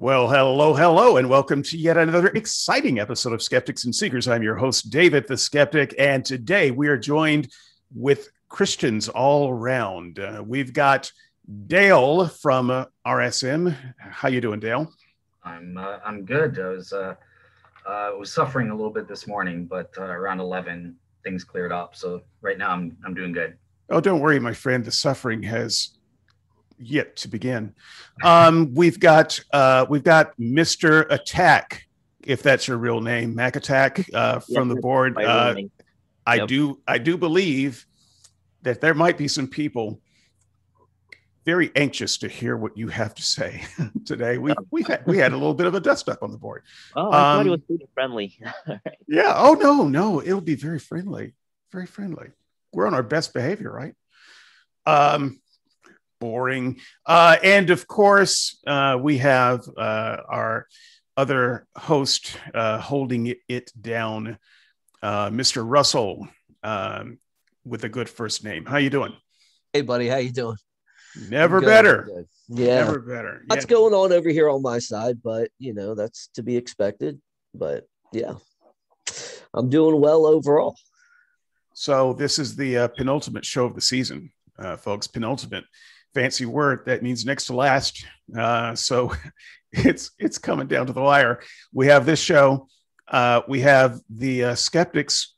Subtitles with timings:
[0.00, 4.28] Well, hello, hello, and welcome to yet another exciting episode of Skeptics and Seekers.
[4.28, 7.52] I'm your host, David the Skeptic, and today we are joined
[7.94, 10.18] with Christians all around.
[10.18, 11.12] Uh, we've got
[11.66, 13.76] Dale from uh, RSM.
[13.98, 14.90] How you doing, Dale?
[15.44, 16.58] I'm uh, I'm good.
[16.58, 17.14] I was uh,
[17.86, 21.94] uh, was suffering a little bit this morning, but uh, around eleven things cleared up.
[21.94, 23.58] So right now I'm I'm doing good.
[23.90, 24.82] Oh, don't worry, my friend.
[24.82, 25.90] The suffering has
[26.80, 27.74] yet to begin.
[28.24, 31.86] Um, we've got uh, we've got Mister Attack,
[32.24, 35.16] if that's your real name, Mac Attack, uh, from Yep, the board.
[35.18, 35.70] Uh, roomie.
[36.26, 37.86] I do I do believe
[38.62, 40.00] that there might be some people
[41.46, 43.64] very anxious to hear what you have to say
[44.04, 44.36] today.
[44.38, 46.62] We we had we had a little bit of a dust up on the board.
[46.94, 48.38] Oh, I thought Um, it was food friendly.
[49.08, 49.32] Yeah.
[49.34, 51.34] Oh no, no, it'll be very friendly,
[51.72, 52.28] very friendly.
[52.72, 53.94] We're on our best behavior, right?
[54.86, 55.40] Um,
[56.30, 56.78] boring.
[57.04, 60.68] Uh, and of course, uh, we have uh, our
[61.16, 64.38] other host uh, holding it, it down,
[65.02, 65.64] uh, Mr.
[65.68, 66.28] Russell,
[66.62, 67.18] um,
[67.64, 68.64] with a good first name.
[68.64, 69.12] How you doing?
[69.72, 70.56] Hey, buddy, how you doing?
[71.28, 72.24] Never better.
[72.48, 73.42] Yeah, Never better.
[73.48, 73.68] lots Yeah.
[73.68, 77.20] going on over here on my side, but you know that's to be expected.
[77.52, 78.34] But yeah,
[79.52, 80.76] I'm doing well overall.
[81.74, 85.06] So this is the uh, penultimate show of the season, uh, folks.
[85.08, 85.64] Penultimate,
[86.14, 88.04] fancy word that means next to last.
[88.36, 89.12] Uh, so
[89.72, 91.40] it's it's coming down to the wire.
[91.72, 92.68] We have this show.
[93.08, 95.34] Uh, we have the uh, skeptics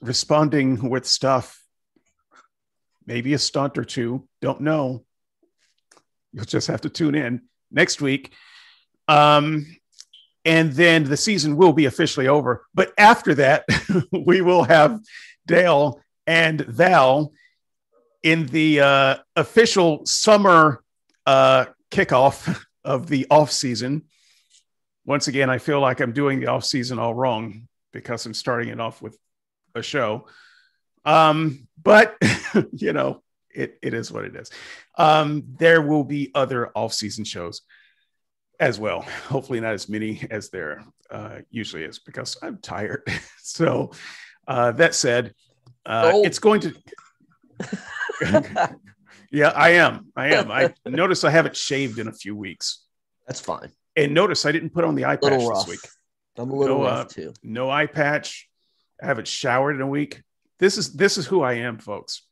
[0.00, 1.62] responding with stuff,
[3.06, 4.26] maybe a stunt or two.
[4.40, 5.04] Don't know.
[6.32, 8.32] You'll just have to tune in next week.
[9.08, 9.66] Um,
[10.44, 12.66] and then the season will be officially over.
[12.74, 13.64] But after that,
[14.12, 15.00] we will have
[15.46, 17.32] Dale and Val
[18.22, 20.82] in the uh, official summer
[21.26, 24.02] uh, kickoff of the off season.
[25.04, 28.68] Once again, I feel like I'm doing the off season all wrong because I'm starting
[28.68, 29.16] it off with
[29.74, 30.26] a show.
[31.04, 32.16] Um, but
[32.72, 33.22] you know,
[33.54, 34.50] it, it is what it is.
[34.96, 37.62] Um, there will be other off season shows
[38.60, 39.02] as well.
[39.28, 43.02] Hopefully, not as many as there uh, usually is because I'm tired.
[43.42, 43.90] so,
[44.46, 45.34] uh, that said,
[45.84, 46.22] uh, Oh.
[46.24, 46.74] it's going to.
[49.30, 50.12] yeah, I am.
[50.16, 50.50] I am.
[50.50, 52.84] I notice I haven't shaved in a few weeks,
[53.26, 53.70] That's fine.
[53.96, 55.80] and notice I didn't put on the eye patch little this week.
[56.36, 57.34] I'm a little No, rough uh, too.
[57.42, 58.48] No eye patch.
[59.02, 60.22] I haven't showered in a week.
[60.58, 62.22] This is this is who I am, folks.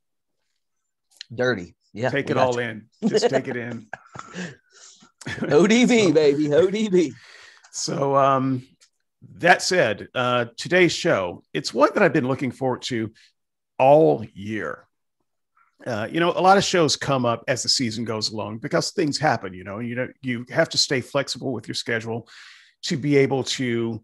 [1.35, 1.75] Dirty.
[1.93, 2.11] Yeah.
[2.11, 2.61] take it all you.
[2.61, 2.87] in.
[3.09, 3.89] Just take it in.
[5.27, 6.49] ODB, So- baby.
[6.49, 7.13] ODB.
[7.73, 8.67] So, um,
[9.37, 13.13] that said, uh, today's show, it's one that I've been looking forward to
[13.79, 14.87] all year.
[15.87, 18.91] Uh, you know, a lot of shows come up as the season goes along because
[18.91, 22.29] things happen, you know, you know, you have to stay flexible with your schedule
[22.83, 24.03] to be able to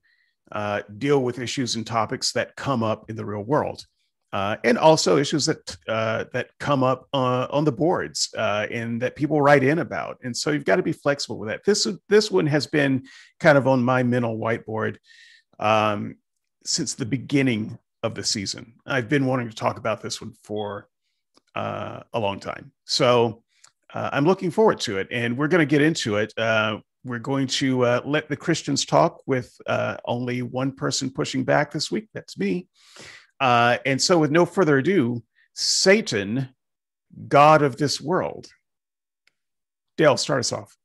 [0.53, 3.85] uh, deal with issues and topics that come up in the real world.
[4.33, 9.17] Uh, and also issues that uh, that come up uh, on the boards and that
[9.17, 11.65] people write in about, and so you've got to be flexible with that.
[11.65, 13.07] This this one has been
[13.41, 14.97] kind of on my mental whiteboard
[15.59, 16.17] um,
[16.65, 18.75] since the beginning of the season.
[18.85, 20.89] I've been wanting to talk about this one for
[21.57, 22.71] uh, a long time.
[22.85, 23.43] So
[23.95, 26.33] uh, I'm looking forward to it, and we're going to get into it.
[26.37, 31.45] Uh, we're going to uh, let the Christians talk with uh, only one person pushing
[31.45, 32.09] back this week.
[32.13, 32.69] That's me.
[33.41, 35.23] Uh, and so, with no further ado,
[35.55, 36.49] Satan,
[37.29, 38.49] God of this world.
[39.97, 40.77] Dale, start us off.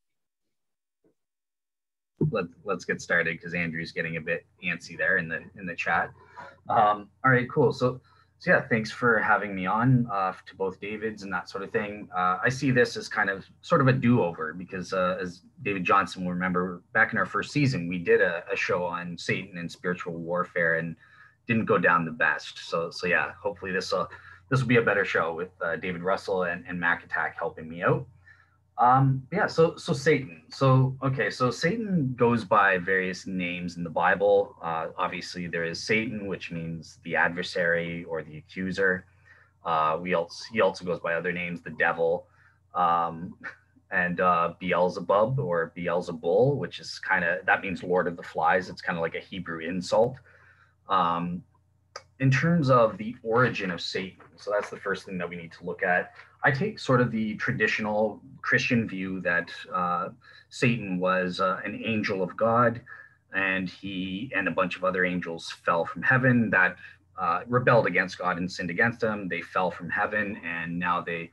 [2.29, 5.75] Let, let's get started because Andrew's getting a bit antsy there in the in the
[5.75, 6.11] chat.
[6.69, 7.73] Um, all right, cool.
[7.73, 7.99] So,
[8.41, 11.69] so yeah, thanks for having me on uh, to both Davids and that sort of
[11.69, 12.09] thing.
[12.11, 15.83] Uh, I see this as kind of sort of a do-over because uh, as David
[15.83, 19.59] Johnson will remember, back in our first season, we did a, a show on Satan
[19.59, 20.95] and spiritual warfare and
[21.45, 22.67] didn't go down the best.
[22.67, 24.09] So, so yeah, hopefully this will
[24.49, 27.69] this will be a better show with uh, David Russell and, and Mac Attack helping
[27.69, 28.07] me out.
[28.77, 30.43] Um, yeah, so so Satan.
[30.49, 34.55] So okay, so Satan goes by various names in the Bible.
[34.61, 39.05] Uh, obviously, there is Satan, which means the adversary or the accuser.
[39.63, 42.25] Uh, we also he also goes by other names, the devil,
[42.73, 43.35] um,
[43.91, 48.69] and uh, Beelzebub or Beelzebul, which is kind of that means Lord of the Flies.
[48.69, 50.17] It's kind of like a Hebrew insult.
[50.89, 51.43] Um,
[52.19, 55.51] in terms of the origin of Satan, so that's the first thing that we need
[55.53, 56.13] to look at.
[56.43, 60.09] I take sort of the traditional Christian view that uh,
[60.49, 62.81] Satan was uh, an angel of God,
[63.33, 66.77] and he and a bunch of other angels fell from heaven that
[67.19, 69.27] uh, rebelled against God and sinned against him.
[69.27, 71.29] They fell from heaven, and now they,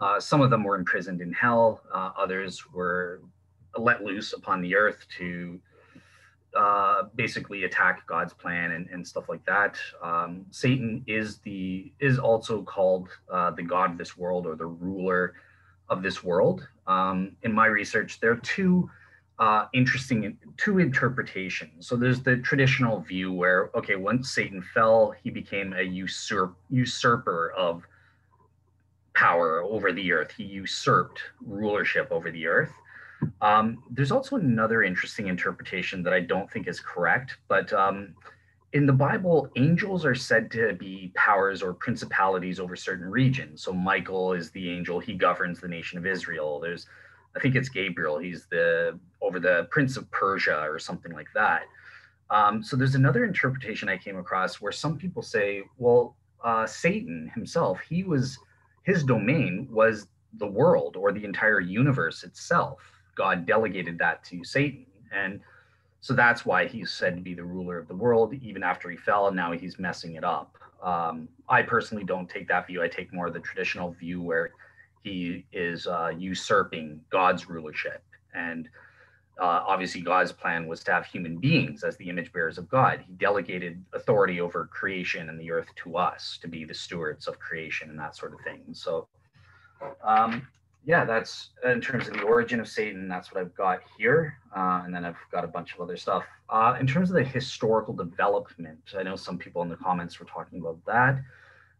[0.00, 1.80] uh, some of them were imprisoned in hell.
[1.92, 3.20] Uh, others were
[3.76, 5.58] let loose upon the earth to
[6.56, 9.76] uh, basically attack God's plan and, and stuff like that.
[10.02, 14.66] Um, Satan is the is also called uh, the god of this world or the
[14.66, 15.34] ruler
[15.88, 16.66] of this world.
[16.86, 18.90] Um, in my research, there are two
[19.38, 21.88] uh, interesting two interpretations.
[21.88, 27.52] So there's the traditional view where okay, once Satan fell, he became a usurp usurper
[27.56, 27.82] of
[29.14, 30.32] power over the earth.
[30.36, 32.72] He usurped rulership over the earth.
[33.40, 38.14] Um, there's also another interesting interpretation that I don't think is correct, but um,
[38.72, 43.62] in the Bible, angels are said to be powers or principalities over certain regions.
[43.62, 46.60] So Michael is the angel; he governs the nation of Israel.
[46.60, 46.86] There's,
[47.36, 51.62] I think it's Gabriel; he's the over the prince of Persia or something like that.
[52.30, 57.30] Um, so there's another interpretation I came across where some people say, well, uh, Satan
[57.34, 58.38] himself, he was
[58.82, 62.93] his domain was the world or the entire universe itself.
[63.14, 64.86] God delegated that to Satan.
[65.12, 65.40] And
[66.00, 68.96] so that's why he's said to be the ruler of the world, even after he
[68.96, 70.56] fell, and now he's messing it up.
[70.82, 72.82] Um, I personally don't take that view.
[72.82, 74.50] I take more of the traditional view where
[75.02, 78.02] he is uh, usurping God's rulership.
[78.34, 78.68] And
[79.40, 83.02] uh, obviously, God's plan was to have human beings as the image bearers of God.
[83.06, 87.38] He delegated authority over creation and the earth to us to be the stewards of
[87.38, 88.62] creation and that sort of thing.
[88.72, 89.08] So,
[90.02, 90.46] um,
[90.86, 93.08] yeah, that's in terms of the origin of Satan.
[93.08, 96.24] That's what I've got here, uh, and then I've got a bunch of other stuff.
[96.50, 100.26] Uh, in terms of the historical development, I know some people in the comments were
[100.26, 101.22] talking about that.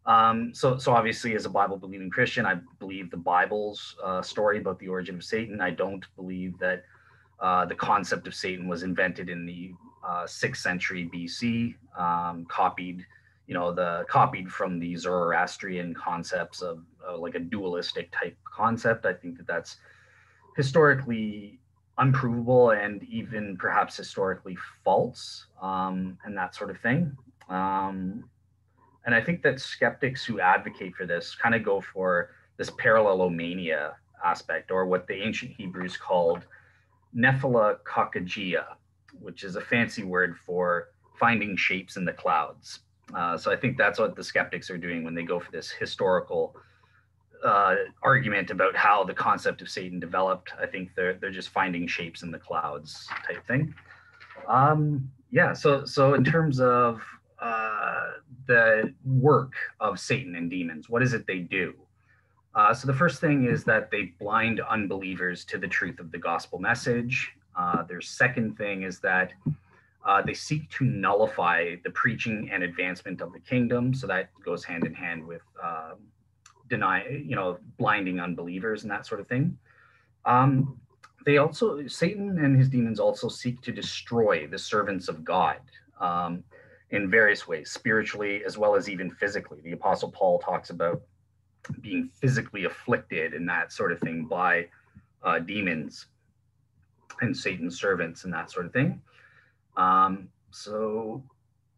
[0.07, 4.79] Um, so, so obviously, as a Bible-believing Christian, I believe the Bible's uh, story about
[4.79, 5.61] the origin of Satan.
[5.61, 6.83] I don't believe that
[7.39, 9.73] uh, the concept of Satan was invented in the
[10.07, 13.05] uh, sixth century BC, um, copied
[13.47, 19.05] you know the copied from the zoroastrian concepts of uh, like a dualistic type concept.
[19.05, 19.77] I think that that's
[20.55, 21.59] historically
[21.97, 27.15] unprovable and even perhaps historically false um, and that sort of thing.
[27.49, 28.25] Um,
[29.05, 33.93] and i think that skeptics who advocate for this kind of go for this parallelomania
[34.23, 36.45] aspect or what the ancient hebrews called
[37.15, 38.65] nephelococcygia
[39.21, 42.79] which is a fancy word for finding shapes in the clouds
[43.13, 45.69] uh, so I think that's what the skeptics are doing when they go for this
[45.69, 46.55] historical
[47.43, 50.51] uh, argument about how the concept of Satan developed.
[50.59, 53.73] I think they're they're just finding shapes in the clouds type thing.
[54.47, 55.53] Um, yeah.
[55.53, 57.01] So so in terms of
[57.39, 58.05] uh,
[58.47, 61.73] the work of Satan and demons, what is it they do?
[62.55, 66.17] Uh, so the first thing is that they blind unbelievers to the truth of the
[66.17, 67.33] gospel message.
[67.55, 69.33] Uh, their second thing is that
[70.05, 73.93] uh, they seek to nullify the preaching and advancement of the kingdom.
[73.93, 75.93] So that goes hand in hand with uh,
[76.69, 79.57] deny, you know, blinding unbelievers and that sort of thing.
[80.25, 80.79] Um,
[81.25, 85.57] they also, Satan and his demons also seek to destroy the servants of God
[85.99, 86.43] um,
[86.91, 89.59] in various ways, spiritually as well as even physically.
[89.63, 91.01] The Apostle Paul talks about
[91.81, 94.67] being physically afflicted and that sort of thing by
[95.23, 96.05] uh, demons
[97.21, 99.01] and Satan's servants and that sort of thing.
[99.77, 101.23] Um, so,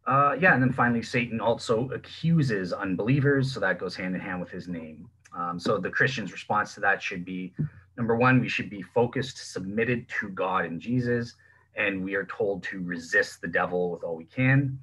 [0.06, 4.40] uh, yeah, and then finally, Satan also accuses unbelievers, so that goes hand in hand
[4.40, 5.08] with his name.
[5.36, 7.52] Um, so the Christian's response to that should be
[7.96, 11.34] number one, we should be focused, submitted to God and Jesus,
[11.74, 14.78] and we are told to resist the devil with all we can.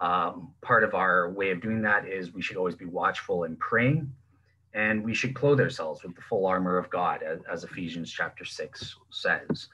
[0.00, 3.58] Um, part of our way of doing that is we should always be watchful and
[3.58, 4.12] praying,
[4.74, 8.44] and we should clothe ourselves with the full armor of God, as, as Ephesians chapter
[8.44, 9.68] 6 says.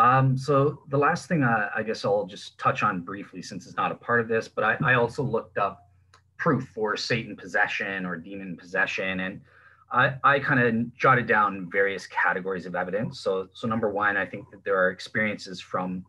[0.00, 3.76] Um, so the last thing I, I, guess I'll just touch on briefly, since it's
[3.76, 5.90] not a part of this, but I, I also looked up
[6.38, 9.42] proof for Satan possession or demon possession, and
[9.92, 13.20] I, I kind of jotted down various categories of evidence.
[13.20, 16.06] So, so number one, I think that there are experiences from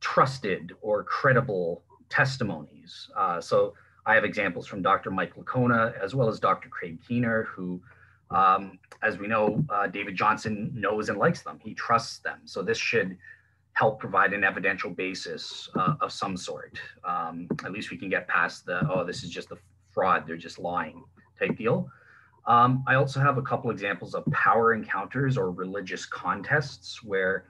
[0.00, 3.10] trusted or credible testimonies.
[3.14, 3.74] Uh, so
[4.06, 5.10] I have examples from Dr.
[5.10, 6.70] Mike Licona as well as Dr.
[6.70, 7.82] Craig Keener, who
[8.30, 11.60] um, as we know, uh, David Johnson knows and likes them.
[11.62, 12.40] He trusts them.
[12.44, 13.16] So this should
[13.72, 16.78] help provide an evidential basis uh, of some sort.
[17.04, 19.58] Um, at least we can get past the, oh, this is just a
[19.92, 21.04] fraud, they're just lying
[21.38, 21.88] type deal.
[22.46, 27.46] Um, I also have a couple examples of power encounters or religious contests where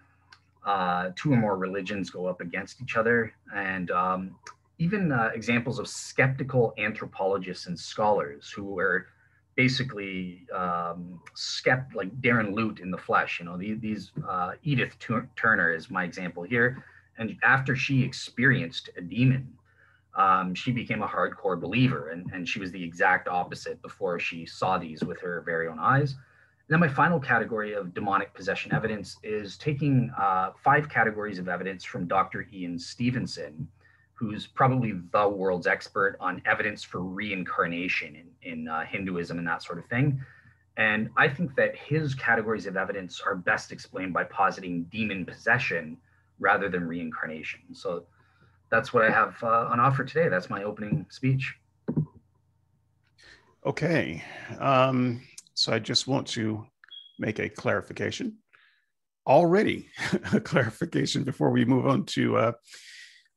[0.64, 4.34] uh, two or more religions go up against each other, and um,
[4.78, 9.06] even uh, examples of skeptical anthropologists and scholars who were
[9.56, 13.40] basically um, skept like Darren Lute in the flesh.
[13.40, 14.96] You know, these, these uh, Edith
[15.34, 16.84] Turner is my example here.
[17.18, 19.56] And after she experienced a demon,
[20.16, 24.46] um, she became a hardcore believer, and, and she was the exact opposite before she
[24.46, 26.14] saw these with her very own eyes.
[26.68, 31.84] then my final category of demonic possession evidence is taking uh, five categories of evidence
[31.84, 32.48] from Dr.
[32.52, 33.68] Ian Stevenson,
[34.16, 39.62] who's probably the world's expert on evidence for reincarnation in, in uh, Hinduism and that
[39.62, 40.18] sort of thing.
[40.78, 45.98] And I think that his categories of evidence are best explained by positing demon possession
[46.38, 47.60] rather than reincarnation.
[47.72, 48.06] So
[48.70, 50.28] that's what I have uh, on offer today.
[50.28, 51.54] That's my opening speech.
[53.66, 54.22] Okay.
[54.58, 56.66] Um, so I just want to
[57.18, 58.38] make a clarification.
[59.26, 59.88] Already
[60.32, 62.52] a clarification before we move on to uh,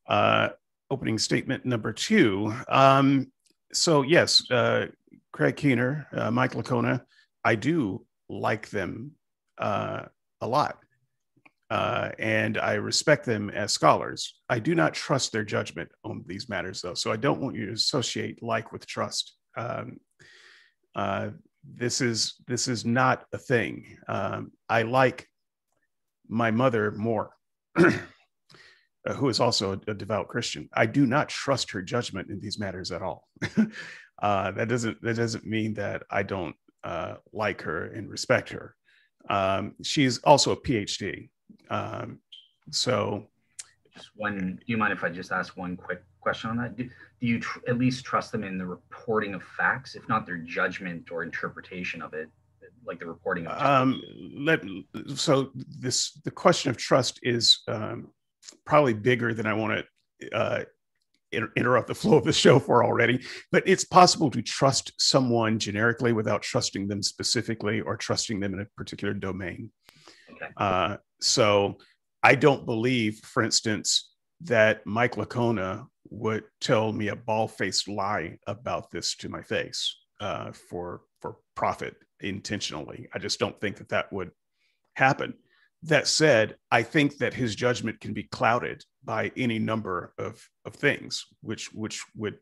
[0.08, 0.50] uh,
[0.90, 2.54] opening statement number two.
[2.68, 3.32] Um,
[3.74, 4.88] so yes, uh,
[5.32, 7.02] Craig Keener, uh, Mike Licona,
[7.44, 9.12] I do like them
[9.58, 10.06] uh,
[10.42, 10.78] a lot.
[11.70, 14.40] Uh, and I respect them as scholars.
[14.50, 16.96] I do not trust their judgment on these matters, though.
[16.96, 19.36] So I don't want you to associate like with trust.
[19.56, 20.00] Um,
[20.96, 21.30] uh,
[21.64, 23.98] this is this is not a thing.
[24.08, 25.28] Um, I like
[26.28, 27.36] my mother more,
[29.14, 30.70] who is also a, a, devout Christian.
[30.74, 33.28] I do not trust her judgment in these matters at all.
[34.22, 38.76] uh, that doesn't that doesn't mean that I don't uh, like her and respect her.
[39.30, 41.30] Um, she's also a PhD.
[41.70, 42.20] Um,
[42.72, 43.28] so,
[43.94, 44.58] just one.
[44.58, 46.76] Do you mind if I just ask one quick question on that?
[46.76, 50.26] Do, do you tr- at least trust them in the reporting of facts, if not
[50.26, 52.30] their judgment or interpretation of it,
[52.86, 53.62] like the reporting of?
[53.62, 54.02] Um,
[54.36, 54.64] let
[55.16, 58.10] so this the question of trust is um,
[58.66, 59.86] probably bigger than I want
[60.20, 60.64] to uh,
[61.32, 63.24] inter- interrupt the flow of the show for already.
[63.52, 68.62] But it's possible to trust someone generically without trusting them specifically or trusting them in
[68.62, 69.72] a particular domain.
[70.32, 70.52] Okay.
[70.58, 71.78] Uh, so
[72.24, 78.90] I don't believe, for instance, that Mike Licona would tell me a ball-faced lie about
[78.90, 83.08] this to my face uh, for for profit intentionally.
[83.14, 84.32] I just don't think that that would
[84.96, 85.34] happen.
[85.84, 90.76] That said, I think that his judgment can be clouded by any number of of
[90.76, 92.38] things, which which would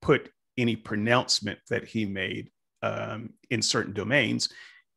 [0.00, 2.50] put any pronouncement that he made
[2.82, 4.48] um, in certain domains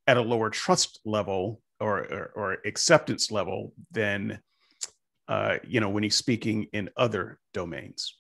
[0.08, 4.40] at a lower trust level or, or, or acceptance level than
[5.28, 8.18] uh, you know when he's speaking in other domains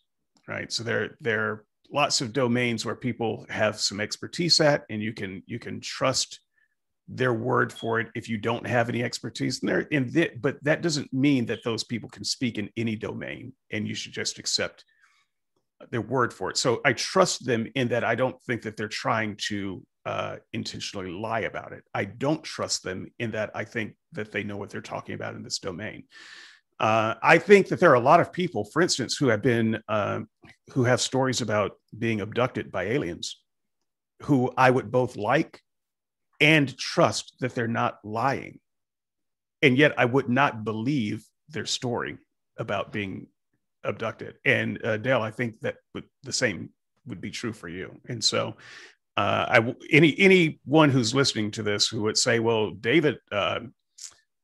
[0.47, 0.71] right?
[0.71, 5.13] So there there are lots of domains where people have some expertise at and you
[5.13, 6.39] can you can trust
[7.07, 10.57] their word for it if you don't have any expertise in there in that but
[10.63, 14.39] that doesn't mean that those people can speak in any domain and you should just
[14.39, 14.83] accept
[15.91, 18.87] their word for it so i trust them in that i don't think that they're
[18.87, 21.83] trying to uh, intentionally lie about it.
[21.93, 25.35] I don't trust them in that I think that they know what they're talking about
[25.35, 26.03] in this domain.
[26.79, 29.79] Uh, I think that there are a lot of people, for instance, who have been
[29.87, 30.19] uh,
[30.71, 33.41] who have stories about being abducted by aliens,
[34.23, 35.61] who I would both like
[36.39, 38.59] and trust that they're not lying,
[39.61, 42.17] and yet I would not believe their story
[42.57, 43.27] about being
[43.83, 44.35] abducted.
[44.45, 45.77] And uh, Dale, I think that
[46.23, 46.69] the same
[47.05, 47.99] would be true for you.
[48.09, 48.55] And so
[49.17, 53.59] uh, I any anyone who's listening to this who would say, "Well, David uh,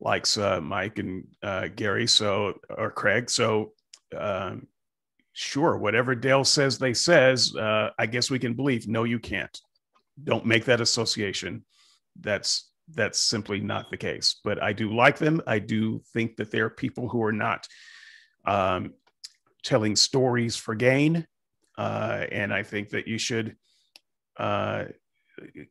[0.00, 3.72] likes uh, Mike and uh, Gary, so or Craig, so
[4.16, 4.66] um,
[5.32, 7.54] sure, whatever Dale says, they says.
[7.54, 8.88] Uh, I guess we can believe.
[8.88, 9.56] No, you can't.
[10.24, 11.64] Don't make that association.
[12.20, 14.40] That's that's simply not the case.
[14.44, 15.40] But I do like them.
[15.46, 17.66] I do think that there are people who are not
[18.44, 18.94] um,
[19.62, 21.26] telling stories for gain,
[21.78, 23.56] uh, and I think that you should
[24.36, 24.84] uh,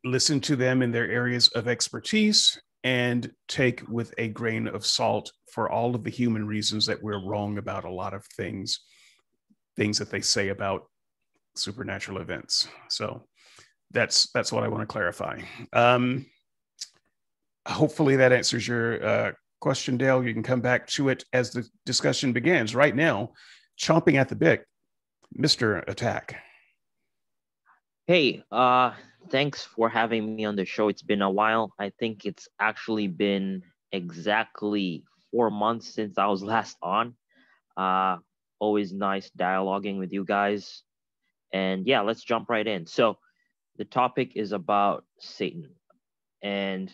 [0.03, 5.31] listen to them in their areas of expertise and take with a grain of salt
[5.51, 8.79] for all of the human reasons that we're wrong about a lot of things,
[9.75, 10.85] things that they say about
[11.55, 12.67] supernatural events.
[12.89, 13.27] So
[13.91, 15.41] that's that's what I want to clarify.
[15.73, 16.25] Um,
[17.67, 20.23] hopefully that answers your uh, question, Dale.
[20.23, 22.75] You can come back to it as the discussion begins.
[22.75, 23.31] Right now,
[23.79, 24.65] chomping at the bit,
[25.33, 26.41] Mister Attack.
[28.07, 28.93] Hey, uh,
[29.29, 30.89] thanks for having me on the show.
[30.89, 31.73] It's been a while.
[31.79, 37.15] I think it's actually been exactly four months since I was last on.
[37.77, 38.17] Uh,
[38.59, 40.83] always nice dialoguing with you guys.
[41.53, 42.85] And yeah, let's jump right in.
[42.85, 43.17] So,
[43.77, 45.69] the topic is about Satan.
[46.43, 46.91] And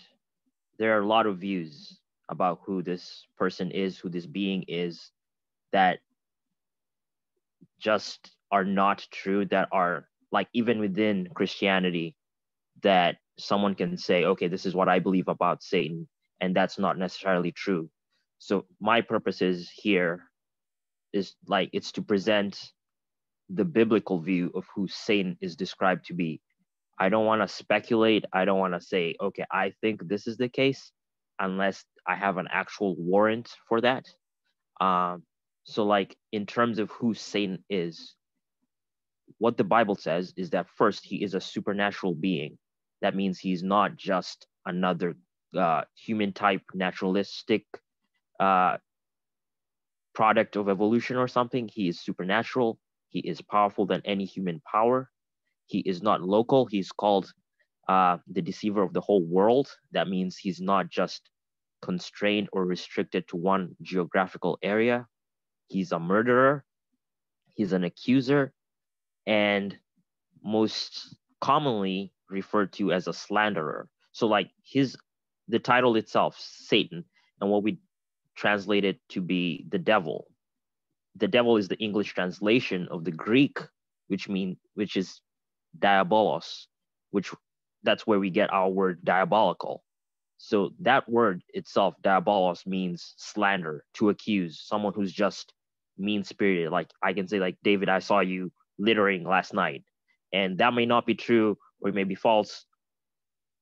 [0.79, 5.11] there are a lot of views about who this person is, who this being is,
[5.71, 5.99] that
[7.79, 12.15] just are not true, that are like even within Christianity,
[12.83, 16.07] that someone can say, okay, this is what I believe about Satan,
[16.41, 17.89] and that's not necessarily true.
[18.39, 20.23] So my purpose is here
[21.13, 22.71] is like it's to present
[23.49, 26.41] the biblical view of who Satan is described to be.
[26.99, 28.25] I don't want to speculate.
[28.33, 30.91] I don't want to say, okay, I think this is the case
[31.39, 34.05] unless I have an actual warrant for that.
[34.81, 35.23] Um,
[35.63, 38.15] so, like, in terms of who Satan is,
[39.37, 42.57] what the Bible says is that first, he is a supernatural being.
[43.01, 45.15] That means he's not just another
[45.55, 47.65] uh, human type, naturalistic
[48.39, 48.77] uh,
[50.15, 51.69] product of evolution or something.
[51.71, 52.79] He is supernatural.
[53.09, 55.09] He is powerful than any human power.
[55.67, 56.65] He is not local.
[56.65, 57.31] He's called
[57.87, 59.69] uh, the deceiver of the whole world.
[59.91, 61.29] That means he's not just
[61.81, 65.07] constrained or restricted to one geographical area.
[65.67, 66.65] He's a murderer.
[67.53, 68.53] He's an accuser.
[69.25, 69.77] And
[70.43, 73.89] most commonly referred to as a slanderer.
[74.13, 74.97] So, like his,
[75.47, 77.03] the title itself, Satan,
[77.41, 77.79] and what we
[78.35, 80.27] translate it to be the devil.
[81.15, 83.59] The devil is the English translation of the Greek,
[84.07, 85.21] which mean which is
[85.79, 86.65] diabolos,
[87.11, 87.31] which
[87.83, 89.83] that's where we get our word diabolical.
[90.37, 95.53] So that word itself, diabolos, means slander, to accuse someone who's just
[95.97, 96.71] mean spirited.
[96.71, 99.83] Like I can say, like David, I saw you littering last night,
[100.33, 102.65] and that may not be true or it may be false,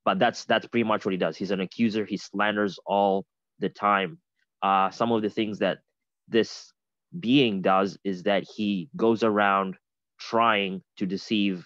[0.03, 1.37] but that's that's pretty much what he does.
[1.37, 2.05] He's an accuser.
[2.05, 3.25] He slanders all
[3.59, 4.19] the time.
[4.61, 5.79] Uh, some of the things that
[6.27, 6.71] this
[7.17, 9.75] being does is that he goes around
[10.19, 11.65] trying to deceive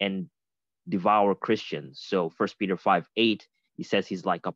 [0.00, 0.28] and
[0.88, 2.02] devour Christians.
[2.04, 4.54] So First Peter 5 8, he says he's like a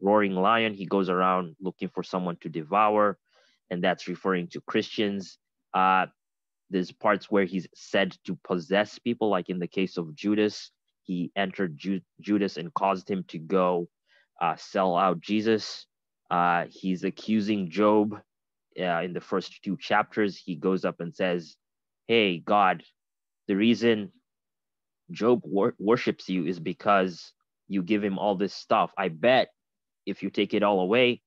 [0.00, 0.74] roaring lion.
[0.74, 3.18] He goes around looking for someone to devour,
[3.70, 5.38] and that's referring to Christians.
[5.74, 6.06] Uh,
[6.70, 10.70] there's parts where he's said to possess people, like in the case of Judas.
[11.04, 13.88] He entered Ju- Judas and caused him to go
[14.40, 15.86] uh, sell out Jesus.
[16.30, 18.14] Uh, he's accusing Job
[18.80, 20.36] uh, in the first two chapters.
[20.36, 21.56] He goes up and says,
[22.08, 22.82] Hey, God,
[23.48, 24.12] the reason
[25.10, 27.32] Job wor- worships you is because
[27.68, 28.92] you give him all this stuff.
[28.96, 29.48] I bet
[30.06, 31.22] if you take it all away,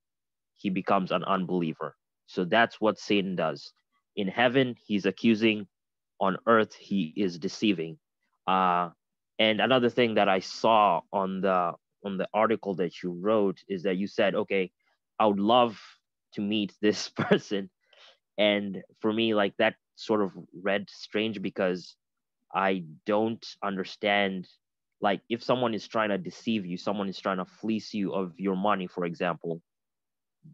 [0.55, 1.95] he becomes an unbeliever.
[2.27, 3.71] So that's what Satan does.
[4.15, 5.67] In heaven, he's accusing.
[6.21, 7.97] On earth, he is deceiving.
[8.45, 8.89] Uh,
[9.39, 13.83] and another thing that I saw on the on the article that you wrote is
[13.83, 14.71] that you said, okay,
[15.19, 15.79] I would love
[16.33, 17.69] to meet this person.
[18.37, 21.95] And for me, like that sort of read strange because
[22.53, 24.47] I don't understand
[25.01, 28.33] like if someone is trying to deceive you, someone is trying to fleece you of
[28.37, 29.61] your money, for example,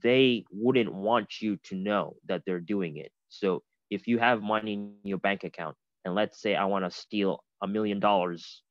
[0.03, 3.11] they wouldn't want you to know that they're doing it.
[3.29, 6.91] So if you have money in your bank account and let's say I want to
[6.91, 8.61] steal a million dollars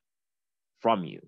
[0.81, 1.19] from you,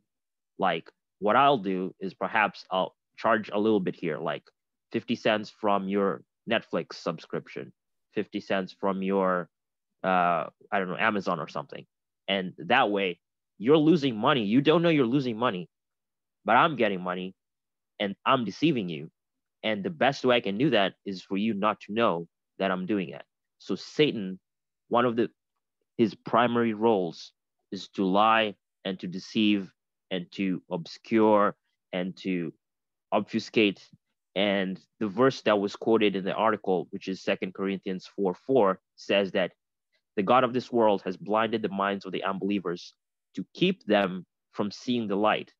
[0.58, 4.44] like what I'll do is perhaps I'll charge a little bit here, like
[4.92, 7.74] 50 cents from your Netflix subscription,
[8.14, 9.50] 50 cents from your
[10.04, 11.86] uh, I don't know, Amazon or something.
[12.28, 13.20] And that way
[13.58, 14.44] you're losing money.
[14.44, 15.70] You don't know you're losing money,
[16.46, 17.34] but I'm getting money
[18.00, 19.10] and I'm deceiving you.
[19.64, 22.28] And the best way I can do that is for you not to know
[22.60, 23.24] that I'm doing it.
[23.60, 24.40] So Satan,
[24.90, 25.30] one of the
[25.98, 27.32] his primary roles
[27.72, 28.56] is to lie
[28.86, 29.72] and to deceive
[30.12, 31.56] and to obscure
[31.92, 32.54] and to
[33.12, 33.84] obfuscate.
[34.36, 38.80] And the verse that was quoted in the article, which is Second Corinthians 4 4,
[38.96, 39.54] says that
[40.17, 42.93] the God of this world has blinded the minds of the unbelievers
[43.36, 45.53] to keep them from seeing the light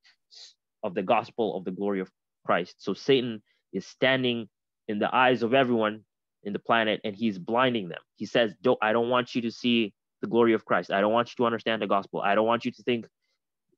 [0.84, 2.10] of the gospel of the glory of
[2.46, 2.76] Christ.
[2.80, 3.42] So Satan
[3.72, 4.50] is standing
[4.88, 6.02] in the eyes of everyone
[6.44, 8.02] in the planet and he's blinding them.
[8.16, 10.92] He says, don't, I don't want you to see the glory of Christ.
[10.92, 12.22] I don't want you to understand the gospel.
[12.22, 13.08] I don't want you to think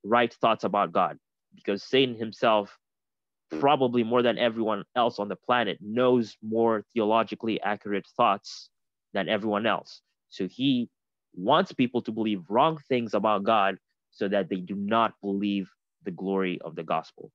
[0.03, 1.17] right thoughts about God
[1.55, 2.77] because Satan himself,
[3.59, 8.69] probably more than everyone else on the planet, knows more theologically accurate thoughts
[9.13, 10.01] than everyone else.
[10.29, 10.89] So he
[11.35, 13.77] wants people to believe wrong things about God
[14.11, 15.69] so that they do not believe
[16.03, 17.31] the glory of the gospel.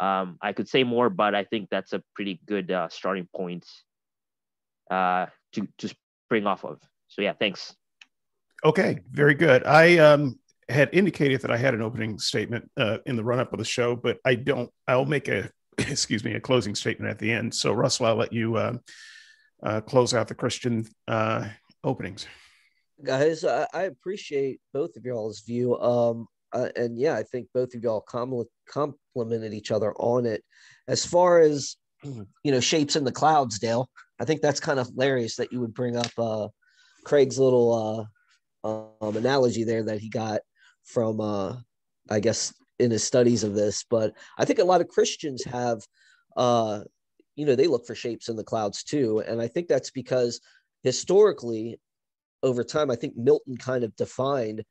[0.00, 3.64] Um, I could say more, but I think that's a pretty good uh, starting point
[4.90, 5.94] uh, to to
[6.26, 6.80] spring off of.
[7.08, 7.74] So yeah, thanks.
[8.64, 9.64] Okay, very good.
[9.64, 13.52] I um, had indicated that I had an opening statement uh, in the run up
[13.52, 14.70] of the show, but I don't.
[14.88, 17.54] I'll make a excuse me a closing statement at the end.
[17.54, 18.74] So Russell, I'll let you uh,
[19.62, 21.48] uh, close out the Christian uh,
[21.84, 22.26] openings.
[23.02, 27.74] Guys I, I, appreciate both of y'all's view um uh, and yeah i think both
[27.74, 30.42] of y'all com- complimented each other on it.
[30.88, 33.88] As far as you know shapes in the clouds dale
[34.20, 36.46] i think that's kind of hilarious that you would bring up uh
[37.02, 38.08] craig's little
[38.64, 38.68] uh
[39.02, 40.40] um, analogy there that he got
[40.84, 41.56] from uh
[42.10, 43.84] i guess in his studies of this.
[43.88, 45.82] But i think a lot of christians have
[46.36, 46.80] uh
[47.36, 49.22] you know they look for shapes in the clouds too.
[49.26, 50.40] And i think that's because
[50.84, 51.80] historically
[52.44, 54.62] over time, I think Milton kind of defined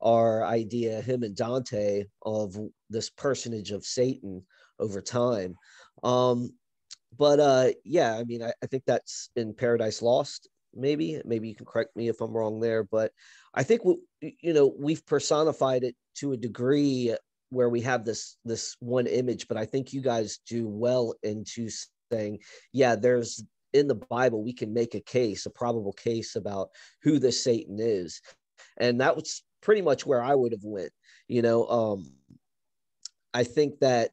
[0.00, 2.56] our idea, him and Dante, of
[2.90, 4.44] this personage of Satan
[4.78, 5.54] over time.
[6.04, 6.50] Um,
[7.18, 10.48] but uh, yeah, I mean, I, I think that's in Paradise Lost.
[10.74, 13.12] Maybe, maybe you can correct me if I'm wrong there, but
[13.54, 13.96] I think we,
[14.40, 17.14] you know we've personified it to a degree
[17.50, 19.48] where we have this this one image.
[19.48, 21.68] But I think you guys do well into
[22.10, 22.38] saying,
[22.72, 26.70] yeah, there's in the Bible we can make a case, a probable case about
[27.02, 28.20] who this Satan is,
[28.78, 30.92] and that was pretty much where I would have went.
[31.28, 32.12] You know, um,
[33.32, 34.10] I think that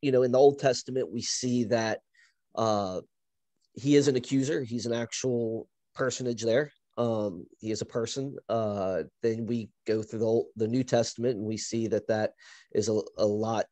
[0.00, 2.00] you know in the Old Testament we see that
[2.54, 3.00] uh,
[3.74, 4.62] he is an accuser.
[4.62, 6.72] He's an actual personage there.
[6.96, 8.36] Um, he is a person.
[8.48, 12.32] Uh, then we go through the, the New Testament and we see that that
[12.72, 13.66] is a, a lot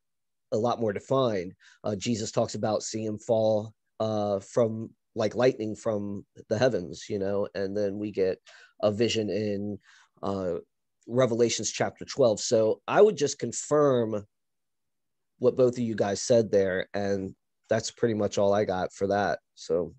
[0.52, 1.52] a lot more defined.
[1.82, 7.18] Uh, Jesus talks about seeing him fall uh, from like lightning from the heavens, you
[7.18, 8.38] know, and then we get
[8.82, 9.78] a vision in
[10.22, 10.54] uh,
[11.06, 12.40] Revelations chapter 12.
[12.40, 14.26] So I would just confirm
[15.38, 16.88] what both of you guys said there.
[16.94, 17.34] And
[17.68, 19.38] that's pretty much all I got for that.
[19.54, 19.94] So,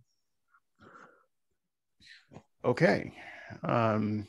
[2.63, 3.13] okay.
[3.63, 4.27] Um,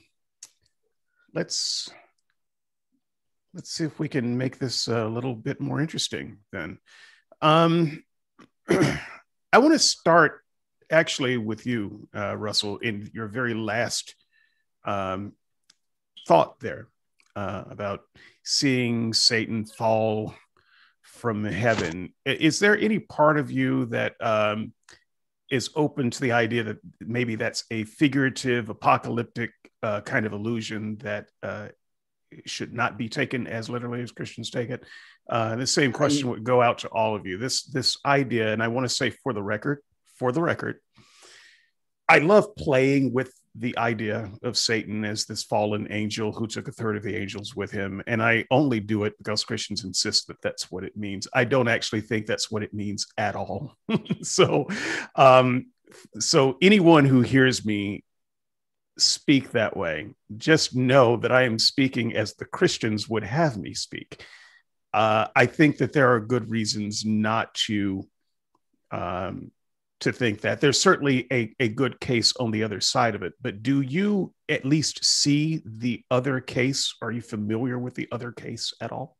[1.34, 1.90] let's
[3.54, 6.78] let's see if we can make this a little bit more interesting then.
[7.40, 8.04] Um,
[9.52, 10.42] I want to start
[10.90, 14.14] actually with you, uh, Russell, in your very last
[14.84, 15.32] um,
[16.26, 16.88] thought there
[17.34, 18.00] uh, about
[18.44, 20.34] seeing Satan fall
[21.02, 22.12] from heaven.
[22.26, 24.72] Is there any part of you that um,
[25.50, 30.96] is open to the idea that maybe that's a figurative, apocalyptic uh, kind of illusion
[30.96, 31.68] that uh,
[32.46, 34.84] should not be taken as literally as Christians take it?
[35.28, 37.38] Uh, the same question would go out to all of you.
[37.38, 39.80] This this idea, and I want to say for the record,
[40.16, 40.80] for the record,
[42.08, 46.72] I love playing with the idea of Satan as this fallen angel who took a
[46.72, 48.02] third of the angels with him.
[48.06, 51.26] And I only do it because Christians insist that that's what it means.
[51.34, 53.76] I don't actually think that's what it means at all.
[54.22, 54.68] so,
[55.16, 55.66] um,
[56.20, 58.04] so anyone who hears me
[58.98, 63.74] speak that way, just know that I am speaking as the Christians would have me
[63.74, 64.24] speak.
[64.92, 68.06] Uh, I think that there are good reasons not to
[68.90, 69.50] um,
[70.00, 70.60] to think that.
[70.60, 74.32] There's certainly a, a good case on the other side of it but do you
[74.48, 76.94] at least see the other case?
[77.02, 79.16] Are you familiar with the other case at all?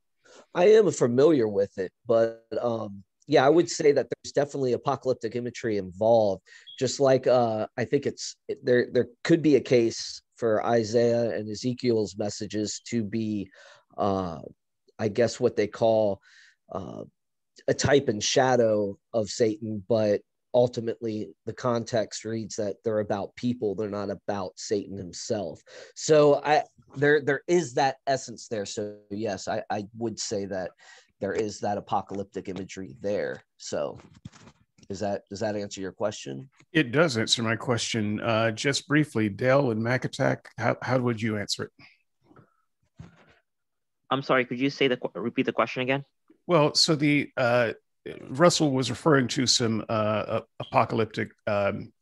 [0.54, 5.36] I am familiar with it but um yeah i would say that there's definitely apocalyptic
[5.36, 6.42] imagery involved
[6.78, 11.48] just like uh i think it's there there could be a case for isaiah and
[11.48, 13.48] ezekiel's messages to be
[13.96, 14.40] uh
[14.98, 16.20] i guess what they call
[16.72, 17.04] uh
[17.66, 20.20] a type and shadow of Satan, but
[20.54, 25.60] ultimately the context reads that they're about people they're not about satan himself.
[25.94, 26.62] So i
[26.96, 28.64] there there is that essence there.
[28.64, 30.70] So yes i i would say that
[31.20, 33.42] there is that apocalyptic imagery there.
[33.56, 33.98] So
[34.88, 36.48] is that does that answer your question?
[36.72, 38.20] It does answer my question.
[38.20, 41.70] Uh just briefly dale and mac attack how, how would you answer it?
[44.10, 46.04] I'm sorry could you say the repeat the question again?
[46.46, 47.72] Well so the uh
[48.30, 51.92] Russell was referring to some uh, apocalyptic um,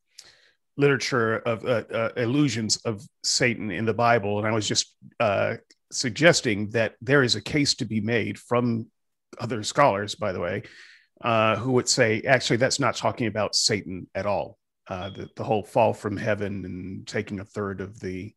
[0.77, 5.57] literature of uh, uh, illusions of Satan in the Bible, and I was just uh,
[5.91, 8.87] suggesting that there is a case to be made from
[9.39, 10.63] other scholars, by the way,
[11.21, 14.59] uh, who would say actually that's not talking about Satan at all.
[14.89, 18.33] Uh, the, the whole fall from heaven and taking a third of the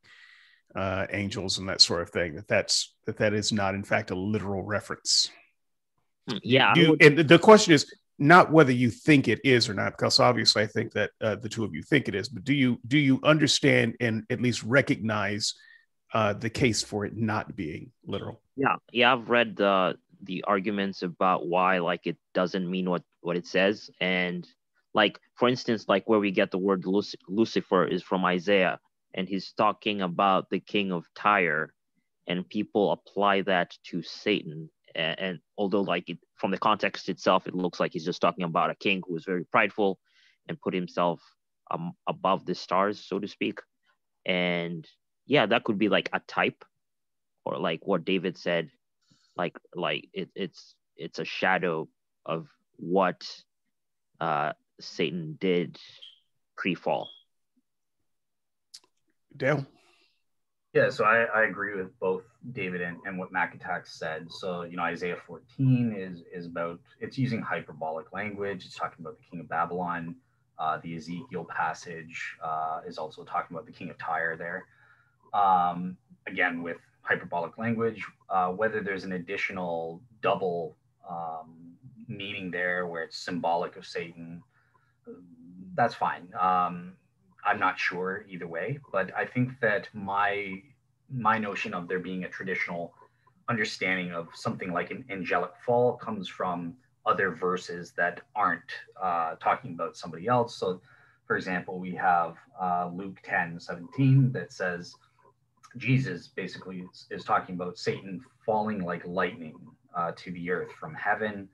[1.11, 2.35] angels and that sort of thing.
[2.35, 5.29] That that's that that is not in fact a literal reference.
[6.43, 6.73] Yeah.
[6.75, 10.61] You, and the question is not whether you think it is or not, because obviously
[10.63, 12.97] I think that uh, the two of you think it is, but do you do
[12.97, 15.53] you understand and at least recognize
[16.13, 18.41] uh, the case for it not being literal?
[18.55, 23.37] Yeah, yeah, I've read the the arguments about why like it doesn't mean what what
[23.37, 24.47] it says, and
[24.93, 28.79] like for instance, like where we get the word Luc- Lucifer is from Isaiah,
[29.13, 31.73] and he's talking about the king of Tyre,
[32.27, 34.69] and people apply that to Satan.
[34.95, 38.43] And, and although like it, from the context itself it looks like he's just talking
[38.43, 39.99] about a king who is very prideful
[40.47, 41.21] and put himself
[41.71, 43.59] um, above the stars so to speak.
[44.25, 44.87] And
[45.27, 46.65] yeah that could be like a type
[47.45, 48.69] or like what david said
[49.39, 51.87] like like it, it's it's a shadow
[52.25, 53.21] of what
[54.19, 55.77] uh satan did
[56.57, 57.09] pre-fall
[59.35, 59.65] dale
[60.71, 62.21] yeah, so I, I agree with both
[62.51, 64.27] David and, and what Attack said.
[64.29, 68.65] So, you know, Isaiah 14 is is about it's using hyperbolic language.
[68.65, 70.15] It's talking about the king of Babylon.
[70.59, 74.65] Uh, the Ezekiel passage uh, is also talking about the king of Tyre there.
[75.33, 75.97] Um,
[76.27, 76.77] again, with
[77.09, 80.77] hyperbolic language, uh, whether there's an additional double
[81.09, 81.73] um,
[82.07, 84.43] meaning there where it's symbolic of Satan,
[85.73, 86.27] that's fine.
[86.39, 86.93] Um,
[87.43, 90.61] I'm not sure either way, but I think that my
[91.11, 92.93] my notion of there being a traditional
[93.49, 96.75] understanding of something like an angelic fall comes from
[97.07, 100.55] other verses that aren't uh, talking about somebody else.
[100.55, 100.79] So,
[101.25, 104.93] for example, we have uh, Luke 10 17 that says
[105.77, 109.55] Jesus basically is, is talking about Satan falling like lightning
[109.95, 111.47] uh, to the earth from heaven.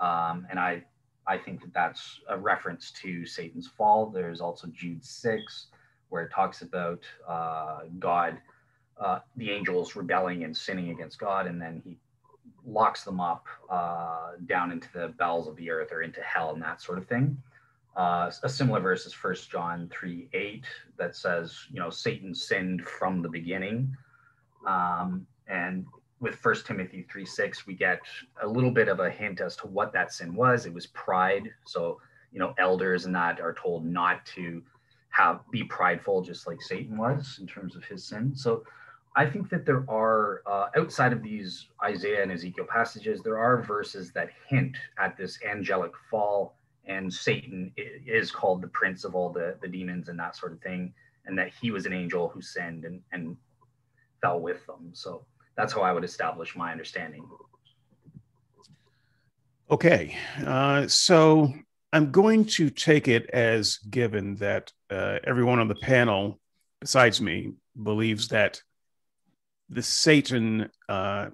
[0.00, 0.84] Um, and I,
[1.26, 4.06] I think that that's a reference to Satan's fall.
[4.06, 5.66] There's also Jude 6,
[6.08, 8.38] where it talks about uh, God,
[9.00, 11.98] uh, the angels rebelling and sinning against God, and then he
[12.64, 16.62] locks them up uh, down into the bowels of the earth or into hell and
[16.62, 17.36] that sort of thing.
[17.96, 20.64] Uh, a similar verse is First John 3 8
[20.98, 23.96] that says, you know, Satan sinned from the beginning.
[24.66, 25.86] Um, and
[26.20, 28.00] with First Timothy 3 6, we get
[28.42, 30.66] a little bit of a hint as to what that sin was.
[30.66, 31.50] It was pride.
[31.64, 31.98] So,
[32.32, 34.62] you know, elders and that are told not to
[35.10, 38.34] have be prideful, just like Satan was in terms of his sin.
[38.34, 38.64] So,
[39.18, 43.62] I think that there are, uh, outside of these Isaiah and Ezekiel passages, there are
[43.62, 46.55] verses that hint at this angelic fall,
[46.86, 50.60] and Satan is called the prince of all the, the demons and that sort of
[50.60, 50.92] thing,
[51.26, 53.36] and that he was an angel who sinned and, and
[54.20, 54.90] fell with them.
[54.92, 57.26] So that's how I would establish my understanding.
[59.70, 60.16] Okay.
[60.44, 61.52] Uh, so
[61.92, 66.38] I'm going to take it as given that uh, everyone on the panel,
[66.80, 68.62] besides me, believes that
[69.68, 71.30] the Satan uh,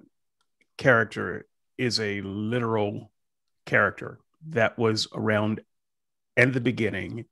[0.77, 1.45] character
[1.77, 3.11] is a literal
[3.65, 5.61] character that was around
[6.35, 7.25] and the beginning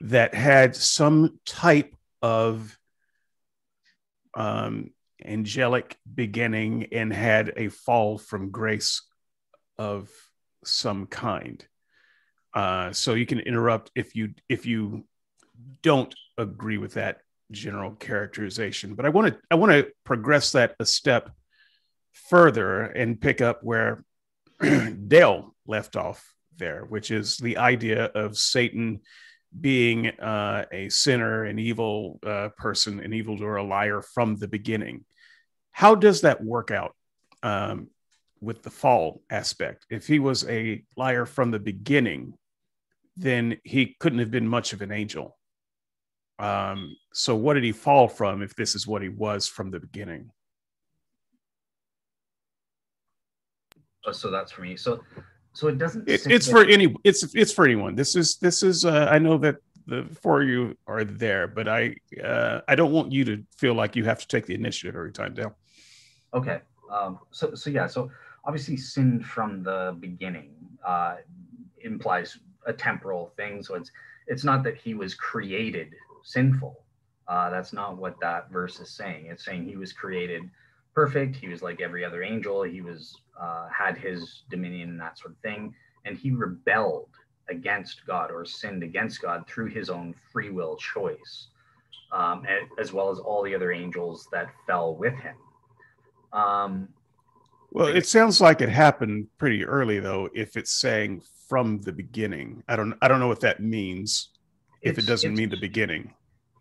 [0.00, 2.78] that had some type of
[4.34, 4.90] um,
[5.24, 9.02] angelic beginning and had a fall from grace
[9.76, 10.08] of
[10.64, 11.66] some kind.
[12.54, 15.04] Uh, so you can interrupt if you if you
[15.82, 17.20] don't agree with that
[17.50, 18.94] general characterization.
[18.94, 21.30] But I want to I want to progress that a step
[22.12, 24.04] further and pick up where
[24.60, 29.00] Dale left off there, which is the idea of Satan
[29.58, 35.04] being uh, a sinner, an evil uh, person, an evildoer, a liar from the beginning.
[35.72, 36.94] How does that work out
[37.42, 37.88] um,
[38.40, 39.86] with the fall aspect?
[39.90, 42.34] If he was a liar from the beginning,
[43.16, 45.36] then he couldn't have been much of an angel.
[46.38, 49.80] Um, so, what did he fall from if this is what he was from the
[49.80, 50.30] beginning?
[54.06, 54.76] Oh, so that's for me.
[54.76, 55.00] So,
[55.58, 56.08] so it doesn't.
[56.08, 56.94] It, it's for any.
[57.02, 57.96] It's it's for anyone.
[57.96, 58.84] This is this is.
[58.84, 59.56] Uh, I know that
[59.88, 63.74] the four of you are there, but I uh, I don't want you to feel
[63.74, 65.56] like you have to take the initiative every time, Dale.
[66.32, 66.60] Okay.
[66.92, 67.88] Um, so so yeah.
[67.88, 68.08] So
[68.44, 70.54] obviously, sin from the beginning
[70.86, 71.16] uh,
[71.80, 73.60] implies a temporal thing.
[73.64, 73.90] So it's
[74.28, 75.92] it's not that he was created
[76.22, 76.84] sinful.
[77.26, 79.26] Uh, that's not what that verse is saying.
[79.26, 80.48] It's saying he was created
[80.94, 81.34] perfect.
[81.34, 82.62] He was like every other angel.
[82.62, 85.74] He was uh, had his dominion and that sort of thing,
[86.04, 87.08] and he rebelled
[87.48, 91.48] against God or sinned against God through his own free will choice,
[92.12, 92.44] um,
[92.78, 95.36] as well as all the other angels that fell with him.
[96.32, 96.88] Um,
[97.70, 100.28] well, it sounds like it happened pretty early, though.
[100.34, 104.30] If it's saying from the beginning, I don't, I don't know what that means.
[104.80, 106.14] If it doesn't mean the beginning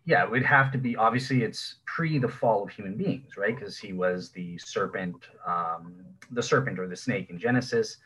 [0.08, 3.54] yeah, it would have to be obviously it's pre the fall of human beings, right?
[3.54, 5.96] Because he was the serpent, um,
[6.32, 7.98] the serpent or the snake in Genesis,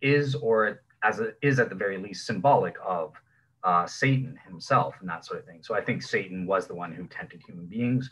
[0.00, 3.12] is or as a, is at the very least symbolic of
[3.62, 5.58] uh, Satan himself and that sort of thing.
[5.62, 8.10] So I think Satan was the one who tempted human beings.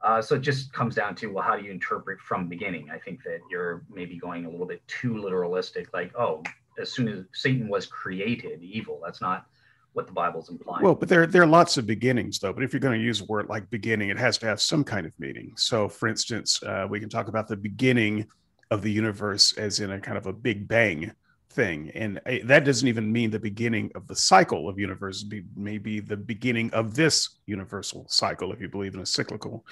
[0.00, 2.90] Uh, so it just comes down to well, how do you interpret from beginning?
[2.94, 6.44] I think that you're maybe going a little bit too literalistic, like oh,
[6.80, 9.00] as soon as Satan was created, evil.
[9.04, 9.46] That's not
[9.92, 10.84] what the Bible's implying.
[10.84, 12.52] Well, but there there are lots of beginnings though.
[12.52, 14.84] But if you're going to use a word like beginning, it has to have some
[14.84, 15.52] kind of meaning.
[15.56, 18.26] So, for instance, uh, we can talk about the beginning
[18.70, 21.12] of the universe as in a kind of a Big Bang
[21.50, 25.22] thing, and uh, that doesn't even mean the beginning of the cycle of universe.
[25.22, 29.64] Be, maybe the beginning of this universal cycle, if you believe in a cyclical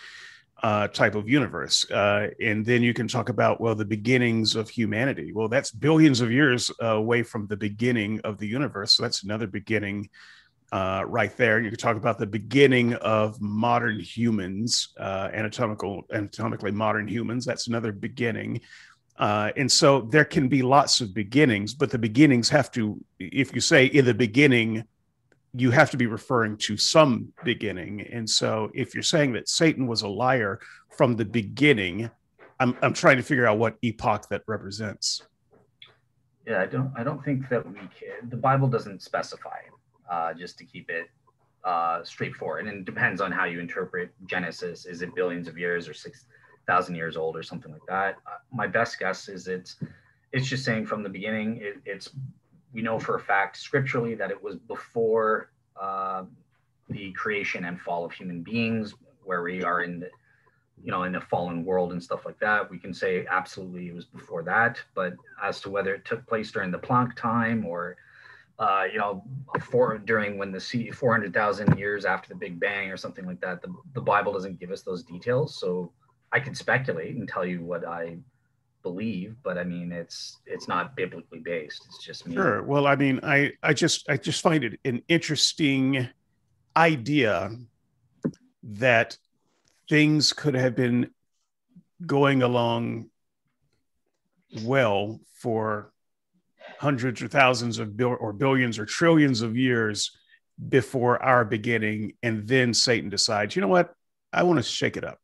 [0.62, 1.88] uh, type of universe.
[1.90, 5.32] Uh, and then you can talk about, well, the beginnings of humanity.
[5.32, 8.92] Well, that's billions of years away from the beginning of the universe.
[8.92, 10.08] So that's another beginning
[10.72, 11.60] uh, right there.
[11.60, 17.44] You can talk about the beginning of modern humans, uh, anatomical, anatomically modern humans.
[17.44, 18.60] That's another beginning.
[19.18, 23.54] Uh, and so there can be lots of beginnings, but the beginnings have to, if
[23.54, 24.84] you say in the beginning,
[25.56, 28.02] you have to be referring to some beginning.
[28.12, 30.60] And so if you're saying that Satan was a liar
[30.96, 32.10] from the beginning,
[32.60, 35.22] I'm, I'm trying to figure out what epoch that represents.
[36.46, 38.30] Yeah, I don't I don't think that we can.
[38.30, 39.58] The Bible doesn't specify.
[40.08, 41.10] Uh, just to keep it
[41.64, 44.86] uh, straightforward, and it depends on how you interpret Genesis.
[44.86, 46.26] Is it billions of years or six
[46.68, 48.18] thousand years old or something like that?
[48.24, 49.74] Uh, my best guess is it's
[50.32, 51.58] it's just saying from the beginning.
[51.60, 52.10] It, it's
[52.76, 56.24] we know for a fact scripturally that it was before uh,
[56.90, 60.10] the creation and fall of human beings, where we are in the
[60.84, 63.94] you know, in a fallen world and stuff like that, we can say absolutely it
[63.94, 64.78] was before that.
[64.94, 67.96] But as to whether it took place during the Planck time or,
[68.58, 69.24] uh, you know,
[69.58, 73.62] for during when the sea 400,000 years after the Big Bang or something like that,
[73.62, 75.58] the, the Bible doesn't give us those details.
[75.58, 75.90] So
[76.30, 78.18] I can speculate and tell you what I
[78.86, 81.82] believe, but I mean, it's it's not biblically based.
[81.88, 82.36] It's just me.
[82.36, 82.62] Sure.
[82.62, 86.08] Well, I mean, I I just I just find it an interesting
[86.76, 87.50] idea
[88.62, 89.18] that
[89.88, 91.10] things could have been
[92.06, 93.10] going along
[94.62, 95.90] well for
[96.78, 100.16] hundreds or thousands of bill or billions or trillions of years
[100.68, 103.94] before our beginning and then satan decides you know what
[104.32, 105.18] i want to shake it up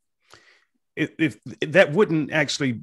[0.97, 1.39] if, if,
[1.73, 2.81] that wouldn't actually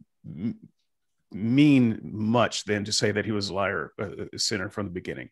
[1.31, 3.93] mean much than to say that he was a liar
[4.33, 5.29] a sinner from the beginning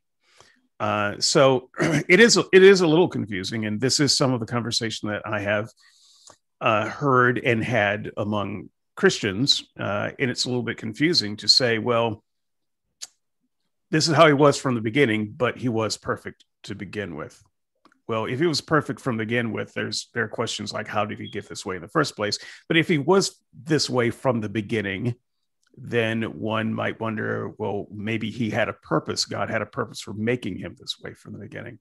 [0.80, 4.46] uh, so it is it is a little confusing and this is some of the
[4.46, 5.70] conversation that i have
[6.62, 9.64] uh, heard and had among Christians.
[9.80, 12.24] Uh, and it's a little bit confusing to say, well,
[13.92, 17.42] this is how he was from the beginning, but he was perfect to begin with.
[18.08, 21.06] Well, if he was perfect from the begin with, there's there are questions like how
[21.06, 22.40] did he get this way in the first place?
[22.68, 25.16] But if he was this way from the beginning,
[25.78, 29.26] then one might wonder, well, maybe he had a purpose.
[29.26, 31.80] God had a purpose for making him this way from the beginning.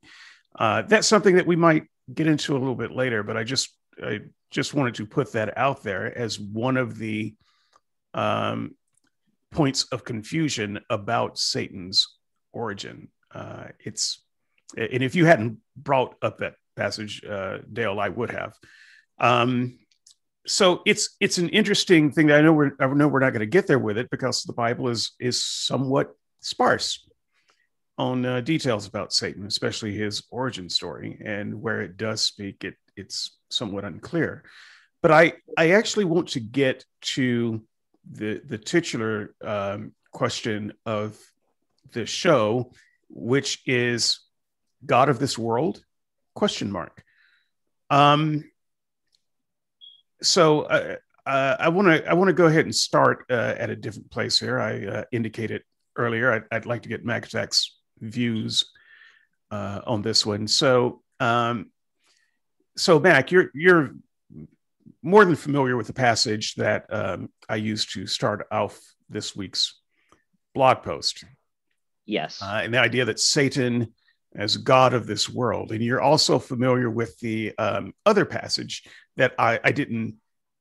[0.58, 3.22] Uh, that's something that we might get into a little bit later.
[3.22, 3.70] But I just
[4.02, 7.34] I just wanted to put that out there as one of the
[8.14, 8.74] um,
[9.52, 12.08] points of confusion about Satan's
[12.52, 13.08] origin.
[13.32, 14.25] Uh, it's
[14.76, 18.54] and if you hadn't brought up that passage, uh, Dale, I would have.
[19.18, 19.78] Um,
[20.46, 23.40] so it's it's an interesting thing that I know we're I know we're not going
[23.40, 27.06] to get there with it because the Bible is is somewhat sparse
[27.98, 32.74] on uh, details about Satan, especially his origin story, and where it does speak, it
[32.96, 34.44] it's somewhat unclear.
[35.02, 37.62] But I, I actually want to get to
[38.10, 41.18] the, the titular um, question of
[41.92, 42.72] the show,
[43.08, 44.20] which is
[44.84, 45.82] God of this world?
[46.34, 47.02] Question mark.
[47.90, 48.44] Um,
[50.22, 53.70] so uh, uh, I want to I want to go ahead and start uh, at
[53.70, 54.60] a different place here.
[54.60, 55.62] I uh, indicated
[55.96, 58.70] earlier I'd, I'd, like to get MacAttack's views
[59.50, 60.46] uh, on this one.
[60.46, 61.70] So um,
[62.76, 63.94] so Mac, you're you're
[65.02, 69.80] more than familiar with the passage that um, I used to start off this week's
[70.54, 71.24] blog post.
[72.04, 73.92] Yes, uh, and the idea that Satan
[74.36, 78.84] as God of this world, and you're also familiar with the um, other passage
[79.16, 80.16] that I, I didn't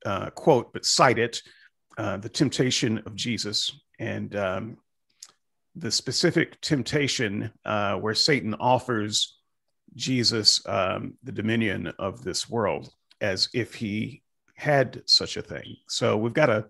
[0.05, 1.41] uh, quote but cite it,
[1.97, 4.77] uh, the temptation of Jesus, and um,
[5.75, 9.38] the specific temptation uh, where Satan offers
[9.95, 12.89] Jesus um, the dominion of this world
[13.21, 14.21] as if he
[14.55, 15.75] had such a thing.
[15.88, 16.65] So we've got a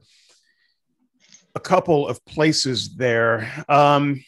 [1.55, 3.49] a couple of places there.
[3.69, 4.23] Um,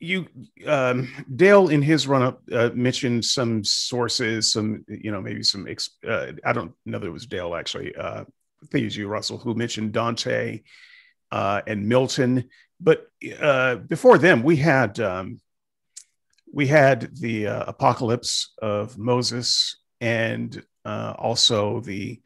[0.00, 0.26] you
[0.66, 5.66] um, Dale in his run up uh, mentioned some sources, some you know maybe some
[6.06, 7.94] uh, I don't know that it was Dale actually.
[7.94, 10.62] Uh, I think it was you, Russell, who mentioned Dante
[11.30, 12.48] uh, and Milton.
[12.80, 13.08] But
[13.40, 15.40] uh, before them, we had um,
[16.52, 22.20] we had the uh, apocalypse of Moses and uh, also the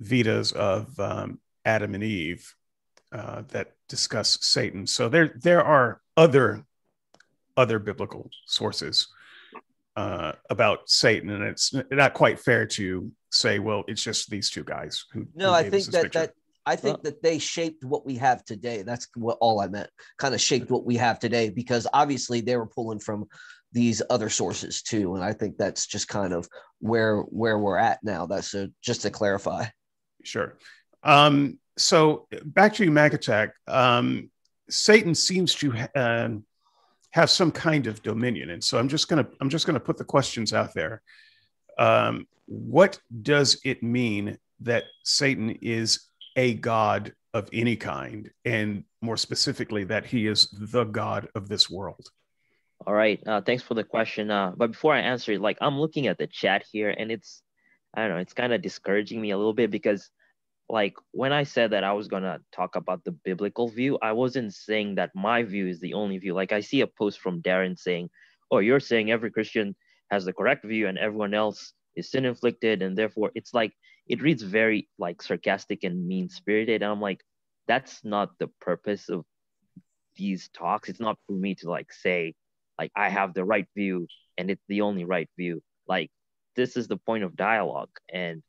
[0.00, 2.54] Vedas of um, Adam and Eve
[3.12, 4.86] uh, that discuss Satan.
[4.86, 6.64] So there there are other
[7.56, 9.08] other biblical sources
[9.96, 14.64] uh, about Satan, and it's not quite fair to say, well, it's just these two
[14.64, 15.26] guys who.
[15.34, 16.18] No, who I think that picture.
[16.20, 16.32] that
[16.66, 18.82] I think that they shaped what we have today.
[18.82, 19.90] That's what all I meant.
[20.18, 23.26] Kind of shaped what we have today because obviously they were pulling from
[23.72, 26.48] these other sources too, and I think that's just kind of
[26.80, 28.26] where where we're at now.
[28.26, 29.66] That's a, just to clarify.
[30.22, 30.56] Sure.
[31.02, 33.50] Um, so back to you, MacAttack.
[33.68, 34.30] Um,
[34.70, 36.28] Satan seems to uh,
[37.14, 40.04] have some kind of dominion, and so I'm just gonna I'm just gonna put the
[40.04, 41.00] questions out there.
[41.78, 49.16] Um, what does it mean that Satan is a god of any kind, and more
[49.16, 52.08] specifically, that he is the god of this world.
[52.84, 53.22] All right.
[53.24, 54.30] Uh, thanks for the question.
[54.32, 57.42] Uh, but before I answer it, like I'm looking at the chat here, and it's,
[57.94, 60.10] I don't know, it's kind of discouraging me a little bit because,
[60.68, 64.54] like, when I said that I was gonna talk about the biblical view, I wasn't
[64.54, 66.34] saying that my view is the only view.
[66.34, 68.10] Like, I see a post from Darren saying,
[68.50, 69.76] "Oh, you're saying every Christian
[70.10, 73.72] has the correct view and everyone else is sin inflicted, and therefore it's like
[74.06, 77.22] it reads very like sarcastic and mean spirited." And I'm like,
[77.66, 79.24] that's not the purpose of
[80.16, 80.88] these talks.
[80.88, 82.34] It's not for me to like say
[82.78, 84.06] like I have the right view
[84.38, 85.62] and it's the only right view.
[85.86, 86.10] Like
[86.56, 88.42] this is the point of dialogue and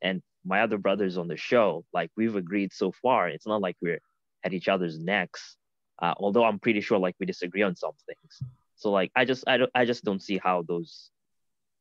[0.00, 3.28] and my other brothers on the show, like we've agreed so far.
[3.28, 4.00] It's not like we're
[4.44, 5.56] at each other's necks.
[6.00, 8.50] Uh, although I'm pretty sure like we disagree on some things.
[8.76, 11.10] So like I just I don't I just don't see how those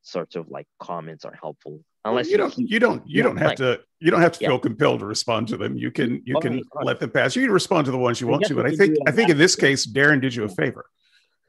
[0.04, 3.38] sorts of like comments are helpful unless well, you, don't you don't you yeah, don't
[3.38, 4.50] have like, to you don't have to yeah.
[4.50, 7.52] feel compelled to respond to them you can you can let them pass you can
[7.52, 9.86] respond to the ones you want to but i think i think in this case
[9.86, 10.86] darren did you a favor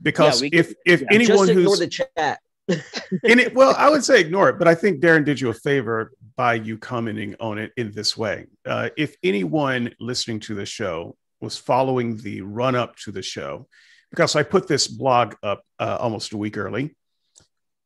[0.02, 4.04] because yeah, if can, if anyone Just who's the chat in it well i would
[4.04, 7.58] say ignore it but i think darren did you a favor by you commenting on
[7.58, 12.76] it in this way uh, if anyone listening to the show was following the run
[12.76, 13.66] up to the show
[14.10, 16.94] because i put this blog up uh, almost a week early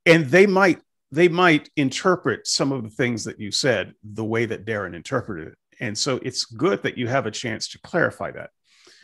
[0.04, 4.44] and they might they might interpret some of the things that you said the way
[4.44, 8.30] that darren interpreted it and so it's good that you have a chance to clarify
[8.30, 8.50] that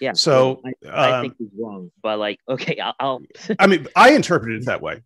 [0.02, 0.14] yeah.
[0.14, 2.94] So I, I um, think he's wrong, but like, okay, I'll.
[2.98, 3.22] I'll...
[3.60, 5.00] I mean, I interpreted it that way,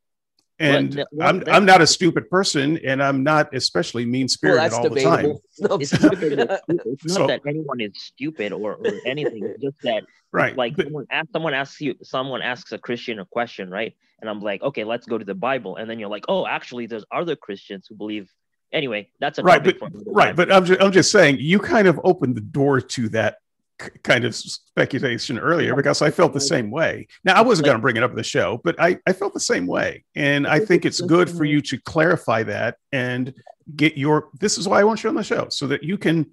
[0.59, 4.73] and well, well, I'm I'm not a stupid person, and I'm not especially mean spirited
[4.73, 5.43] well, all debatable.
[5.59, 5.81] the time.
[5.81, 9.45] it's, stupid, it's not so, that anyone is stupid or, or anything.
[9.45, 10.57] It's just that right.
[10.57, 13.95] Like but, someone, asks, someone asks you, someone asks a Christian a question, right?
[14.21, 16.87] And I'm like, okay, let's go to the Bible, and then you're like, oh, actually,
[16.87, 18.31] there's other Christians who believe
[18.73, 19.77] anyway that's a right but
[20.07, 23.39] right but I'm just, I'm just saying you kind of opened the door to that
[23.79, 27.09] kind of speculation earlier because I felt the same way.
[27.25, 29.35] Now, I wasn't going to bring it up in the show, but I, I felt
[29.35, 30.05] the same way.
[30.15, 33.35] And I think it's good for you to clarify that and
[33.75, 36.31] get your, this is why I want you on the show so that you can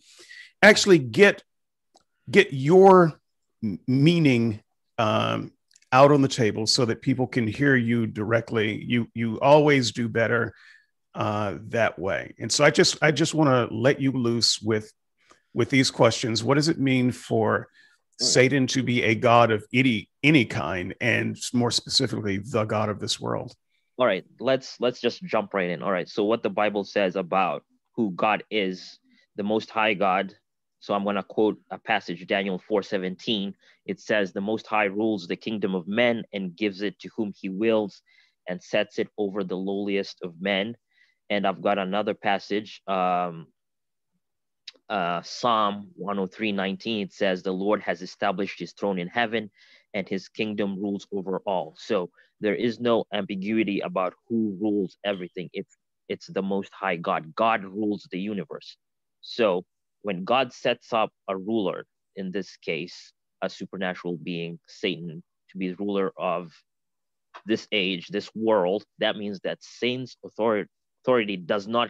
[0.61, 1.43] actually get,
[2.29, 3.19] get your
[3.87, 4.61] meaning
[4.97, 5.51] um,
[5.91, 8.83] out on the table so that people can hear you directly.
[8.83, 10.53] You, you always do better
[11.13, 12.33] uh, that way.
[12.39, 14.91] And so I just, I just want to let you loose with
[15.53, 16.43] with these questions.
[16.43, 17.67] What does it mean for
[18.19, 22.99] Satan to be a god of any any kind, and more specifically, the god of
[22.99, 23.55] this world?
[23.97, 25.83] All right, let's let's just jump right in.
[25.83, 27.63] All right, so what the Bible says about
[27.95, 28.99] who God is,
[29.35, 30.33] the Most High God.
[30.79, 33.53] So I'm going to quote a passage, Daniel 4:17.
[33.85, 37.33] It says, "The Most High rules the kingdom of men and gives it to whom
[37.39, 38.01] He wills,
[38.47, 40.75] and sets it over the lowliest of men."
[41.29, 43.47] And I've got another passage, um,
[44.89, 49.49] uh, Psalm 103 19, it says, The Lord has established his throne in heaven
[49.93, 51.75] and his kingdom rules over all.
[51.77, 52.09] So
[52.41, 55.49] there is no ambiguity about who rules everything.
[55.53, 55.77] It's,
[56.09, 57.33] it's the most high God.
[57.35, 58.77] God rules the universe.
[59.21, 59.63] So
[60.01, 65.69] when God sets up a ruler, in this case, a supernatural being, Satan, to be
[65.69, 66.51] the ruler of
[67.45, 70.69] this age, this world, that means that Satan's authority,
[71.03, 71.89] authority does not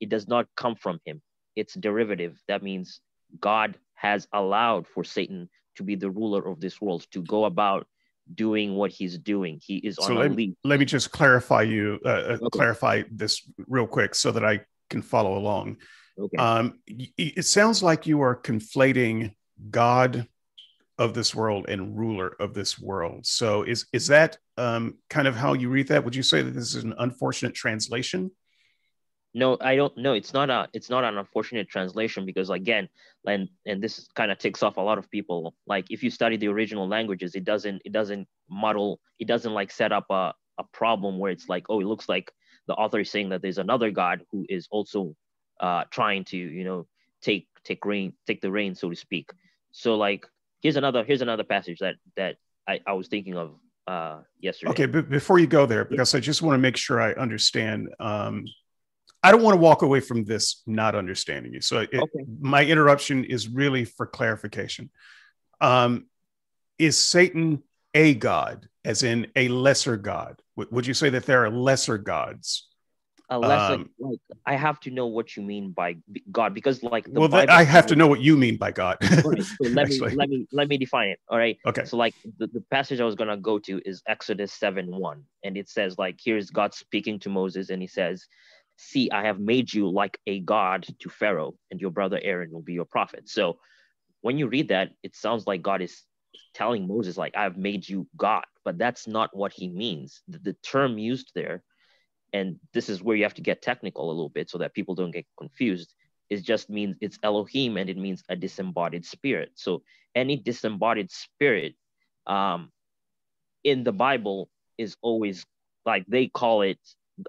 [0.00, 1.20] it does not come from him
[1.60, 2.42] it's derivative.
[2.48, 3.00] That means
[3.38, 7.86] God has allowed for Satan to be the ruler of this world, to go about
[8.34, 9.60] doing what he's doing.
[9.62, 10.56] He is so on let, a lead.
[10.64, 12.48] Let me just clarify you, uh, uh, okay.
[12.52, 15.76] clarify this real quick so that I can follow along.
[16.18, 16.36] Okay.
[16.36, 19.34] Um, it sounds like you are conflating
[19.70, 20.26] God
[20.98, 23.26] of this world and ruler of this world.
[23.26, 26.04] So is is that um, kind of how you read that?
[26.04, 28.30] Would you say that this is an unfortunate translation?
[29.32, 32.88] No i don't know it's not a it's not an unfortunate translation because again
[33.26, 35.54] and and this kind of ticks off a lot of people.
[35.66, 39.70] Like if you study the original languages it doesn't it doesn't model it doesn't like
[39.70, 42.32] set up a, a problem where it's like oh it looks like
[42.66, 45.14] the author is saying that there's another god who is also
[45.60, 46.86] uh trying to you know
[47.20, 49.30] take take reign take the reign so to speak.
[49.72, 50.26] So like
[50.62, 52.36] here's another here's another passage that that
[52.68, 53.54] i, I was thinking of
[53.86, 54.70] uh yesterday.
[54.72, 57.88] Okay but before you go there because i just want to make sure i understand
[57.98, 58.44] um
[59.22, 61.60] I don't want to walk away from this not understanding you.
[61.60, 62.24] So it, okay.
[62.40, 64.90] my interruption is really for clarification.
[65.60, 66.06] Um,
[66.78, 67.62] is Satan
[67.94, 70.40] a god, as in a lesser god?
[70.56, 72.66] W- would you say that there are lesser gods?
[73.32, 75.96] A lesser, um, like I have to know what you mean by
[76.32, 78.96] God because, like, well, Bible, I have to know what you mean by God.
[79.24, 81.20] right, so let me let me let me define it.
[81.28, 81.56] All right.
[81.64, 81.84] Okay.
[81.84, 85.56] So, like, the, the passage I was gonna go to is Exodus seven one, and
[85.56, 88.26] it says, like, here's God speaking to Moses, and he says,
[88.82, 92.62] See, I have made you like a god to Pharaoh, and your brother Aaron will
[92.62, 93.28] be your prophet.
[93.28, 93.58] So
[94.22, 96.02] when you read that, it sounds like God is
[96.54, 100.22] telling Moses, like, I've made you God but that's not what he means.
[100.28, 101.62] The, the term used there,
[102.32, 104.94] and this is where you have to get technical a little bit so that people
[104.94, 105.94] don't get confused.
[106.28, 109.50] It just means it's Elohim and it means a disembodied spirit.
[109.54, 109.82] So
[110.14, 111.74] any disembodied spirit
[112.26, 112.70] um,
[113.64, 115.44] in the Bible is always
[115.84, 116.78] like they call it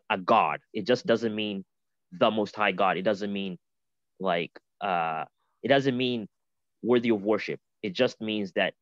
[0.09, 0.59] a god.
[0.73, 1.63] It just doesn't mean
[2.11, 2.97] the most high God.
[2.97, 3.57] It doesn't mean
[4.19, 5.25] like uh
[5.63, 6.27] it doesn't mean
[6.83, 7.59] worthy of worship.
[7.83, 8.73] It just means that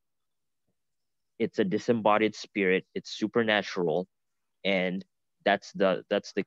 [1.40, 4.08] it's a disembodied spirit it's supernatural
[4.66, 5.04] and
[5.46, 6.44] that's the that's the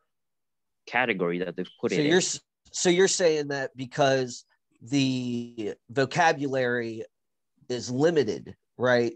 [0.86, 2.22] category that they've put so it you're in.
[2.70, 4.44] so you're saying that because
[4.82, 7.04] the vocabulary
[7.68, 9.14] is limited right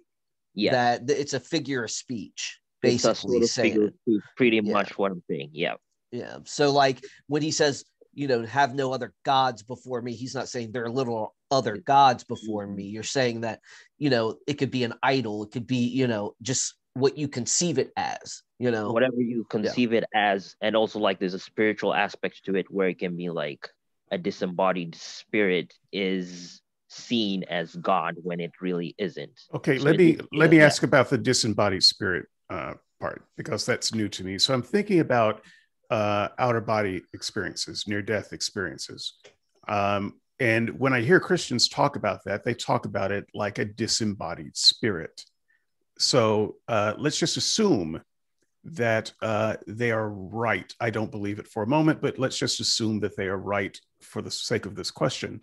[0.54, 2.60] yeah that it's a figure of speech
[2.90, 4.72] basically sort saying figure of pretty Yeah.
[4.72, 5.74] much what i'm saying yeah.
[6.12, 7.84] Yeah so like when he says
[8.14, 11.76] you know have no other gods before me he's not saying there are little other
[11.76, 12.84] gods before me.
[12.84, 13.60] You're saying that
[13.98, 15.44] you know it could be an idol.
[15.44, 18.90] It could be you know just what you conceive it as you know?
[18.90, 22.88] Whatever you conceive it as and also like there's a spiritual aspect to it where
[22.88, 23.68] it can be like
[24.10, 29.38] a disembodied spirit is seen as god when it really isn't.
[29.54, 30.66] Okay, So let me let me yeah.
[30.66, 34.38] ask about the disembodied spirit uh, part because that's new to me.
[34.38, 35.42] So I'm thinking about
[35.90, 39.14] uh, outer body experiences, near death experiences,
[39.68, 43.64] um, and when I hear Christians talk about that, they talk about it like a
[43.64, 45.24] disembodied spirit.
[45.98, 48.02] So uh, let's just assume
[48.64, 50.72] that uh, they are right.
[50.80, 53.78] I don't believe it for a moment, but let's just assume that they are right
[54.02, 55.40] for the sake of this question.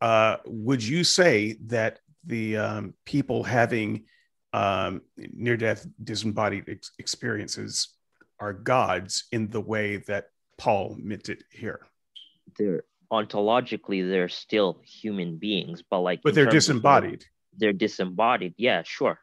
[0.00, 4.04] Uh, would you say that the um, people having
[4.52, 7.94] um, near death disembodied ex- experiences
[8.40, 11.80] are gods in the way that Paul meant it here?
[12.58, 12.82] they're
[13.12, 17.24] ontologically they're still human beings but like But they're of, disembodied.
[17.58, 19.18] they're disembodied yeah sure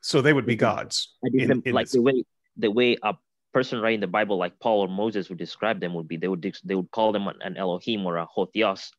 [0.00, 1.16] So they would be gods.
[1.24, 2.24] I in- didn't in like this- the way
[2.56, 3.14] the way a
[3.52, 6.42] person writing the Bible, like Paul or Moses, would describe them would be they would
[6.64, 8.90] they would call them an, Elohim or a ho theos,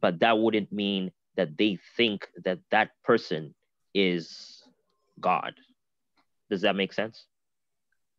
[0.00, 3.54] but that wouldn't mean that they think that that person
[3.94, 4.62] is
[5.20, 5.54] God.
[6.50, 7.24] Does that make sense?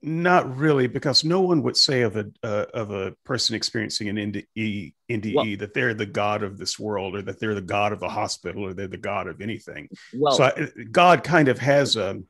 [0.01, 4.17] Not really, because no one would say of a uh, of a person experiencing an
[4.17, 7.91] NDE, NDE Well- that they're the god of this world, or that they're the god
[7.91, 9.89] of the hospital, or they're the god of anything.
[10.13, 12.21] Well, so I, God kind of has a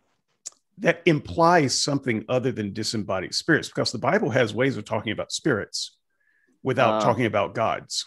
[0.78, 5.32] that implies something other than disembodied spirits, because the Bible has ways of talking about
[5.32, 5.98] spirits
[6.64, 8.06] without Uh, talking about gods.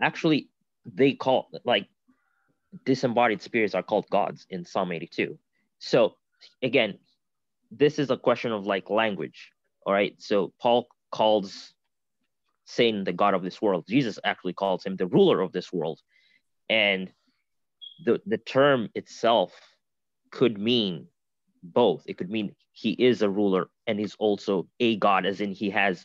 [0.00, 0.48] actually,
[0.84, 1.88] they call like
[2.84, 5.38] disembodied spirits are called gods in Psalm 82.
[5.78, 6.16] So
[6.62, 6.98] again,
[7.70, 9.50] this is a question of like language.
[9.86, 10.14] All right.
[10.18, 11.72] So Paul calls
[12.64, 13.84] Satan the God of this world.
[13.88, 16.00] Jesus actually calls him the ruler of this world.
[16.68, 17.10] And
[18.04, 19.52] the the term itself
[20.30, 21.06] could mean
[21.62, 22.02] both.
[22.06, 25.70] It could mean he is a ruler and he's also a God, as in he
[25.70, 26.04] has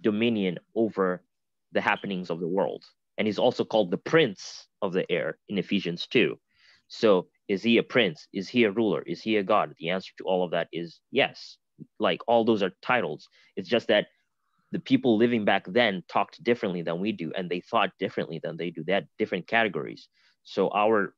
[0.00, 1.22] dominion over
[1.72, 2.84] the happenings of the world.
[3.18, 6.38] And he's also called the prince of the air in Ephesians 2.
[6.88, 8.26] So is he a prince?
[8.32, 9.02] Is he a ruler?
[9.02, 9.74] Is he a God?
[9.78, 11.56] The answer to all of that is yes.
[11.98, 13.28] Like all those are titles.
[13.56, 14.06] It's just that
[14.72, 18.56] the people living back then talked differently than we do, and they thought differently than
[18.56, 18.82] they do.
[18.84, 20.08] They had different categories.
[20.44, 21.14] So our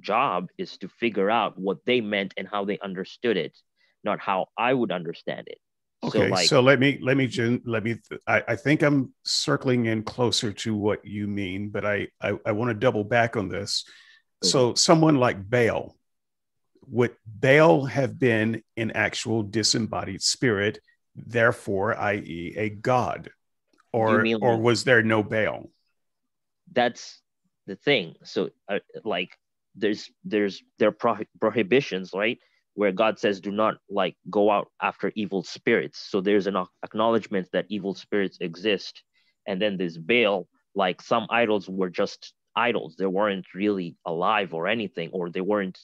[0.00, 3.56] job is to figure out what they meant and how they understood it,
[4.02, 5.58] not how I would understand it.
[6.04, 7.28] Okay, so like so let me let me
[7.64, 7.96] let me.
[8.26, 12.52] I, I think I'm circling in closer to what you mean, but I I, I
[12.52, 13.84] want to double back on this.
[14.42, 15.94] So someone like Baal,
[16.88, 20.80] would Baal have been an actual disembodied spirit,
[21.14, 23.30] therefore, i.e., a god,
[23.92, 25.70] or or was there no Baal?
[26.72, 27.20] that's
[27.66, 29.36] the thing so uh, like
[29.74, 32.38] there's there's there are pro- prohibitions right
[32.74, 37.48] where god says do not like go out after evil spirits so there's an acknowledgement
[37.52, 39.02] that evil spirits exist
[39.46, 44.66] and then this baal like some idols were just idols they weren't really alive or
[44.66, 45.78] anything or they weren't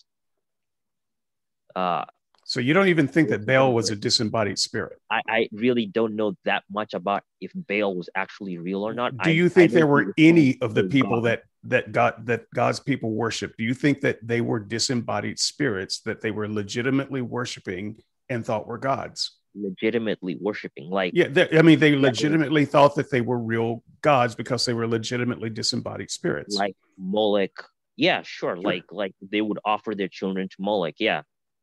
[1.77, 2.05] uh
[2.45, 4.97] So you don't even think that Baal was a disembodied spirit.
[5.11, 9.13] I, I really don't know that much about if Baal was actually real or not.
[9.19, 11.29] Do you I think don't there were any of the people God.
[11.29, 13.55] that that God that God's people worship?
[13.57, 17.99] Do you think that they were disembodied spirits that they were legitimately worshiping
[18.29, 19.35] and thought were gods?
[19.55, 24.37] legitimately worshiping like Yeah, they- I mean, they legitimately thought that they were real gods
[24.37, 26.55] because they were legitimately disembodied spirits.
[26.55, 27.67] like Moloch.
[27.97, 28.57] Yeah, sure.
[28.57, 30.95] Like like they would offer their children to Moloch.
[31.01, 31.23] Yeah.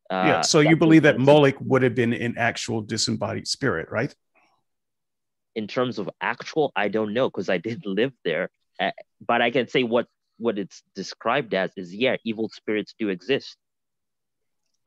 [0.09, 0.41] Uh, yeah.
[0.41, 4.13] So you believe that Moloch would have been an actual disembodied spirit, right?
[5.55, 8.49] in terms of actual, I don't know because I didn't live there.
[8.79, 8.91] Uh,
[9.25, 10.07] but I can say what
[10.37, 13.55] what it's described as is yeah, evil spirits do exist.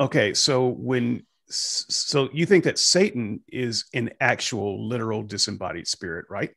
[0.00, 6.50] Okay, so when so you think that Satan is an actual literal disembodied spirit, right?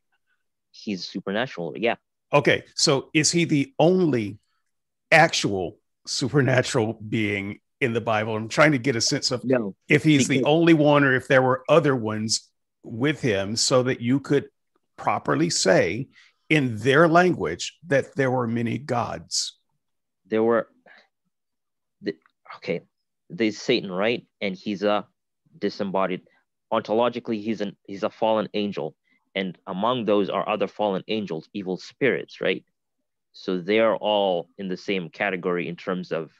[0.71, 1.73] He's supernatural.
[1.77, 1.95] Yeah.
[2.33, 4.37] Okay, so is he the only
[5.11, 8.35] actual supernatural being in the Bible?
[8.35, 11.15] I'm trying to get a sense of no, if he's because- the only one or
[11.15, 12.49] if there were other ones
[12.83, 14.49] with him so that you could
[14.97, 16.07] properly say
[16.51, 19.57] in their language that there were many gods.
[20.27, 20.67] There were
[22.01, 22.13] the,
[22.57, 22.81] okay,
[23.29, 24.27] there's Satan, right?
[24.41, 25.07] And he's a
[25.57, 26.23] disembodied.
[26.73, 28.95] Ontologically, he's an he's a fallen angel,
[29.33, 32.65] and among those are other fallen angels, evil spirits, right?
[33.31, 36.31] So they're all in the same category in terms of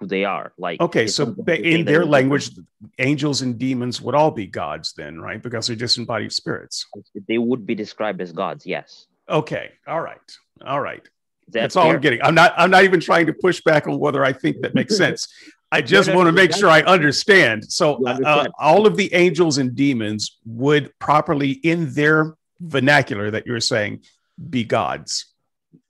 [0.00, 0.52] who they are.
[0.58, 2.50] Like okay, so in their language,
[2.98, 5.42] angels and demons would all be gods, then, right?
[5.42, 6.86] Because they're disembodied spirits.
[7.28, 8.66] They would be described as gods.
[8.66, 9.06] Yes.
[9.28, 9.72] Okay.
[9.86, 10.18] All right.
[10.64, 11.02] All right.
[11.48, 12.20] That's, That's all I'm getting.
[12.22, 12.54] I'm not.
[12.56, 15.28] I'm not even trying to push back on whether I think that makes sense.
[15.72, 17.64] I just want to make sure I understand.
[17.64, 18.18] So, uh.
[18.24, 24.02] Uh, all of the angels and demons would properly, in their vernacular that you're saying,
[24.50, 25.26] be gods.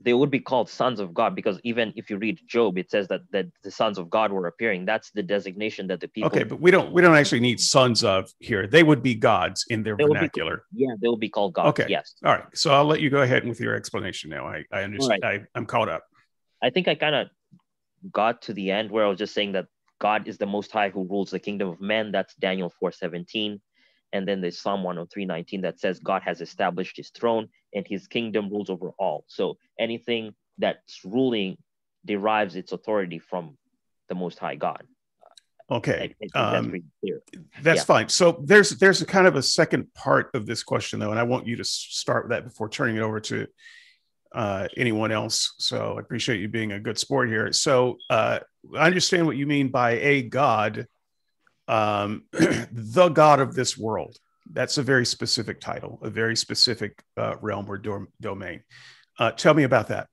[0.07, 3.09] They would be called sons of God because even if you read Job, it says
[3.09, 4.85] that, that the sons of God were appearing.
[4.85, 6.29] That's the designation that the people.
[6.29, 8.69] Okay, but we don't we don't actually need sons of here.
[8.69, 10.63] They would be gods in their they vernacular.
[10.73, 11.81] Be, yeah, they will be called gods.
[11.81, 11.87] Okay.
[11.89, 12.15] Yes.
[12.25, 12.45] All right.
[12.55, 14.47] So I'll let you go ahead with your explanation now.
[14.47, 15.23] I I understand.
[15.25, 15.43] Right.
[15.43, 16.05] I, I'm caught up.
[16.63, 17.27] I think I kind of
[18.13, 19.67] got to the end where I was just saying that
[19.99, 22.13] God is the most high who rules the kingdom of men.
[22.13, 23.61] That's Daniel 4:17.
[24.13, 28.49] And then there's Psalm 103:19 that says God has established his throne and his kingdom
[28.49, 29.25] rules over all.
[29.29, 31.59] So anything that's ruling
[32.05, 33.57] derives its authority from
[34.09, 34.87] the most high God.
[35.69, 36.15] Okay.
[36.35, 36.71] Um,
[37.03, 37.21] that's,
[37.63, 37.85] that's yeah.
[37.85, 38.09] fine.
[38.09, 41.25] So there's there's a kind of a second part of this question though, and I
[41.25, 43.47] want you to start with that before turning it over to
[44.33, 45.55] uh, anyone else.
[45.59, 47.53] So I appreciate you being a good sport here.
[47.53, 48.41] So uh,
[48.77, 50.87] I understand what you mean by a God,
[51.69, 54.17] um, the God of this world.
[54.53, 58.63] That's a very specific title, a very specific uh, realm or do- domain.
[59.19, 60.09] Uh, tell me about that.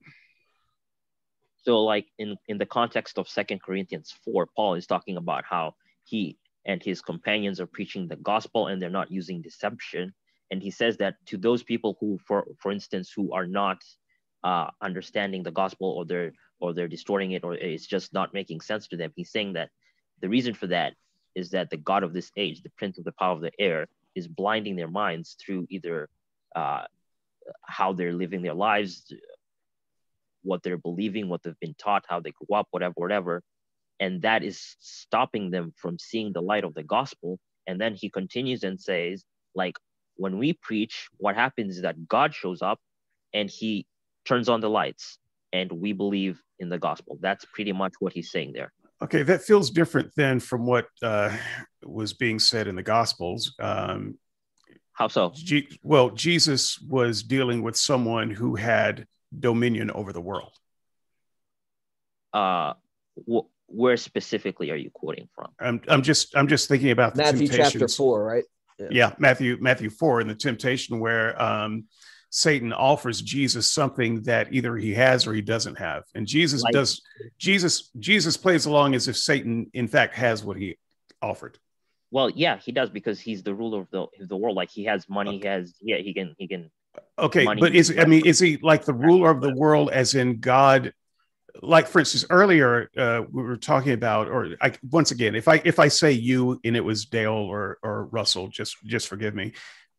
[1.64, 5.76] So, like in in the context of Second Corinthians four, Paul is talking about how
[6.04, 10.14] he and his companions are preaching the gospel and they're not using deception.
[10.52, 13.84] And he says that to those people who, for for instance, who are not
[14.44, 18.62] uh, understanding the gospel or they're or they're distorting it or it's just not making
[18.62, 19.12] sense to them.
[19.16, 19.70] He's saying that
[20.22, 20.94] the reason for that
[21.36, 23.88] is that the God of this age, the prince of the power of the air,
[24.16, 26.10] is blinding their minds through either
[26.56, 26.84] uh,
[27.66, 29.12] how they're living their lives,
[30.44, 33.42] what they're believing, what they've been taught, how they grew up, whatever, whatever.
[34.00, 37.40] And that is stopping them from seeing the light of the gospel.
[37.68, 39.24] And then he continues and says,
[39.56, 39.78] like,
[40.16, 42.80] when we preach, what happens is that God shows up
[43.34, 43.86] and he
[44.26, 45.18] turns on the lights
[45.52, 47.18] and we believe in the gospel.
[47.22, 48.72] That's pretty much what he's saying there.
[49.04, 51.36] Okay, that feels different than from what uh,
[51.84, 53.54] was being said in the gospels.
[53.60, 54.18] Um,
[54.94, 55.34] How so?
[55.36, 59.06] G- well, Jesus was dealing with someone who had
[59.38, 60.54] dominion over the world.
[62.32, 62.74] Uh,
[63.30, 65.50] wh- where specifically are you quoting from?
[65.60, 68.46] I'm, I'm just I'm just thinking about Matthew chapter four, right?
[68.80, 68.88] Yeah.
[68.90, 69.14] yeah.
[69.20, 71.86] Matthew Matthew four in the temptation where um,
[72.36, 76.04] Satan offers Jesus something that either he has or he doesn't have.
[76.16, 77.00] And Jesus like, does
[77.38, 80.78] Jesus Jesus plays along as if Satan in fact has what he
[81.22, 81.60] offered.
[82.10, 84.56] Well, yeah, he does because he's the ruler of the of the world.
[84.56, 86.72] Like he has money, he has yeah, he can he can
[87.20, 90.16] Okay, money, but is I mean is he like the ruler of the world as
[90.16, 90.92] in God
[91.62, 95.62] like for instance earlier uh, we were talking about or I, once again if i
[95.64, 99.54] if i say you and it was dale or or russell just just forgive me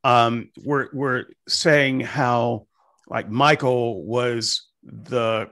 [0.04, 2.66] um, we're we're saying how
[3.08, 5.50] like Michael was the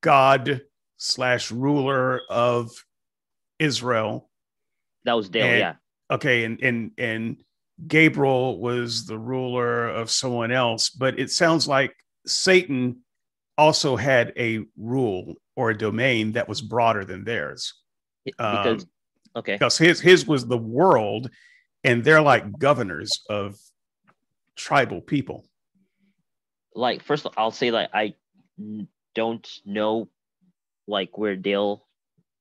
[0.00, 0.62] god
[0.96, 2.70] slash ruler of
[3.58, 4.30] Israel.
[5.04, 5.74] That was Dale, and, yeah.
[6.10, 7.36] Okay, and and and
[7.86, 11.94] Gabriel was the ruler of someone else, but it sounds like
[12.26, 13.00] Satan
[13.56, 17.74] also had a rule or a domain that was broader than theirs.
[18.24, 18.88] Because um,
[19.36, 21.28] okay, because his his was the world,
[21.88, 23.58] and they're like governors of
[24.56, 25.46] tribal people.
[26.74, 28.14] Like first, all, I'll say like I
[29.14, 30.08] don't know
[30.86, 31.86] like where Dale.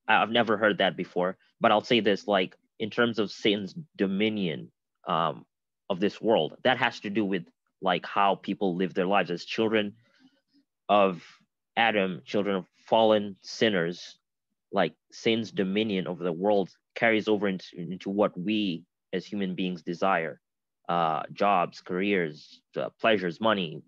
[0.06, 4.70] I've never heard that before, but I'll say this like in terms of Satan's dominion
[5.08, 5.46] um,
[5.90, 7.46] of this world, that has to do with
[7.82, 9.94] like how people live their lives as children
[10.90, 11.24] of
[11.78, 14.18] Adam, children of fallen sinners.
[14.74, 18.84] Like Satan's dominion over the world carries over into, into what we
[19.18, 20.40] as human beings desire
[20.88, 23.82] uh, jobs, careers, uh, pleasures, money,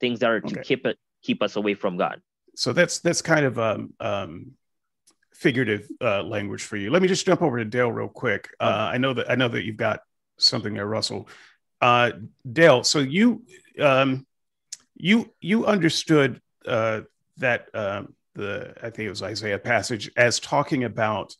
[0.00, 0.62] things that are to okay.
[0.62, 2.20] keep it keep us away from God.
[2.56, 4.52] So that's that's kind of um, um,
[5.34, 6.90] figurative uh, language for you.
[6.90, 8.48] Let me just jump over to Dale real quick.
[8.60, 10.00] Uh, I know that I know that you've got
[10.38, 11.28] something there, Russell.
[11.80, 12.12] Uh,
[12.50, 13.44] Dale, so you
[13.80, 14.26] um,
[14.96, 17.02] you you understood uh,
[17.38, 21.34] that um, the I think it was Isaiah passage as talking about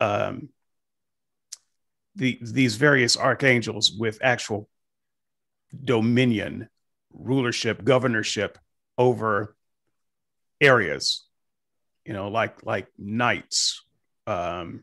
[0.00, 0.48] um,
[2.16, 4.68] the these various archangels with actual
[5.84, 6.68] dominion,
[7.12, 8.58] rulership, governorship
[8.98, 9.56] over
[10.60, 11.24] areas,
[12.04, 13.84] you know, like like knights,
[14.26, 14.82] um,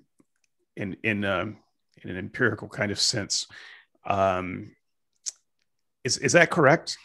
[0.76, 1.58] in in um,
[2.04, 3.48] in an empirical kind of sense.
[4.06, 4.72] Um,
[6.04, 6.98] is is that correct?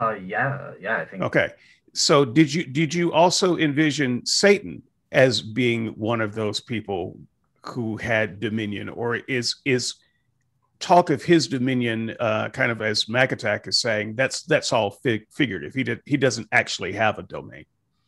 [0.00, 1.22] Uh, yeah, yeah, I think.
[1.22, 1.50] Okay,
[1.92, 4.82] so did you did you also envision Satan
[5.12, 7.18] as being one of those people
[7.70, 9.94] who had dominion, or is is
[10.78, 15.26] talk of his dominion uh, kind of as MacAttack is saying that's that's all fig-
[15.30, 15.74] figurative.
[15.74, 17.64] He did he doesn't actually have a domain.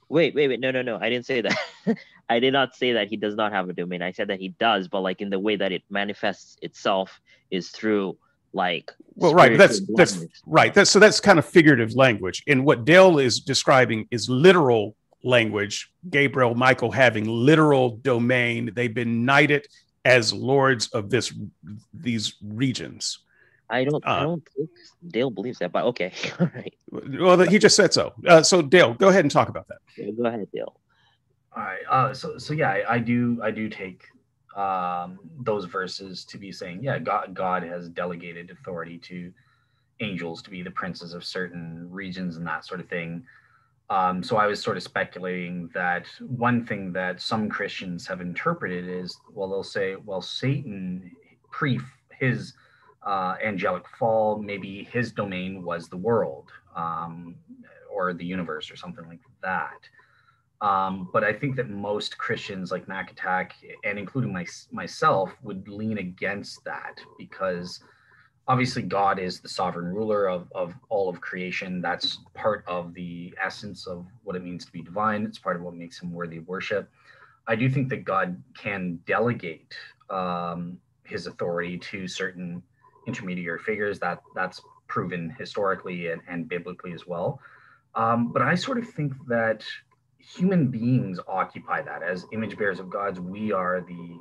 [0.08, 0.60] Wait, wait, wait.
[0.60, 0.98] No, no, no.
[1.00, 1.56] I didn't say that.
[2.28, 4.02] I did not say that he does not have a domain.
[4.02, 7.70] I said that he does, but like in the way that it manifests itself is
[7.70, 8.16] through
[8.54, 12.84] like well right that's that's right that's so that's kind of figurative language and what
[12.84, 19.66] dale is describing is literal language gabriel michael having literal domain they've been knighted
[20.04, 21.32] as lords of this
[21.94, 23.18] these regions.
[23.70, 24.68] I don't uh, i don't think
[25.08, 26.74] dale believes that but okay all right.
[26.90, 28.12] Well he just said so.
[28.26, 29.78] Uh, so dale go ahead and talk about that.
[29.96, 30.74] Yeah, go ahead dale.
[31.56, 34.04] All right uh, so so yeah I, I do i do take
[34.56, 39.32] um, those verses to be saying, yeah, God, God has delegated authority to
[40.00, 43.24] angels to be the princes of certain regions and that sort of thing.
[43.92, 48.88] Um, so I was sort of speculating that one thing that some Christians have interpreted
[48.88, 51.10] is, well, they'll say, well, Satan
[51.50, 51.78] pre
[52.18, 52.54] his
[53.06, 57.34] uh, angelic fall, maybe his domain was the world um,
[57.94, 59.86] or the universe or something like that.
[60.66, 65.68] Um, but I think that most Christians like Mac Attack and including my, myself would
[65.68, 67.80] lean against that because
[68.48, 71.80] obviously God is the sovereign ruler of, of all of creation.
[71.80, 75.24] That's part of the essence of what it means to be divine.
[75.24, 76.90] It's part of what makes him worthy of worship.
[77.46, 79.74] I do think that God can delegate
[80.10, 82.62] um, his authority to certain
[83.06, 83.98] intermediary figures.
[83.98, 87.40] That that's proven historically and, and biblically as well.
[87.94, 89.64] Um, but I sort of think that
[90.18, 93.18] human beings occupy that as image bearers of God's.
[93.20, 94.16] We are the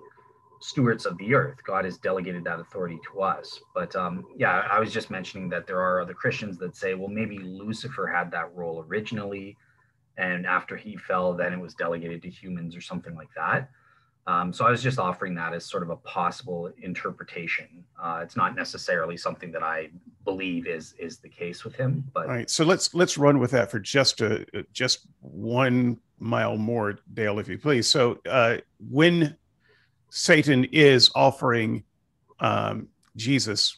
[0.62, 1.57] stewards of the earth.
[1.64, 3.59] God has delegated that authority to us.
[3.74, 7.07] But um, yeah, I was just mentioning that there are other Christians that say, well,
[7.07, 9.57] maybe Lucifer had that role originally,
[10.18, 13.70] and after he fell, then it was delegated to humans or something like that.
[14.28, 17.84] Um, so I was just offering that as sort of a possible interpretation.
[18.01, 19.89] Uh, it's not necessarily something that I
[20.26, 22.03] believe is is the case with him.
[22.14, 26.55] But all right, so let's let's run with that for just a just one mile
[26.55, 27.88] more, Dale, if you please.
[27.88, 28.57] So uh,
[28.89, 29.36] when
[30.12, 31.84] Satan is offering
[32.41, 33.78] um, Jesus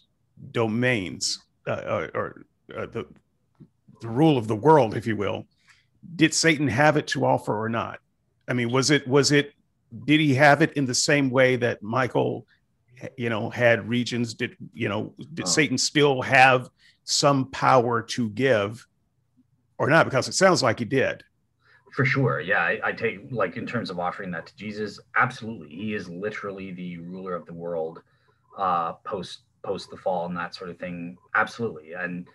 [0.51, 3.05] domains uh, or uh, the
[4.01, 5.45] the rule of the world, if you will,
[6.15, 7.99] did Satan have it to offer or not?
[8.47, 9.53] I mean, was it was it
[10.05, 12.47] did he have it in the same way that Michael,
[13.15, 14.34] you know, had regions?
[14.34, 15.13] Did you know?
[15.36, 15.49] Did oh.
[15.49, 16.67] Satan still have
[17.03, 18.86] some power to give,
[19.77, 20.05] or not?
[20.05, 21.23] Because it sounds like he did.
[21.93, 22.59] For sure, yeah.
[22.59, 25.69] I, I take like in terms of offering that to Jesus, absolutely.
[25.69, 28.01] He is literally the ruler of the world,
[28.57, 31.17] uh, post post the fall and that sort of thing.
[31.35, 32.27] Absolutely, and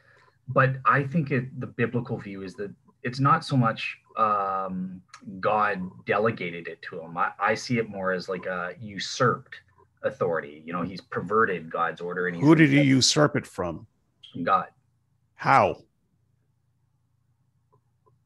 [0.46, 5.00] but I think it the biblical view is that it's not so much um,
[5.40, 7.16] God delegated it to him.
[7.16, 9.54] I, I, see it more as like a usurped
[10.02, 10.62] authority.
[10.66, 12.26] You know, he's perverted God's order.
[12.26, 13.86] And who did he usurp it from?
[14.42, 14.66] God.
[15.36, 15.78] How?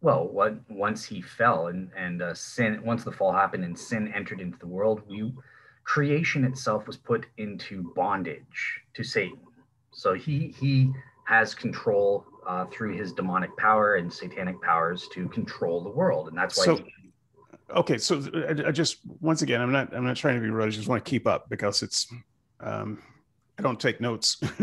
[0.02, 4.12] Well, what once he fell and and uh, sin, once the fall happened and sin
[4.12, 5.32] entered into the world, we
[5.84, 9.38] creation itself was put into bondage to Satan.
[9.92, 10.90] So he he
[11.26, 16.36] has control uh, through his demonic power and satanic powers to control the world, and
[16.36, 16.64] that's why.
[16.64, 17.12] So, he-
[17.70, 20.66] okay, so I, I, just once again, I'm not I'm not trying to be rude.
[20.66, 22.12] I just want to keep up because it's
[22.58, 23.00] um,
[23.56, 24.38] I don't take notes,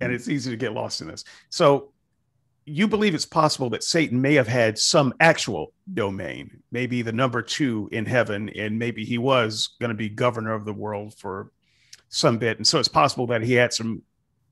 [0.00, 1.24] and it's easy to get lost in this.
[1.48, 1.92] So
[2.64, 7.42] you believe it's possible that Satan may have had some actual domain, maybe the number
[7.42, 11.50] two in heaven, and maybe he was going to be governor of the world for
[12.08, 12.58] some bit.
[12.58, 14.02] And so it's possible that he had some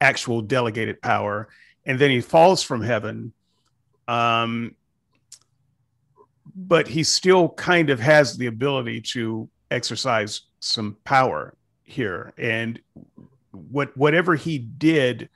[0.00, 1.48] actual delegated power
[1.88, 3.32] and then he falls from heaven.
[4.06, 4.74] Um,
[6.54, 11.54] but he still kind of has the ability to exercise some power
[11.84, 12.34] here.
[12.36, 12.80] And
[13.52, 15.30] what whatever he did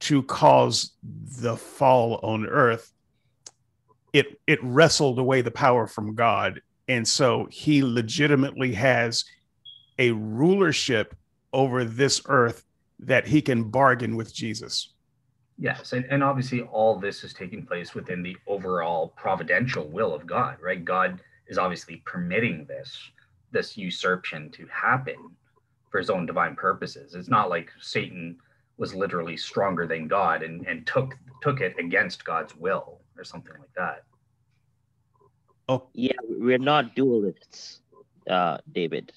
[0.00, 2.92] to cause the fall on earth,
[4.12, 9.24] it it wrestled away the power from God And so he legitimately has
[10.00, 11.14] a rulership
[11.52, 12.64] over this earth
[12.98, 14.92] that he can bargain with Jesus.
[15.56, 20.26] Yes, and, and obviously all this is taking place within the overall providential will of
[20.26, 20.84] God, right?
[20.84, 22.98] God is obviously permitting this
[23.52, 25.16] this usurpation to happen
[25.90, 27.14] for his own divine purposes.
[27.14, 28.36] It's not like Satan
[28.80, 33.52] was literally stronger than God and, and took took it against God's will or something
[33.52, 34.04] like that.
[35.68, 37.80] Oh yeah, we're not dualists,
[38.28, 39.12] uh, David.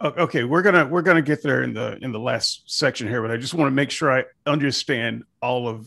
[0.00, 3.32] Okay, we're gonna we're gonna get there in the in the last section here, but
[3.32, 5.86] I just want to make sure I understand all of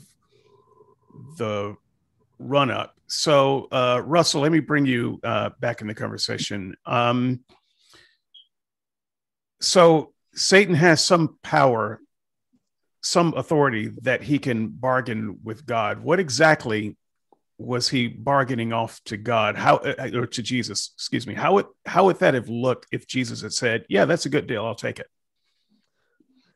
[1.37, 1.77] the
[2.37, 2.95] run up.
[3.07, 6.75] So, uh, Russell, let me bring you uh, back in the conversation.
[6.85, 7.41] Um,
[9.61, 12.01] so, Satan has some power,
[13.01, 16.03] some authority that he can bargain with God.
[16.03, 16.95] What exactly
[17.57, 19.55] was he bargaining off to God?
[19.55, 20.91] How uh, or to Jesus?
[20.95, 21.33] Excuse me.
[21.33, 24.47] How would how would that have looked if Jesus had said, "Yeah, that's a good
[24.47, 24.65] deal.
[24.65, 25.07] I'll take it."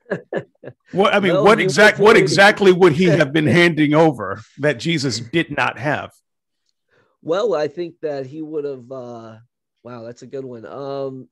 [0.91, 4.79] what I mean, well, what exact what exactly would he have been handing over that
[4.79, 6.11] Jesus did not have?
[7.21, 8.91] Well, I think that he would have.
[8.91, 9.37] Uh,
[9.83, 10.65] wow, that's a good one.
[10.65, 11.27] Um,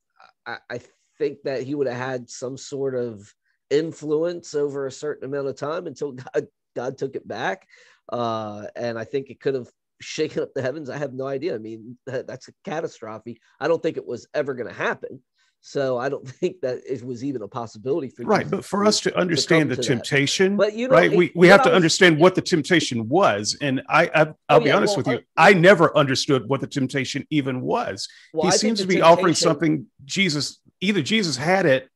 [0.45, 0.80] I, I
[1.20, 3.32] think that he would have had some sort of
[3.74, 7.67] influence over a certain amount of time until God God took it back.
[8.11, 9.69] Uh, and I think it could have
[10.01, 10.89] shaken up the heavens.
[10.89, 11.55] I have no idea.
[11.55, 13.39] I mean, that, that's a catastrophe.
[13.59, 15.21] I don't think it was ever going to happen.
[15.61, 18.49] So I don't think that it was even a possibility for right.
[18.49, 21.47] But for us to understand to the temptation, but you know, right, it, we, we
[21.47, 23.57] have to understand what the temptation was.
[23.61, 26.49] And I, I will oh, be yeah, honest well, with you, I, I, never understood
[26.49, 28.09] what the temptation even was.
[28.34, 31.89] Well, he seems to be offering something Jesus either Jesus had it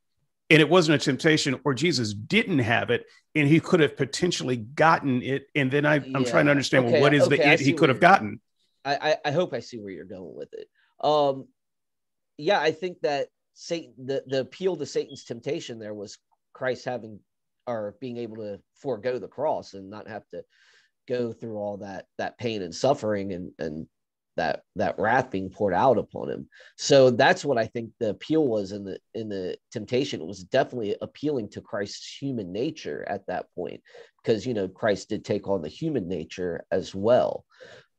[0.49, 4.57] and it wasn't a temptation, or Jesus didn't have it and he could have potentially
[4.57, 5.47] gotten it.
[5.53, 7.73] And then I, I'm trying to understand okay, well, what is okay, the it he
[7.73, 8.39] could have gotten.
[8.83, 10.69] I, I hope I see where you're going with it.
[11.01, 11.47] Um,
[12.37, 16.17] yeah, I think that Satan, the, the appeal to Satan's temptation there was
[16.53, 17.19] Christ having
[17.65, 20.43] or being able to forego the cross and not have to
[21.07, 23.87] go through all that that pain and suffering and and
[24.37, 26.47] that that wrath being poured out upon him.
[26.77, 30.21] So that's what I think the appeal was in the in the temptation.
[30.21, 33.81] It was definitely appealing to Christ's human nature at that point,
[34.23, 37.45] because you know Christ did take on the human nature as well.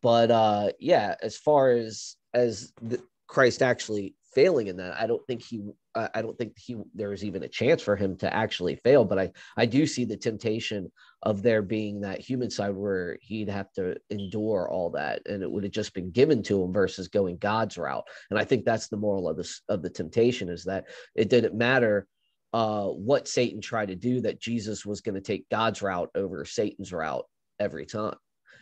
[0.01, 4.99] But uh yeah, as far as as the, Christ actually failing in that.
[4.99, 5.63] I don't think he
[5.95, 9.05] I don't think he there's even a chance for him to actually fail.
[9.05, 13.49] But I I do see the temptation of there being that human side where he'd
[13.49, 17.09] have to endure all that, and it would have just been given to him versus
[17.09, 18.07] going God's route.
[18.31, 21.55] And I think that's the moral of this of the temptation is that it didn't
[21.55, 22.07] matter
[22.53, 26.45] uh, what Satan tried to do, that Jesus was going to take God's route over
[26.45, 27.27] Satan's route
[27.59, 28.17] every time.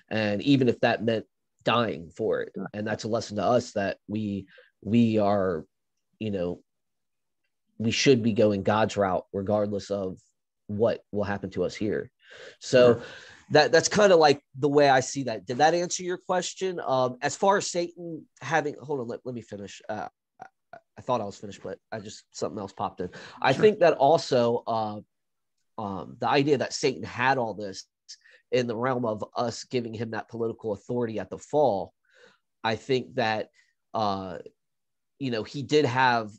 [0.08, 1.26] And even if that meant
[1.66, 2.52] dying for it.
[2.72, 4.46] And that's a lesson to us that we
[4.82, 5.66] we are,
[6.18, 6.60] you know,
[7.76, 10.18] we should be going God's route regardless of
[10.68, 12.10] what will happen to us here.
[12.58, 13.02] So
[13.50, 15.46] that that's kind of like the way I see that.
[15.46, 16.80] Did that answer your question?
[16.84, 19.80] Um, as far as Satan having, hold on, let, let me finish.
[19.88, 20.08] Uh,
[20.42, 23.10] I, I thought I was finished, but I just something else popped in.
[23.40, 23.62] I sure.
[23.62, 25.00] think that also uh,
[25.78, 27.84] um, the idea that Satan had all this
[28.52, 31.92] in the realm of us giving him that political authority at the fall.
[32.64, 33.48] I think that
[33.94, 34.38] uh,
[35.18, 36.30] you know, he did have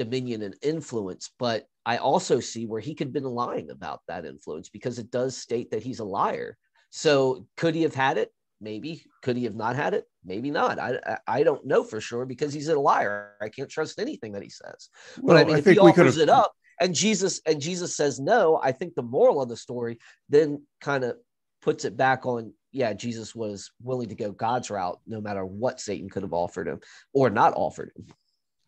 [0.00, 4.24] dominion and influence, but I also see where he could have been lying about that
[4.24, 6.56] influence because it does state that he's a liar.
[6.88, 8.32] So could he have had it?
[8.62, 9.04] Maybe.
[9.22, 10.04] Could he have not had it?
[10.24, 10.78] Maybe not.
[10.78, 13.32] I I don't know for sure because he's a liar.
[13.42, 14.88] I can't trust anything that he says.
[15.20, 18.18] Well, but I mean, I if he offers it up and Jesus and Jesus says
[18.18, 19.98] no, I think the moral of the story
[20.30, 21.16] then kind of
[21.60, 25.80] puts it back on yeah, Jesus was willing to go God's route no matter what
[25.80, 26.80] Satan could have offered him
[27.12, 28.06] or not offered him.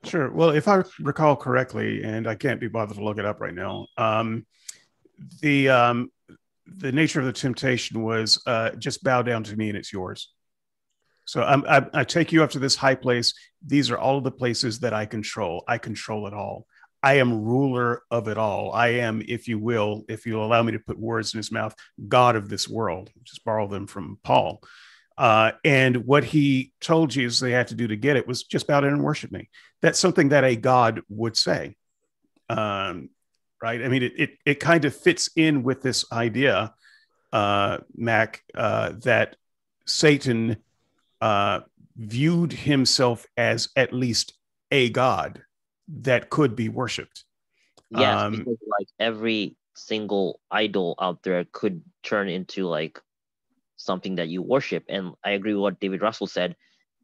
[0.05, 0.31] Sure.
[0.33, 3.55] Well, if I recall correctly, and I can't be bothered to look it up right
[3.55, 4.47] now, um,
[5.41, 6.11] the um,
[6.67, 10.33] the nature of the temptation was uh, just bow down to me and it's yours.
[11.25, 13.33] So I, I take you up to this high place.
[13.65, 15.63] These are all of the places that I control.
[15.69, 16.67] I control it all.
[17.03, 18.73] I am ruler of it all.
[18.73, 21.75] I am, if you will, if you'll allow me to put words in his mouth,
[22.09, 23.11] God of this world.
[23.25, 24.63] Just borrow them from Paul.
[25.23, 28.67] Uh, and what he told Jesus they had to do to get it was just
[28.67, 29.49] bow down and worship me.
[29.81, 31.77] That's something that a God would say.
[32.49, 33.09] Um,
[33.63, 33.85] right?
[33.85, 36.75] I mean, it, it, it kind of fits in with this idea,
[37.33, 39.37] uh, Mac, uh, that
[39.87, 40.57] Satan
[41.21, 41.61] uh,
[41.95, 44.33] viewed himself as at least
[44.73, 45.41] a God
[45.87, 47.23] that could be worshipped.
[47.91, 53.01] Yes, um, because like every single idol out there could turn into like
[53.85, 54.85] something that you worship.
[54.89, 56.57] And I agree with what David Russell said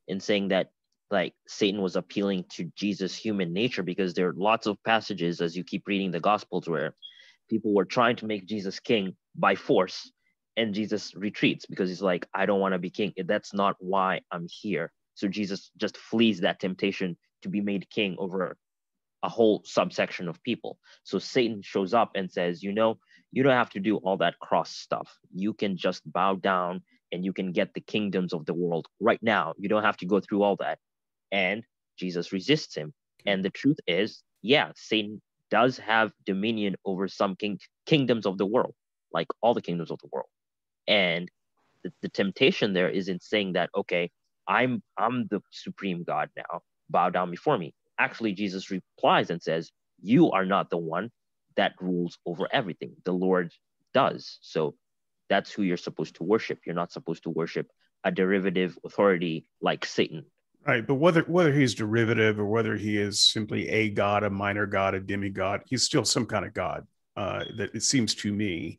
[0.06, 0.70] in saying that
[1.10, 5.56] like Satan was appealing to Jesus' human nature because there are lots of passages as
[5.56, 6.94] you keep reading the Gospels where
[7.48, 10.12] people were trying to make Jesus king by force,
[10.56, 13.12] and Jesus retreats because he's like, I don't want to be king.
[13.16, 14.92] That's not why I'm here.
[15.14, 18.56] So Jesus just flees that temptation to be made king over
[19.22, 20.78] a whole subsection of people.
[21.04, 22.98] So Satan shows up and says, You know,
[23.32, 25.18] you don't have to do all that cross stuff.
[25.34, 29.22] You can just bow down and you can get the kingdoms of the world right
[29.22, 29.54] now.
[29.58, 30.78] You don't have to go through all that.
[31.32, 31.64] And
[31.98, 32.92] Jesus resists him.
[33.26, 35.20] And the truth is, yeah, Satan
[35.50, 38.74] does have dominion over some king- kingdoms of the world,
[39.12, 40.28] like all the kingdoms of the world.
[40.88, 41.30] And
[41.84, 44.10] the, the temptation there is in saying that, okay,
[44.48, 46.62] I'm I'm the supreme God now.
[46.90, 47.74] Bow down before me.
[47.98, 49.70] Actually, Jesus replies and says,
[50.02, 51.10] You are not the one
[51.58, 52.94] that rules over everything.
[53.04, 53.52] The Lord
[53.92, 54.38] does.
[54.40, 54.76] So
[55.28, 56.60] that's who you're supposed to worship.
[56.64, 57.66] You're not supposed to worship
[58.04, 60.24] a derivative authority like Satan.
[60.66, 64.66] Right, but whether whether he's derivative or whether he is simply a god, a minor
[64.66, 66.86] god, a demigod, he's still some kind of god.
[67.16, 68.78] Uh, that it seems to me.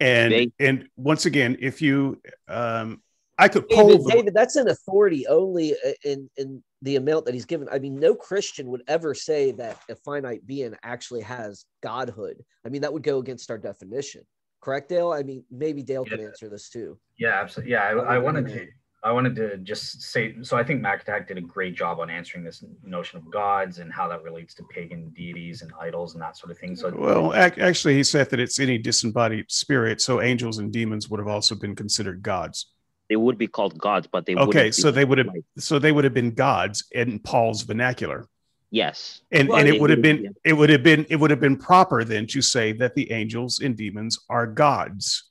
[0.00, 3.00] And they, and once again, if you, um,
[3.38, 7.34] I could pull David, David, that's an authority only uh, in in the amount that
[7.34, 7.68] he's given.
[7.70, 12.42] I mean, no Christian would ever say that a finite being actually has godhood.
[12.64, 14.22] I mean, that would go against our definition
[14.60, 15.12] correct, Dale?
[15.12, 16.16] I mean, maybe Dale yeah.
[16.16, 16.98] can answer this too.
[17.18, 17.72] Yeah, absolutely.
[17.72, 18.66] Yeah, I, I wanted to.
[19.04, 20.56] I wanted to just say so.
[20.56, 24.08] I think MacAttack did a great job on answering this notion of gods and how
[24.08, 26.74] that relates to pagan deities and idols and that sort of thing.
[26.74, 30.00] So, well, actually, he said that it's any disembodied spirit.
[30.00, 32.72] So, angels and demons would have also been considered gods.
[33.08, 34.70] They would be called gods, but they okay.
[34.70, 35.30] So they would have.
[35.58, 38.28] So they would have been gods in Paul's vernacular.
[38.70, 39.22] Yes.
[39.32, 41.56] And well, and it would have been it would have been it would have been
[41.56, 45.24] proper then to say that the angels and demons are gods.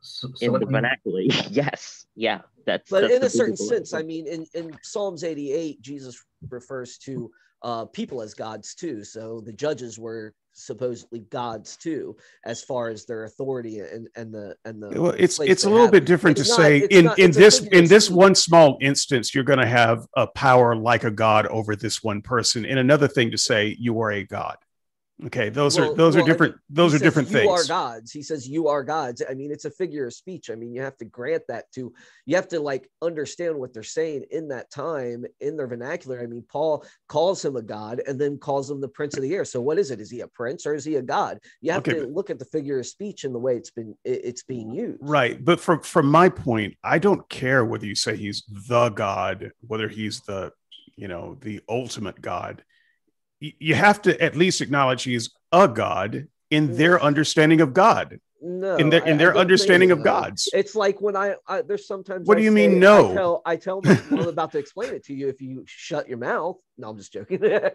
[0.00, 2.88] So, so in the vernacular, yes, yeah, that's.
[2.90, 6.98] But that's in a certain sense, I mean, in in Psalms eighty eight, Jesus refers
[6.98, 7.30] to
[7.62, 9.04] uh, people as gods too.
[9.04, 14.56] So the judges were supposedly gods too, as far as their authority and and the
[14.64, 15.00] and the.
[15.00, 15.92] Well, it's it's a little have.
[15.92, 19.34] bit different it's to not, say in not, in this in this one small instance
[19.34, 22.64] you're going to have a power like a god over this one person.
[22.64, 24.56] And another thing to say you are a god.
[25.26, 26.52] Okay, those well, are those well, are different.
[26.52, 27.44] I mean, those are different you things.
[27.44, 28.12] You are gods.
[28.12, 29.20] He says you are gods.
[29.28, 30.48] I mean, it's a figure of speech.
[30.48, 31.92] I mean, you have to grant that to.
[32.24, 36.20] You have to like understand what they're saying in that time in their vernacular.
[36.22, 39.34] I mean, Paul calls him a god and then calls him the prince of the
[39.34, 39.44] air.
[39.44, 40.00] So what is it?
[40.00, 41.40] Is he a prince or is he a god?
[41.62, 41.94] You have okay.
[41.94, 45.00] to look at the figure of speech and the way it's been it's being used.
[45.00, 49.50] Right, but from from my point, I don't care whether you say he's the god,
[49.66, 50.52] whether he's the
[50.94, 52.62] you know the ultimate god
[53.40, 58.20] you have to at least acknowledge he's a god in their understanding of God.
[58.40, 60.48] No, in their in their understanding of gods.
[60.52, 62.26] It's like when I, I there's sometimes.
[62.28, 62.78] What I do you say, mean?
[62.78, 65.64] No, I tell I tell them I'm about to explain it to you if you
[65.66, 66.56] shut your mouth.
[66.76, 67.42] No, I'm just joking.
[67.52, 67.70] uh,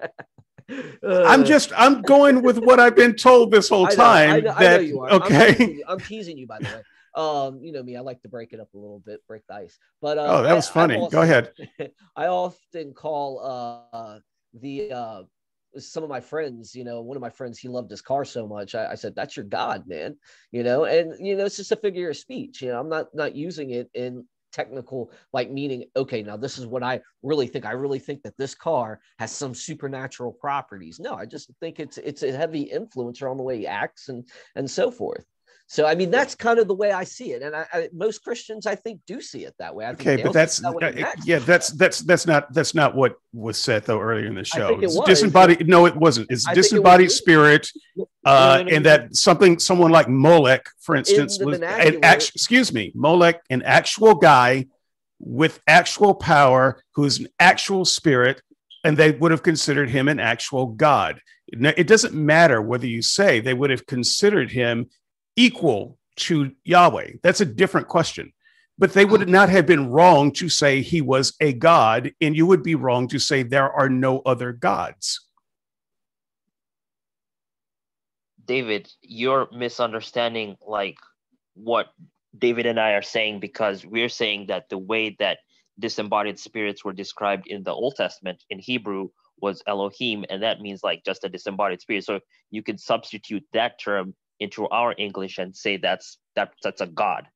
[1.04, 4.30] I'm just I'm going with what I've been told this whole time.
[4.30, 5.10] I know, I know, that, I know you are.
[5.12, 6.82] Okay, I'm teasing, I'm teasing, you by the way.
[7.16, 9.56] Um, you know me, I like to break it up a little bit, break the
[9.56, 9.78] ice.
[10.02, 10.96] But uh, oh, that was funny.
[11.12, 11.52] Go ahead.
[12.16, 14.20] I often call uh
[14.54, 15.24] the uh
[15.78, 18.48] some of my friends, you know, one of my friends, he loved his car so
[18.48, 18.76] much.
[18.76, 20.18] I, I, said, that's your God, man.
[20.52, 22.62] You know, and you know, it's just a figure of speech.
[22.62, 26.68] You know, I'm not not using it in technical like meaning okay now this is
[26.68, 31.16] what i really think i really think that this car has some supernatural properties no
[31.16, 34.70] i just think it's it's a heavy influencer on the way he acts and and
[34.70, 35.26] so forth
[35.68, 38.24] so I mean, that's kind of the way I see it, and I, I, most
[38.24, 39.88] Christians, I think, do see it that way.
[39.88, 44.00] okay, but that's that yeah, that's that's that's not that's not what was said though
[44.00, 44.78] earlier in the show.
[44.78, 45.08] It it's was.
[45.08, 45.68] disembodied.
[45.68, 46.30] No, it wasn't.
[46.30, 47.70] It's I disembodied it spirit,
[48.26, 53.42] uh, and that something someone like Molech, for instance, was an actual, excuse me, Molech,
[53.50, 54.68] an actual guy
[55.20, 58.42] with actual power, who's an actual spirit,
[58.84, 61.22] and they would have considered him an actual god.
[61.48, 64.90] It doesn't matter whether you say they would have considered him
[65.36, 67.14] equal to Yahweh?
[67.24, 68.34] That's a different question.
[68.78, 72.48] But they would not have been wrong to say he was a God, and you
[72.48, 75.28] would be wrong to say there are no other gods.
[78.46, 80.98] David, you're misunderstanding like
[81.54, 81.88] what
[82.38, 85.40] David and I are saying because we're saying that the way that
[85.80, 89.10] disembodied spirits were described in the Old Testament in Hebrew
[89.40, 92.06] was Elohim, and that means like just a disembodied spirit.
[92.06, 92.20] So
[92.50, 97.28] you can substitute that term into our English and say that's that that's a god.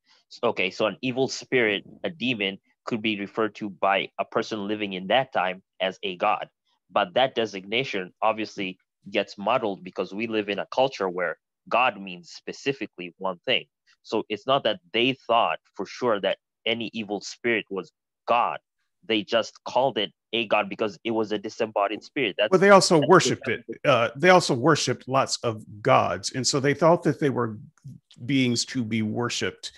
[0.42, 4.92] Okay, so an evil spirit, a demon, could be referred to by a person living
[4.92, 6.48] in that time as a god.
[6.90, 8.78] But that designation obviously
[9.10, 11.38] gets muddled because we live in a culture where
[11.68, 13.66] God means specifically one thing.
[14.02, 17.92] So it's not that they thought for sure that any evil spirit was
[18.26, 18.58] God.
[19.08, 22.36] They just called it a god because it was a disembodied spirit.
[22.38, 23.64] That's, well, they also worshipped it.
[23.84, 27.58] Uh, they also worshipped lots of gods, and so they thought that they were
[28.24, 29.72] beings to be worshipped.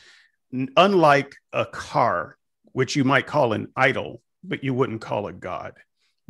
[0.77, 2.37] Unlike a car,
[2.73, 5.75] which you might call an idol, but you wouldn't call a god.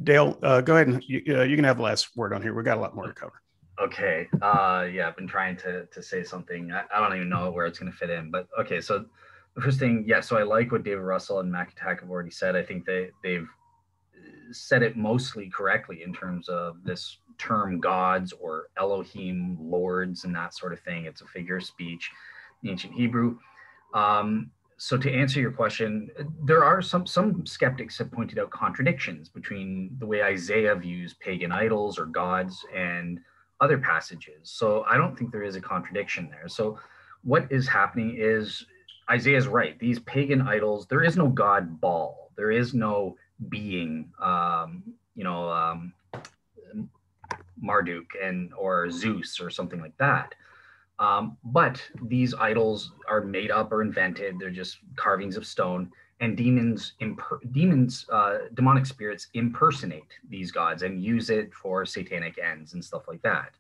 [0.03, 2.55] Dale, uh, go ahead and you, uh, you, can have the last word on here.
[2.55, 3.41] We've got a lot more to cover.
[3.79, 4.29] Okay.
[4.41, 6.73] Uh, yeah, I've been trying to to say something.
[6.73, 8.81] I, I don't even know where it's going to fit in, but okay.
[8.81, 9.07] So the
[9.59, 10.21] first thing, yeah.
[10.21, 12.57] So I like what David Russell and MacAttack have already said.
[12.57, 13.49] I think they they've
[14.53, 20.55] said it mostly correctly in terms of this term gods or Elohim lords and that
[20.55, 21.07] sort of thing.
[21.07, 22.11] It's a figure of speech,
[22.63, 23.39] in ancient Hebrew.
[23.95, 26.09] Um, so to answer your question,
[26.45, 31.53] there are some some skeptics have pointed out contradictions between the way Isaiah views pagan
[31.53, 33.21] idols or gods and
[33.61, 34.51] other passages.
[34.51, 36.49] So I don't think there is a contradiction there.
[36.49, 36.79] So
[37.23, 38.65] what is happening is
[39.11, 39.79] Isaiah's right.
[39.79, 42.31] These pagan idols, there is no god Baal.
[42.37, 43.17] There is no
[43.49, 44.83] being, um,
[45.15, 45.93] you know, um,
[47.63, 50.35] Marduk and or Zeus or something like that.
[50.99, 54.39] Um, but these idols are made up or invented.
[54.39, 55.91] They're just carvings of stone,
[56.21, 62.39] and demons, imper- demons, uh, demonic spirits impersonate these gods and use it for satanic
[62.39, 63.55] ends and stuff like that.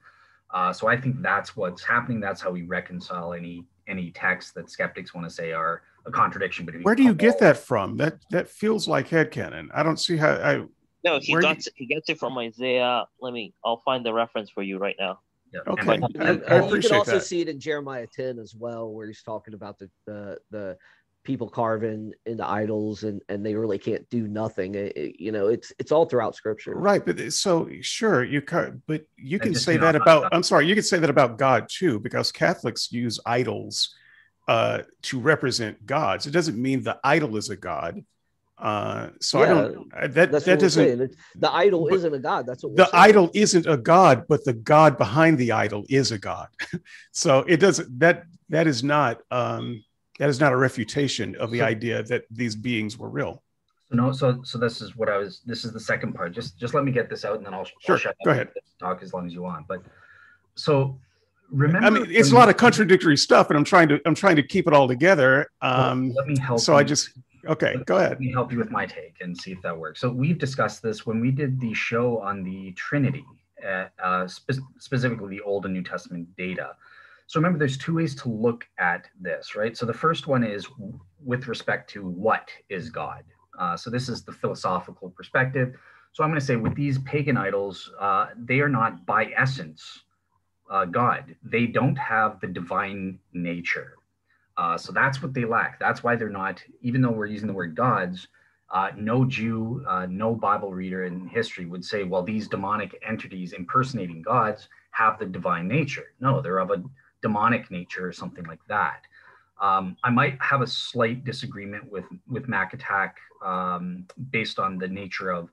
[0.52, 2.20] Uh, so I think that's what's happening.
[2.20, 6.64] That's how we reconcile any any texts that skeptics want to say are a contradiction
[6.64, 6.84] between.
[6.84, 7.96] Where do you get that from?
[7.96, 9.68] That that feels like headcanon.
[9.74, 10.62] I don't see how I.
[11.02, 11.72] No, he got you...
[11.74, 13.06] he gets it from Isaiah.
[13.20, 13.52] Let me.
[13.64, 15.18] I'll find the reference for you right now.
[15.52, 15.60] Yeah.
[15.66, 17.24] Okay, and, I, I you can also that.
[17.24, 20.78] see it in Jeremiah 10 as well, where he's talking about the the the
[21.22, 25.48] people carving into idols and and they really can't do nothing it, it, you know
[25.48, 29.76] it's it's all throughout scripture right but so sure you can but you can say
[29.76, 33.94] that about i'm sorry you can say that about god too because catholics use idols
[34.50, 36.26] uh, to represent gods.
[36.26, 38.04] It doesn't mean the idol is a god.
[38.58, 40.14] Uh, so yeah, I don't.
[40.14, 41.14] That that doesn't.
[41.36, 42.46] The idol isn't a god.
[42.46, 43.04] That's what the saying.
[43.04, 46.48] idol isn't a god, but the god behind the idol is a god.
[47.12, 47.96] so it doesn't.
[48.00, 49.20] That that is not.
[49.30, 49.84] Um,
[50.20, 53.42] that is not a refutation of the so, idea that these beings were real.
[53.90, 55.40] No, so so this is what I was.
[55.46, 56.32] This is the second part.
[56.32, 57.94] Just just let me get this out, and then I'll, sure.
[57.94, 58.50] I'll shut Go ahead.
[58.78, 59.66] Talk as long as you want.
[59.66, 59.82] But
[60.54, 60.98] so
[61.50, 64.36] remember i mean it's a lot of contradictory stuff and i'm trying to i'm trying
[64.36, 66.78] to keep it all together um let me help so you.
[66.78, 67.10] i just
[67.48, 70.00] okay go ahead let me help you with my take and see if that works
[70.00, 73.24] so we've discussed this when we did the show on the trinity
[73.66, 76.76] uh, uh, spe- specifically the old and new testament data
[77.30, 80.66] so remember there's two ways to look at this right so the first one is
[81.22, 83.22] with respect to what is god
[83.58, 85.76] uh, so this is the philosophical perspective
[86.12, 90.02] so i'm going to say with these pagan idols uh, they are not by essence
[90.70, 91.34] uh, God.
[91.42, 93.96] They don't have the divine nature.
[94.56, 95.80] Uh, so that's what they lack.
[95.80, 98.28] That's why they're not, even though we're using the word gods,
[98.72, 103.52] uh, no Jew, uh, no Bible reader in history would say, well, these demonic entities
[103.52, 106.14] impersonating gods have the divine nature.
[106.20, 106.82] No, they're of a
[107.22, 109.02] demonic nature or something like that.
[109.60, 113.12] Um, I might have a slight disagreement with with MacAttack
[113.44, 115.50] um, based on the nature of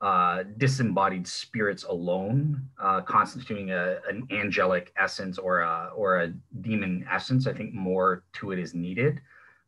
[0.00, 7.06] uh, disembodied spirits alone uh, constituting a, an angelic essence or a, or a demon
[7.10, 7.46] essence.
[7.46, 9.20] I think more to it is needed.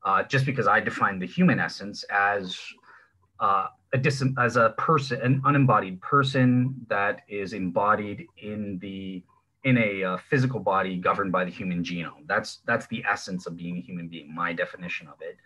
[0.05, 2.59] Uh, just because I define the human essence as
[3.41, 9.22] uh, a dis- as a person, an unembodied person that is embodied in the
[9.66, 12.24] in a uh, physical body governed by the human genome.
[12.26, 14.32] That's that's the essence of being a human being.
[14.32, 15.36] My definition of it,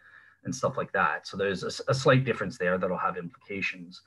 [0.44, 1.26] and stuff like that.
[1.26, 4.02] So there's a, a slight difference there that'll have implications.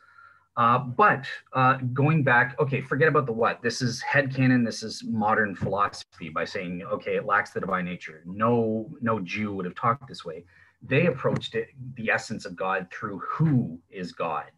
[0.56, 3.64] Uh, but uh, going back, okay, forget about the what.
[3.64, 4.64] This is head canon.
[4.64, 8.22] This is modern philosophy by saying, okay, it lacks the divine nature.
[8.28, 10.46] No, no Jew would have talked this way.
[10.84, 14.52] They approached it, the essence of God through who is God.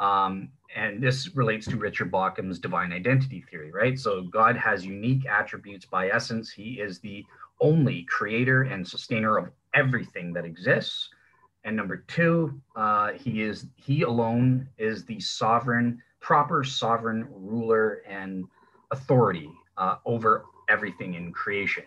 [0.00, 3.98] Um, and this relates to Richard Bauckham's divine identity theory, right?
[3.98, 6.50] So God has unique attributes by essence.
[6.50, 7.24] He is the
[7.60, 11.10] only creator and sustainer of everything that exists
[11.64, 18.44] and number two, uh, he is he alone is the sovereign, proper sovereign ruler and
[18.90, 21.84] authority uh, over everything in creation.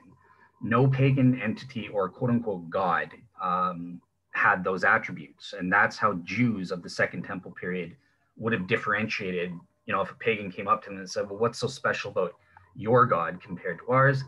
[0.61, 3.11] No pagan entity or quote unquote God
[3.41, 3.99] um,
[4.33, 7.95] had those attributes, and that's how Jews of the Second Temple period
[8.37, 9.51] would have differentiated.
[9.85, 12.11] You know, if a pagan came up to them and said, "Well, what's so special
[12.11, 12.33] about
[12.75, 14.23] your God compared to ours?"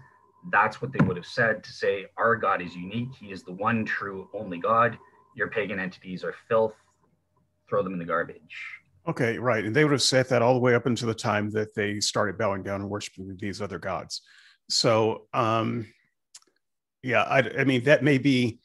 [0.51, 3.13] That's what they would have said to say, "Our God is unique.
[3.15, 4.97] He is the one true, only God."
[5.35, 6.73] your pagan entities are filth,
[7.69, 8.57] throw them in the garbage.
[9.07, 9.63] Okay, right.
[9.63, 11.99] And they would have said that all the way up until the time that they
[11.99, 14.21] started bowing down and worshiping these other gods.
[14.69, 15.85] So, um,
[17.03, 18.59] yeah, I, I mean, that may be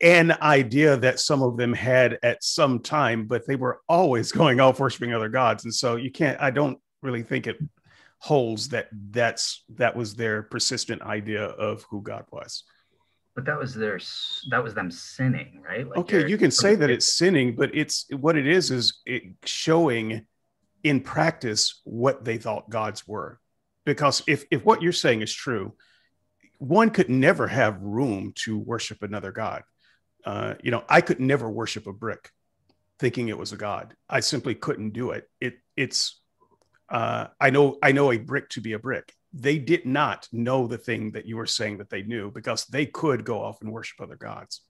[0.00, 4.60] an idea that some of them had at some time, but they were always going
[4.60, 5.64] off worshiping other gods.
[5.64, 7.58] And so you can't, I don't really think it
[8.18, 12.64] holds that that's that was their persistent idea of who God was.
[13.34, 13.98] But that was their
[14.50, 15.88] that was them sinning, right?
[15.88, 19.22] Like okay, you can say that it's sinning, but it's what it is is it
[19.44, 20.26] showing
[20.82, 23.40] in practice what they thought gods were.
[23.86, 25.74] Because if if what you're saying is true,
[26.58, 29.62] one could never have room to worship another god.
[30.24, 32.30] Uh, you know, I could never worship a brick
[33.00, 33.94] thinking it was a god.
[34.08, 35.28] I simply couldn't do it.
[35.40, 36.20] It it's
[36.88, 39.12] uh, I know I know a brick to be a brick.
[39.32, 42.86] They did not know the thing that you were saying that they knew because they
[42.86, 44.62] could go off and worship other gods.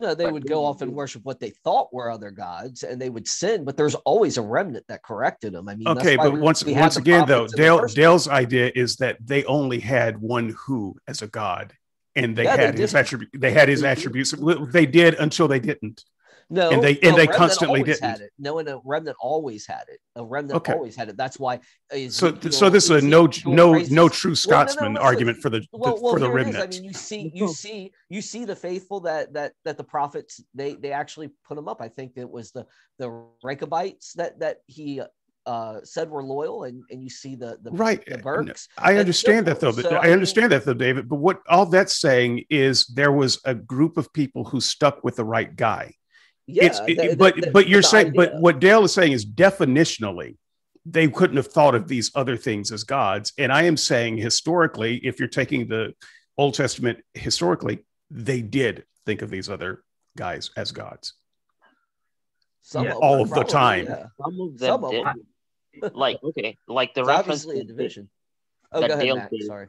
[0.00, 3.10] No, they would go off and worship what they thought were other gods, and they
[3.10, 3.64] would sin.
[3.64, 5.68] But there's always a remnant that corrected them.
[5.68, 9.80] I mean, okay, but once once again, though, Dale Dale's idea is that they only
[9.80, 11.72] had one who as a god,
[12.14, 13.30] and they yeah, had they his attribute.
[13.34, 14.34] They had his attributes.
[14.72, 16.04] They did until they didn't.
[16.52, 18.02] No, and they and they constantly didn't.
[18.02, 18.30] Had it.
[18.38, 20.00] No, and a remnant always had it.
[20.16, 20.74] A remnant okay.
[20.74, 21.16] always had it.
[21.16, 21.60] That's why.
[21.90, 25.06] Uh, so, so this is a no, no, no true Scotsman well, no, no, no,
[25.06, 26.62] argument for the, well, well, for the remnant.
[26.62, 30.44] I mean, you see, you see, you see the faithful that that that the prophets
[30.54, 31.80] they they actually put them up.
[31.80, 32.66] I think it was the
[32.98, 35.00] the Rechabites that that he
[35.46, 38.68] uh, said were loyal, and, and you see the the right the Burks.
[38.78, 39.72] I understand that though.
[39.72, 41.08] So, I, I understand mean, that though, David.
[41.08, 45.16] But what all that's saying is there was a group of people who stuck with
[45.16, 45.94] the right guy
[46.46, 48.16] yeah, it's, it, but but you're saying, idea.
[48.16, 50.36] but what Dale is saying is definitionally,
[50.84, 53.32] they couldn't have thought of these other things as gods.
[53.38, 55.94] And I am saying historically, if you're taking the
[56.36, 59.84] Old Testament historically, they did think of these other
[60.16, 61.14] guys as gods.
[62.62, 63.86] Some yeah, all of probably, the time.
[63.86, 64.06] Yeah.
[64.20, 65.06] Some of them Some did.
[65.06, 65.14] Of
[65.92, 68.08] like okay, like the it's reference obviously a division.
[68.70, 69.30] Oh, go ahead, Dale Matt.
[69.30, 69.44] Did.
[69.44, 69.68] Sorry.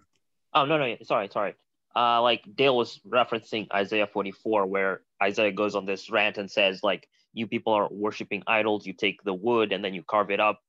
[0.53, 1.55] Oh no no sorry sorry.
[1.95, 6.81] Uh, like Dale was referencing Isaiah 44, where Isaiah goes on this rant and says,
[6.81, 8.85] like, you people are worshiping idols.
[8.85, 10.59] You take the wood and then you carve it up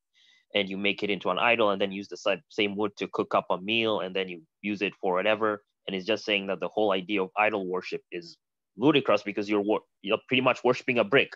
[0.55, 3.35] and you make it into an idol and then use the same wood to cook
[3.35, 5.63] up a meal and then you use it for whatever.
[5.87, 8.37] And he's just saying that the whole idea of idol worship is
[8.77, 9.65] ludicrous because you're
[10.03, 11.33] you're pretty much worshiping a brick.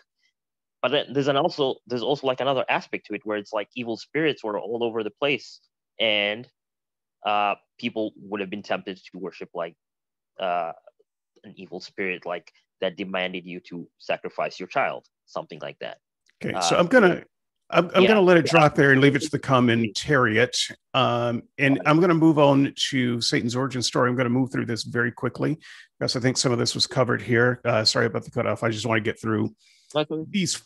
[0.81, 3.67] But then there's an also there's also like another aspect to it where it's like
[3.75, 5.59] evil spirits were all over the place
[5.99, 6.47] and
[7.25, 9.75] uh, people would have been tempted to worship like
[10.39, 10.71] uh,
[11.43, 12.51] an evil spirit like
[12.81, 15.97] that demanded you to sacrifice your child, something like that.
[16.41, 17.23] Okay, uh, so I'm gonna
[17.69, 18.51] I'm, I'm yeah, gonna let it yeah.
[18.51, 20.55] drop there and leave it to the commentariat,
[20.93, 24.09] um, and I'm gonna move on to Satan's origin story.
[24.09, 25.57] I'm gonna move through this very quickly
[25.99, 27.59] because I think some of this was covered here.
[27.65, 28.63] Uh, sorry about the cutoff.
[28.63, 29.53] I just want to get through
[30.29, 30.61] these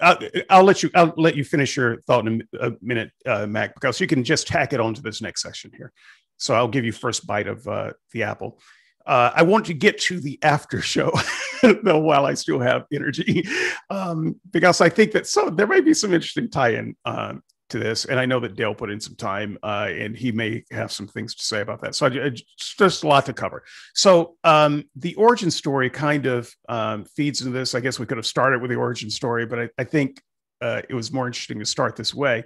[0.00, 0.18] I'll,
[0.50, 0.90] I'll, let you.
[0.94, 4.24] I'll let you finish your thought in a, a minute, uh, Mac, because you can
[4.24, 5.92] just tack it on to this next section here.
[6.36, 8.58] So I'll give you first bite of uh, the apple.
[9.06, 11.12] Uh, I want to get to the after show,
[11.62, 13.44] though, while I still have energy,
[13.90, 17.34] um, because I think that so there may be some interesting tie-in uh,
[17.72, 20.64] to this, and I know that Dale put in some time, uh, and he may
[20.70, 21.94] have some things to say about that.
[21.94, 23.64] So I, just a lot to cover.
[23.94, 27.74] So um, the origin story kind of um, feeds into this.
[27.74, 30.22] I guess we could have started with the origin story, but I, I think
[30.60, 32.44] uh, it was more interesting to start this way.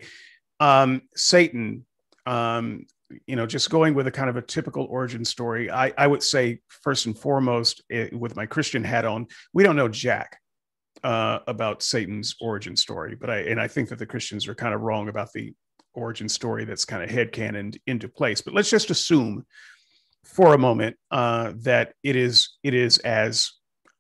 [0.59, 1.85] Um, Satan,
[2.25, 2.87] um,
[3.27, 6.23] you know, just going with a kind of a typical origin story, I, I would
[6.23, 10.39] say first and foremost, it, with my Christian hat on, we don't know Jack
[11.05, 14.75] uh, about Satan's origin story, but I and I think that the Christians are kind
[14.75, 15.55] of wrong about the
[15.95, 18.41] origin story that's kind of headcanoned into place.
[18.41, 19.45] But let's just assume
[20.25, 23.53] for a moment uh, that it is it is as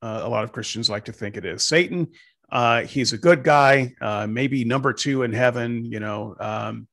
[0.02, 1.62] uh, a lot of Christians like to think it is.
[1.62, 2.08] Satan,
[2.50, 5.84] uh, he's a good guy, uh, maybe number two in heaven.
[5.84, 6.88] You know, um,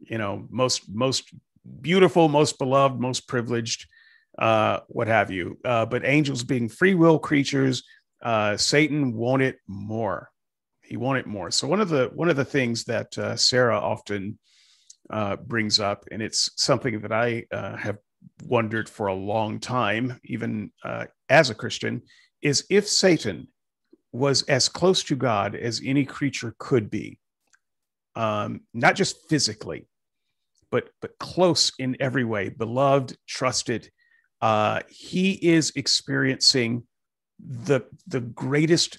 [0.00, 1.32] you know, most most
[1.80, 3.88] beautiful, most beloved, most privileged,
[4.38, 5.58] uh, what have you.
[5.64, 7.82] Uh, but angels being free will creatures
[8.24, 10.30] uh, Satan wanted more.
[10.82, 11.50] He wanted more.
[11.50, 14.38] So one of the one of the things that uh, Sarah often
[15.10, 17.98] uh, brings up, and it's something that I uh, have
[18.44, 22.02] wondered for a long time, even uh, as a Christian,
[22.42, 23.48] is if Satan
[24.12, 27.18] was as close to God as any creature could be,
[28.14, 29.86] um, not just physically,
[30.70, 33.90] but but close in every way, beloved, trusted.
[34.40, 36.86] Uh, he is experiencing
[37.44, 38.98] the the greatest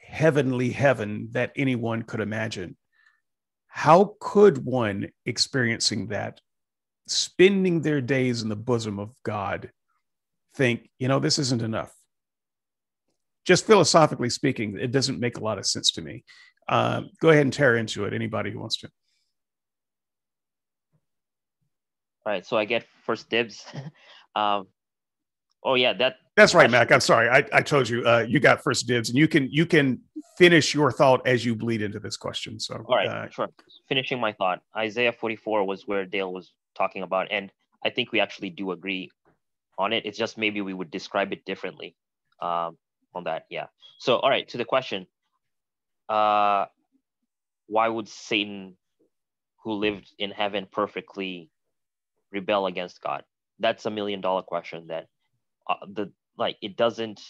[0.00, 2.76] heavenly heaven that anyone could imagine.
[3.68, 6.40] How could one experiencing that
[7.08, 9.70] spending their days in the bosom of god
[10.54, 11.92] think you know this isn't enough?
[13.46, 16.24] Just philosophically speaking it doesn't make a lot of sense to me.
[16.68, 18.90] Um, go ahead and tear into it anybody who wants to.
[22.24, 23.64] All right so i get first dibs.
[24.34, 24.68] Um,
[25.64, 26.90] Oh yeah, that that's right, Mac.
[26.90, 27.28] I'm sorry.
[27.28, 30.00] I, I told you uh, you got first dibs, and you can you can
[30.36, 32.58] finish your thought as you bleed into this question.
[32.58, 33.48] So all right, uh, sure.
[33.88, 37.52] Finishing my thought, Isaiah 44 was where Dale was talking about, and
[37.84, 39.10] I think we actually do agree
[39.78, 40.04] on it.
[40.04, 41.94] It's just maybe we would describe it differently
[42.40, 42.76] um,
[43.14, 43.46] on that.
[43.50, 43.66] Yeah.
[43.98, 45.06] So all right, to the question,
[46.08, 46.66] uh,
[47.66, 48.76] why would Satan,
[49.62, 51.50] who lived in heaven perfectly,
[52.32, 53.22] rebel against God?
[53.60, 55.06] That's a million dollar question that
[55.68, 57.20] uh, the like it doesn't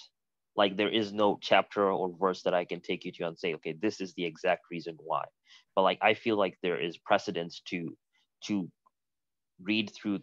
[0.56, 3.54] like there is no chapter or verse that I can take you to and say,
[3.54, 5.24] okay, this is the exact reason why.
[5.74, 7.96] But like I feel like there is precedence to
[8.44, 8.70] to
[9.62, 10.20] read through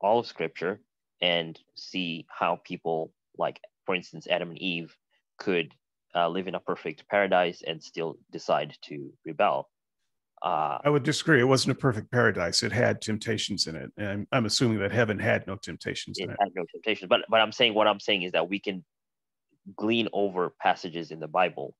[0.00, 0.80] all of scripture
[1.20, 4.94] and see how people like for instance adam and eve
[5.38, 5.72] could
[6.14, 9.68] uh, live in a perfect paradise and still decide to rebel
[10.42, 11.40] uh, I would disagree.
[11.40, 12.62] It wasn't a perfect paradise.
[12.62, 16.34] It had temptations in it, and I'm assuming that heaven had no temptations in it
[16.34, 16.36] it.
[16.40, 18.84] Had no temptations, but but I'm saying what I'm saying is that we can
[19.76, 21.74] glean over passages in the Bible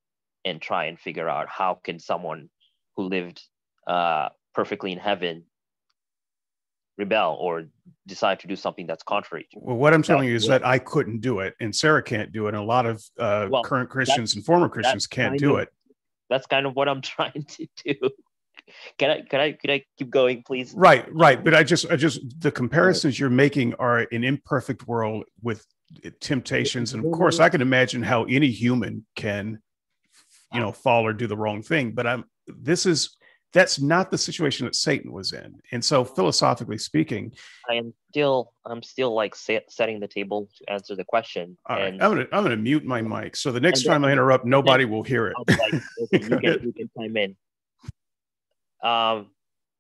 [0.44, 2.50] and try and figure out how can someone
[2.96, 3.42] who lived
[3.86, 5.44] uh, perfectly in heaven
[6.96, 7.64] rebel or
[8.06, 10.76] decide to do something that's contrary to well what i'm telling you is that i
[10.80, 13.88] couldn't do it and sarah can't do it and a lot of uh, well, current
[13.88, 15.68] christians and former christians can't do of, it
[16.28, 17.94] that's kind of what i'm trying to do
[18.98, 20.74] can I can I can I keep going, please?
[20.74, 21.42] Right, right.
[21.42, 25.66] But I just I just the comparisons you're making are an imperfect world with
[26.20, 27.18] temptations, and of mm-hmm.
[27.18, 29.60] course I can imagine how any human can,
[30.52, 31.92] you know, fall or do the wrong thing.
[31.92, 33.16] But I'm this is
[33.52, 35.58] that's not the situation that Satan was in.
[35.72, 37.32] And so philosophically speaking,
[37.68, 41.56] I am still I'm still like set, setting the table to answer the question.
[41.66, 44.44] All right, I'm gonna I'm gonna mute my mic so the next time I interrupt,
[44.44, 45.36] nobody will hear it.
[45.48, 45.82] Like,
[46.12, 47.36] you, can, you can chime in.
[48.82, 49.30] Um,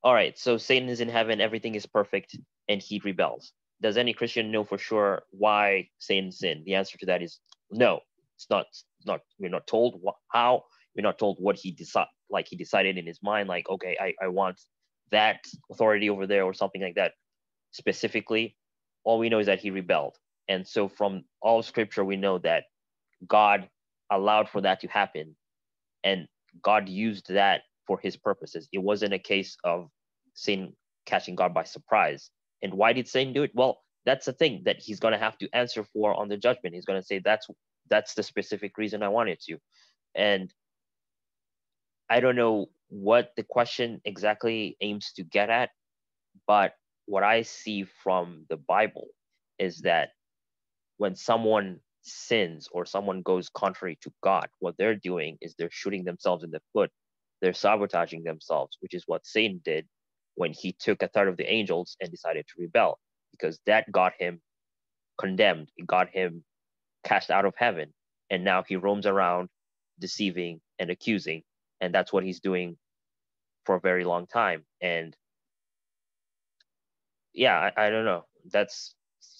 [0.02, 2.36] all right, so Satan is in heaven, everything is perfect,
[2.68, 3.52] and he rebels.
[3.80, 6.64] Does any Christian know for sure why Satan sinned?
[6.64, 8.00] The answer to that is no.
[8.36, 8.66] It's not.
[9.06, 9.20] Not.
[9.38, 10.64] We're not told wh- how.
[10.96, 12.08] We're not told what he decided.
[12.30, 14.60] Like he decided in his mind, like okay, I, I want
[15.12, 17.12] that authority over there or something like that.
[17.72, 18.56] Specifically,
[19.04, 20.16] all we know is that he rebelled,
[20.48, 22.64] and so from all Scripture, we know that
[23.26, 23.68] God
[24.10, 25.36] allowed for that to happen,
[26.04, 26.28] and
[26.62, 28.68] God used that for his purposes.
[28.72, 29.88] It wasn't a case of
[30.34, 30.74] sin
[31.06, 32.30] catching God by surprise.
[32.62, 33.52] And why did Satan do it?
[33.54, 36.76] Well, that's the thing that he's going to have to answer for on the judgment.
[36.76, 37.48] He's going to say that's
[37.90, 39.58] that's the specific reason I wanted to.
[40.14, 40.54] And
[42.10, 45.70] I don't know what the question exactly aims to get at,
[46.46, 46.74] but
[47.06, 49.08] what I see from the Bible
[49.58, 50.10] is that
[50.98, 56.04] when someone sins or someone goes contrary to God, what they're doing is they're shooting
[56.04, 56.90] themselves in the foot
[57.40, 59.86] they're sabotaging themselves, which is what Satan did
[60.34, 62.98] when he took a third of the angels and decided to rebel,
[63.32, 64.40] because that got him
[65.18, 65.70] condemned.
[65.76, 66.44] It got him
[67.04, 67.92] cast out of heaven.
[68.30, 69.48] And now he roams around
[69.98, 71.42] deceiving and accusing.
[71.80, 72.76] And that's what he's doing
[73.64, 74.64] for a very long time.
[74.80, 75.16] And
[77.32, 78.24] yeah, I, I don't know.
[78.52, 78.94] That's,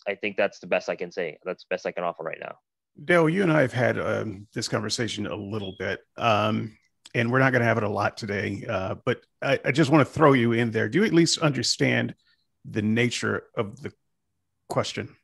[0.07, 1.39] I think that's the best I can say.
[1.45, 2.57] That's the best I can offer right now.
[3.05, 6.01] Dale, you and I have had um, this conversation a little bit.
[6.17, 6.77] Um,
[7.15, 9.91] and we're not going to have it a lot today, uh, but I, I, just
[9.91, 10.89] want to throw you in there.
[10.89, 12.15] Do you at least understand
[12.65, 13.93] the nature of the
[14.69, 15.17] question?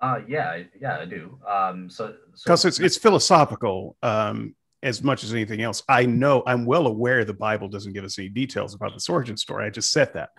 [0.00, 1.38] Uh, yeah, yeah, I do.
[1.46, 5.82] Um, so because so, it's it's philosophical um, as much as anything else.
[5.88, 9.36] I know I'm well aware the Bible doesn't give us any details about this origin
[9.36, 9.64] story.
[9.64, 10.30] I just said that.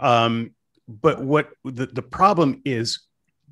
[0.00, 0.52] Um,
[0.88, 3.00] but what the, the problem is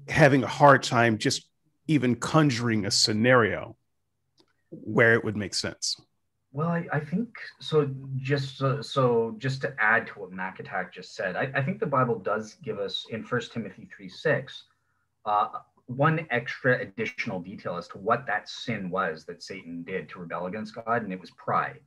[0.08, 1.46] having a hard time just
[1.86, 3.76] even conjuring a scenario
[4.70, 5.96] where it would make sense.
[6.52, 7.28] Well, I, I think
[7.60, 7.88] so.
[8.18, 11.86] Just so, so, just to add to what Attack just said, I, I think the
[11.86, 14.64] Bible does give us in First Timothy three six,
[15.24, 15.48] uh,
[15.86, 20.46] one extra additional detail as to what that sin was that Satan did to rebel
[20.46, 21.80] against God, and it was pride.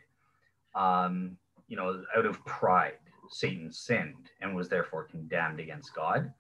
[0.74, 1.38] Um,
[1.68, 2.98] you know, out of pride,
[3.30, 6.34] Satan sinned and was therefore condemned against God.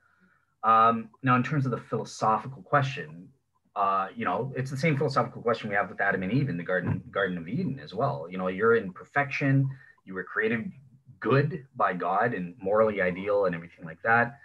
[0.63, 3.29] Um, now, in terms of the philosophical question,
[3.75, 6.57] uh, you know, it's the same philosophical question we have with Adam and Eve in
[6.57, 8.27] the Garden Garden of Eden as well.
[8.29, 9.69] You know, you're in perfection.
[10.05, 10.71] You were created
[11.19, 14.39] good by God and morally ideal and everything like that.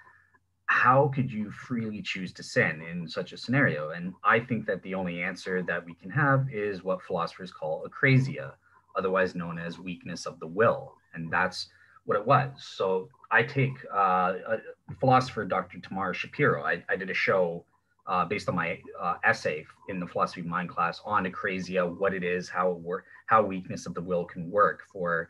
[0.66, 3.90] How could you freely choose to sin in such a scenario?
[3.90, 7.86] And I think that the only answer that we can have is what philosophers call
[7.88, 8.52] acrasia,
[8.96, 10.94] otherwise known as weakness of the will.
[11.14, 11.68] And that's
[12.04, 12.50] what it was.
[12.58, 14.58] So I take uh, a
[14.98, 15.80] philosopher, Dr.
[15.80, 16.64] Tamar Schapiro.
[16.64, 17.64] I, I did a show
[18.06, 22.14] uh, based on my uh, essay in the philosophy of mind class on acrasia, what
[22.14, 25.28] it is, how it work, how weakness of the will can work for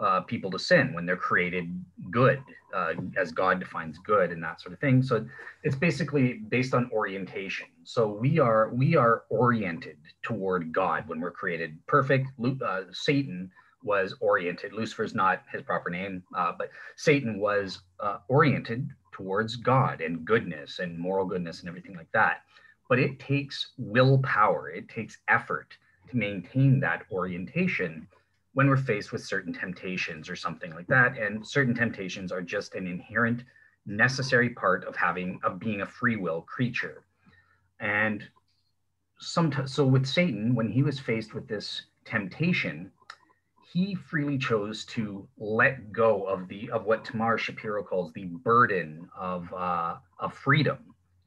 [0.00, 1.68] uh, people to sin when they're created
[2.10, 2.42] good
[2.74, 5.02] uh, as God defines good and that sort of thing.
[5.02, 5.26] So
[5.62, 7.66] it's basically based on orientation.
[7.84, 12.28] So we are we are oriented toward God when we're created perfect.
[12.42, 13.50] Uh, Satan
[13.82, 14.72] was oriented.
[14.72, 17.80] Lucifer's not his proper name, uh, but Satan was
[18.28, 18.88] oriented
[19.20, 22.42] towards God and goodness and moral goodness and everything like that.
[22.88, 24.70] But it takes willpower.
[24.70, 25.76] It takes effort
[26.10, 28.08] to maintain that orientation
[28.54, 31.18] when we're faced with certain temptations or something like that.
[31.18, 33.44] And certain temptations are just an inherent
[33.86, 37.04] necessary part of having of being a free will creature.
[37.78, 38.26] And
[39.18, 42.90] sometimes so with Satan, when he was faced with this temptation,
[43.72, 49.08] he freely chose to let go of the of what Tamar Schapiro calls the burden
[49.16, 50.78] of uh, of freedom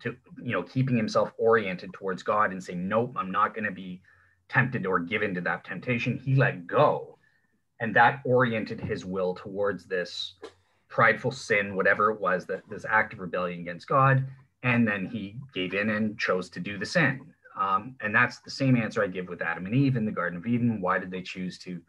[0.02, 3.72] to you know keeping himself oriented towards God and saying nope I'm not going to
[3.72, 4.02] be
[4.50, 6.20] tempted or given to that temptation.
[6.24, 7.18] He let go.
[7.80, 10.36] And that oriented his will towards this
[10.90, 14.26] prideful sin whatever it was that this act of rebellion against God.
[14.62, 17.22] And then he gave in and chose to do the sin.
[17.60, 20.38] Um, and that's the same answer I give with Adam and Eve in the Garden
[20.38, 20.82] of Eden.
[20.82, 21.82] Why did they choose to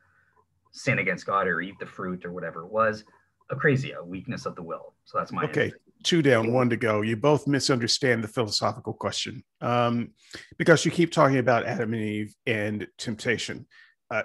[0.75, 3.05] sin against God or eat the fruit or whatever it was,
[3.51, 4.95] acrasia, a weakness of the will.
[5.05, 5.67] So that's my okay.
[5.67, 5.79] Answer.
[6.03, 7.01] Two down, one to go.
[7.01, 10.11] You both misunderstand the philosophical question um,
[10.59, 13.65] because you keep talking about Adam and Eve and temptation.
[14.11, 14.25] Uh,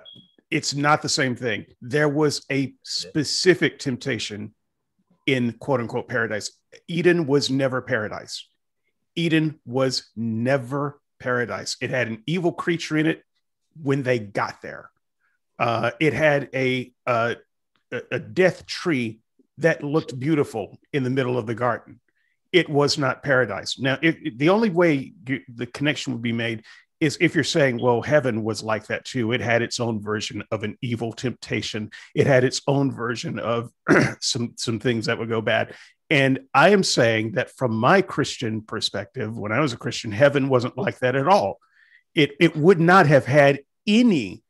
[0.51, 1.65] it's not the same thing.
[1.81, 4.53] There was a specific temptation
[5.25, 6.51] in quote unquote paradise.
[6.87, 8.45] Eden was never paradise.
[9.15, 11.77] Eden was never paradise.
[11.81, 13.23] It had an evil creature in it
[13.81, 14.89] when they got there.
[15.59, 17.35] Uh, it had a, a
[18.11, 19.19] a death tree
[19.57, 21.99] that looked beautiful in the middle of the garden.
[22.51, 23.77] It was not paradise.
[23.79, 26.63] Now, it, it, the only way you, the connection would be made
[26.99, 29.31] is if you're saying, well, heaven was like that too.
[29.31, 31.91] It had its own version of an evil temptation.
[32.13, 33.71] It had its own version of
[34.19, 35.75] some some things that would go bad.
[36.09, 40.49] And I am saying that from my Christian perspective, when I was a Christian, heaven
[40.49, 41.59] wasn't like that at all.
[42.15, 44.43] It it would not have had any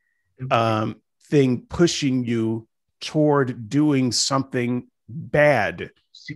[0.51, 2.67] um, thing pushing you
[3.01, 5.91] toward doing something bad.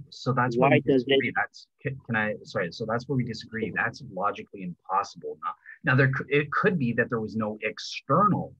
[0.09, 1.33] So that's why does it?
[1.35, 2.35] That's can, can, I?
[2.43, 2.71] Sorry.
[2.71, 3.71] So that's where we disagree.
[3.75, 5.37] That's logically impossible.
[5.43, 5.51] Now,
[5.83, 8.55] now there it could be that there was no external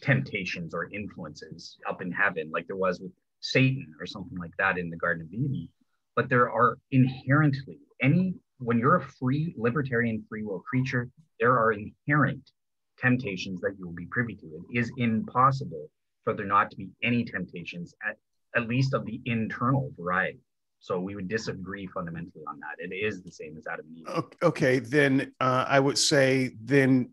[0.00, 4.78] temptations or influences up in heaven, like there was with Satan or something like that
[4.78, 5.68] in the Garden of Eden.
[6.16, 11.72] But there are inherently any when you're a free libertarian free will creature, there are
[11.72, 12.50] inherent
[12.98, 14.46] temptations that you will be privy to.
[14.46, 15.88] It is impossible
[16.24, 18.16] for there not to be any temptations, at,
[18.54, 20.40] at least of the internal variety.
[20.80, 22.82] So we would disagree fundamentally on that.
[22.84, 24.24] It is the same as Adam and Eve.
[24.42, 27.10] Okay, then uh, I would say then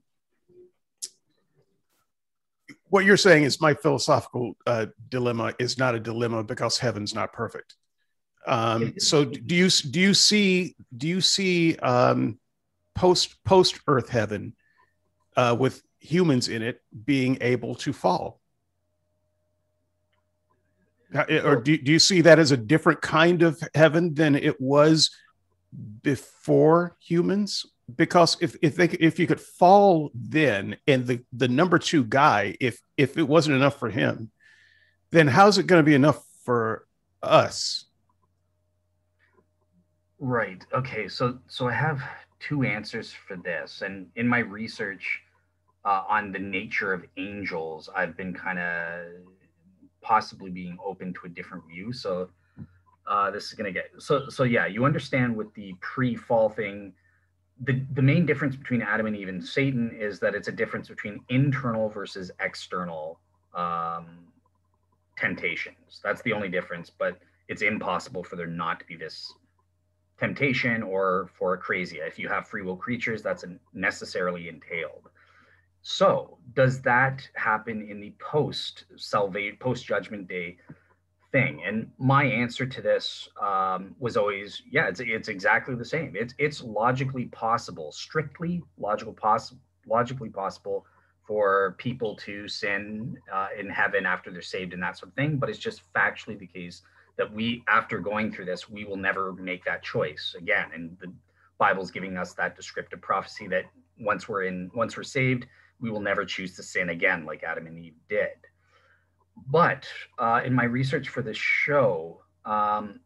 [2.90, 7.34] what you're saying is my philosophical uh, dilemma is not a dilemma because heaven's not
[7.34, 7.76] perfect.
[8.46, 12.40] Um, so do you do you see do you see um,
[12.94, 14.56] post post Earth heaven
[15.36, 18.40] uh, with humans in it being able to fall?
[21.14, 25.12] Or do, do you see that as a different kind of heaven than it was
[26.02, 27.66] before humans?
[27.96, 32.56] Because if if they if you could fall then, and the the number two guy,
[32.60, 34.32] if if it wasn't enough for him,
[35.12, 36.88] then how's it going to be enough for
[37.22, 37.86] us?
[40.18, 40.66] Right.
[40.74, 41.08] Okay.
[41.10, 42.02] So so I have
[42.48, 43.82] two answers for this.
[43.86, 45.22] And in my research
[45.86, 49.06] uh, on the nature of angels, I've been kind of
[50.02, 51.94] possibly being open to a different view.
[51.94, 52.30] So
[53.08, 54.66] uh, this is going to get so so yeah.
[54.66, 56.94] You understand with the pre-fall thing.
[57.68, 60.88] The, the main difference between Adam and Eve and Satan is that it's a difference
[60.90, 63.20] between internal versus external
[63.54, 64.08] um,
[65.18, 66.02] temptations.
[66.04, 69.34] That's the only difference, but it's impossible for there not to be this
[70.20, 72.08] temptation or for a acrasia.
[72.08, 75.10] If you have free will creatures, that's necessarily entailed.
[75.82, 80.58] So, does that happen in the post salvation, post judgment day
[81.34, 81.62] thing?
[81.66, 86.14] And my answer to this um, was always, yeah, it's it's exactly the same.
[86.16, 90.86] It's it's logically possible, strictly logical possible, logically possible
[91.28, 95.36] for people to sin uh, in heaven after they're saved and that sort of thing.
[95.36, 96.82] But it's just factually the case
[97.18, 100.70] that we, after going through this, we will never make that choice again.
[100.74, 101.14] And the
[101.58, 103.66] Bible's giving us that descriptive prophecy that
[104.00, 105.46] once we're in, once we're saved,
[105.80, 108.30] we will never choose to sin again like Adam and Eve did.
[109.48, 109.88] But
[110.18, 113.00] uh, in my research for this show, um,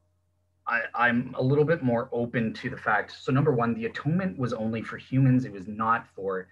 [0.68, 3.16] I, am a little bit more open to the fact.
[3.22, 6.50] So, number one, the atonement was only for humans, it was not for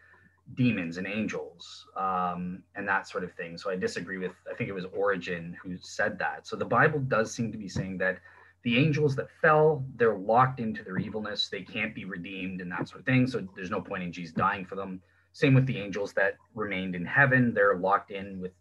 [0.54, 3.58] demons and angels um, and that sort of thing.
[3.58, 6.46] So I disagree with, I think it was Origen who said that.
[6.46, 8.20] So the Bible does seem to be saying that
[8.64, 11.50] the angels that fell, they're locked into their evilness.
[11.50, 13.28] They can't be redeemed and that sort of thing.
[13.28, 15.02] So there's no point in Jesus dying for them.
[15.34, 17.54] Same with the angels that remained in heaven.
[17.54, 18.54] They're locked in with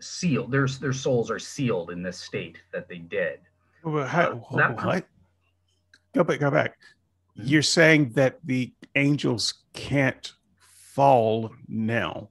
[0.00, 0.50] sealed.
[0.50, 3.40] Their, their souls are sealed in this state that they did.
[3.84, 5.04] Well, how, uh, that, what?
[6.14, 6.78] Go back, go back.
[7.34, 10.32] You're saying that the angels can't
[10.94, 12.28] fall now.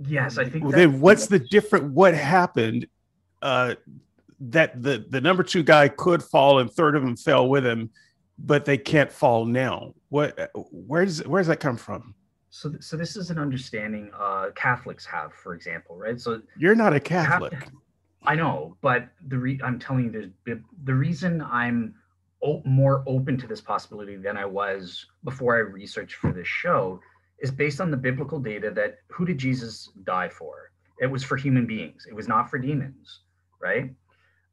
[0.00, 0.64] Yes, I think.
[0.64, 1.92] Well, then what's the different?
[1.92, 2.86] What happened?
[3.42, 3.74] Uh,
[4.40, 7.90] that the the number two guy could fall and third of them fell with him,
[8.38, 9.94] but they can't fall now.
[10.10, 10.50] What?
[10.70, 12.14] Where does where does that come from?
[12.50, 16.18] So, so this is an understanding uh, Catholics have, for example, right?
[16.18, 17.68] So you're not a Catholic.
[18.24, 21.94] I know, but the re- I'm telling you, there's the reason I'm
[22.42, 27.00] o- more open to this possibility than I was before I researched for this show
[27.38, 30.72] is based on the biblical data that who did Jesus die for?
[31.00, 32.06] It was for human beings.
[32.08, 33.20] It was not for demons,
[33.60, 33.94] right?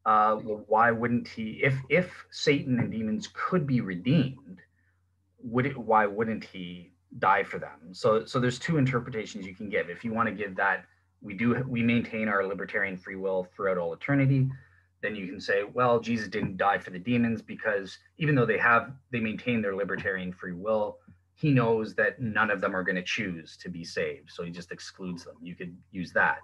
[0.06, 1.62] Uh, well, why wouldn't he?
[1.64, 4.60] If if Satan and demons could be redeemed,
[5.41, 5.76] would it?
[5.76, 7.94] Why wouldn't he die for them?
[7.94, 9.90] So so there's two interpretations you can give.
[9.90, 10.86] If you want to give that,
[11.24, 14.48] we do we maintain our libertarian free will throughout all eternity
[15.06, 18.57] then you can say, well, Jesus didn't die for the demons because even though they
[18.57, 20.98] have, they maintain their libertarian free will,
[21.36, 24.32] he knows that none of them are going to choose to be saved.
[24.32, 25.36] So he just excludes them.
[25.41, 26.40] You could use that.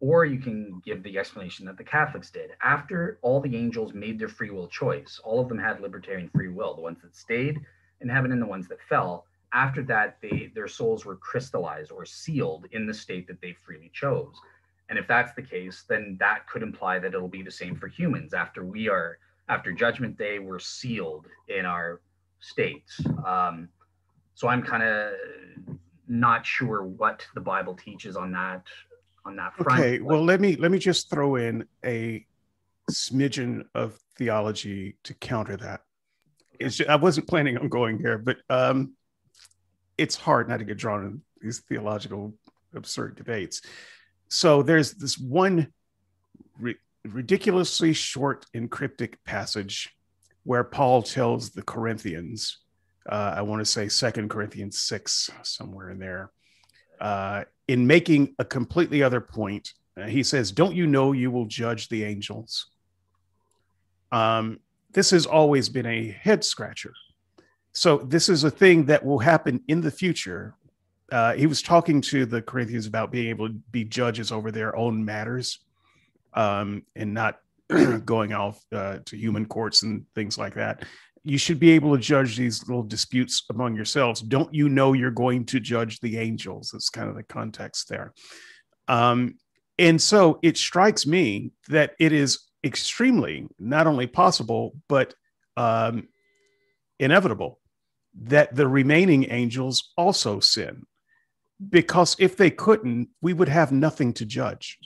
[0.00, 2.50] Or you can give the explanation that the Catholics did.
[2.62, 6.48] After all the angels made their free will choice, all of them had libertarian free
[6.48, 7.60] will, the ones that stayed
[8.02, 9.24] in heaven and the ones that fell.
[9.52, 13.90] After that, they their souls were crystallized or sealed in the state that they freely
[13.94, 14.34] chose.
[14.88, 17.88] And if that's the case, then that could imply that it'll be the same for
[17.88, 18.34] humans.
[18.34, 19.18] After we are,
[19.48, 22.00] after Judgment Day, we're sealed in our
[22.40, 23.00] states.
[23.26, 23.68] Um,
[24.34, 25.12] so I'm kind of
[26.06, 28.62] not sure what the Bible teaches on that
[29.24, 29.80] on that front.
[29.80, 32.24] Okay, well let me let me just throw in a
[32.90, 35.80] smidgen of theology to counter that.
[36.60, 38.94] It's just, I wasn't planning on going here, but um,
[39.98, 42.34] it's hard not to get drawn in these theological
[42.74, 43.62] absurd debates
[44.28, 45.72] so there's this one
[46.58, 49.94] ri- ridiculously short and cryptic passage
[50.44, 52.58] where Paul tells the Corinthians,
[53.08, 56.30] uh, I want to say Second Corinthians 6, somewhere in there,
[57.00, 59.72] uh, in making a completely other point.
[59.96, 62.70] Uh, he says, Don't you know you will judge the angels?
[64.12, 64.60] Um,
[64.92, 66.92] this has always been a head scratcher.
[67.72, 70.54] So, this is a thing that will happen in the future
[71.12, 74.76] uh, he was talking to the Corinthians about being able to be judges over their
[74.76, 75.60] own matters
[76.34, 77.38] um, and not
[78.04, 80.84] going off uh, to human courts and things like that.
[81.22, 84.20] You should be able to judge these little disputes among yourselves.
[84.20, 86.70] Don't you know you're going to judge the angels?
[86.72, 88.12] That's kind of the context there.
[88.86, 89.36] Um,
[89.78, 95.14] and so it strikes me that it is extremely not only possible, but
[95.56, 96.08] um,
[96.98, 97.58] inevitable
[98.22, 100.86] that the remaining angels also sin
[101.70, 104.78] because if they couldn't, we would have nothing to judge.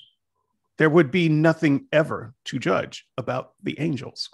[0.79, 4.29] There would be nothing ever to judge about the angels.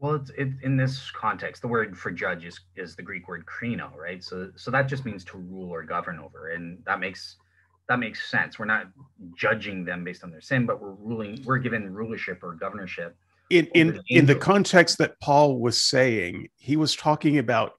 [0.00, 3.44] Well, it's it, in this context, the word for judge is, is the Greek word
[3.46, 4.22] krino, right?
[4.22, 7.36] So, so that just means to rule or govern over, and that makes
[7.88, 8.58] that makes sense.
[8.58, 8.88] We're not
[9.36, 11.42] judging them based on their sin, but we're ruling.
[11.44, 13.16] We're given rulership or governorship.
[13.50, 17.72] In in the in the context that Paul was saying, he was talking about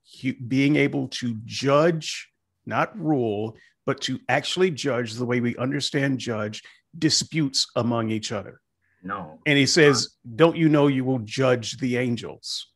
[0.48, 2.30] being able to judge,
[2.66, 3.56] not rule,
[3.90, 6.62] but to actually judge the way we understand judge
[7.00, 8.62] disputes among each other.
[9.02, 9.40] No.
[9.48, 12.68] And he says, Don't you know you will judge the angels?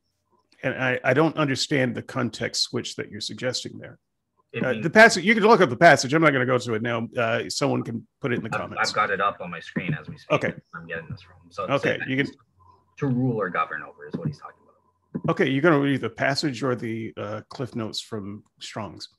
[0.63, 3.99] And I, I don't understand the context switch that you're suggesting there.
[4.59, 6.15] Uh, the passage, you can look up the passage.
[6.15, 7.07] I'm not going to go to it now.
[7.15, 8.89] Uh, someone can put it in the comments.
[8.89, 10.31] I've got it up on my screen as we speak.
[10.31, 10.53] Okay.
[10.73, 11.35] I'm getting this from.
[11.51, 11.99] So, okay.
[12.07, 12.27] You can.
[12.97, 15.31] To rule or govern over is what he's talking about.
[15.31, 15.47] Okay.
[15.51, 19.09] You're going to read the passage or the uh, cliff notes from Strong's?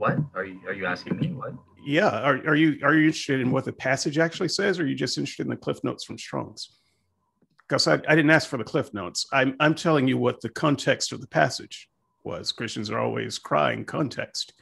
[0.00, 1.26] What are you are you asking me?
[1.28, 1.52] What?
[1.84, 4.86] Yeah, are, are you are you interested in what the passage actually says, or are
[4.86, 6.70] you just interested in the cliff notes from Strong's?
[7.68, 9.26] Because I, I didn't ask for the cliff notes.
[9.30, 11.90] I'm I'm telling you what the context of the passage
[12.24, 12.50] was.
[12.50, 14.54] Christians are always crying context.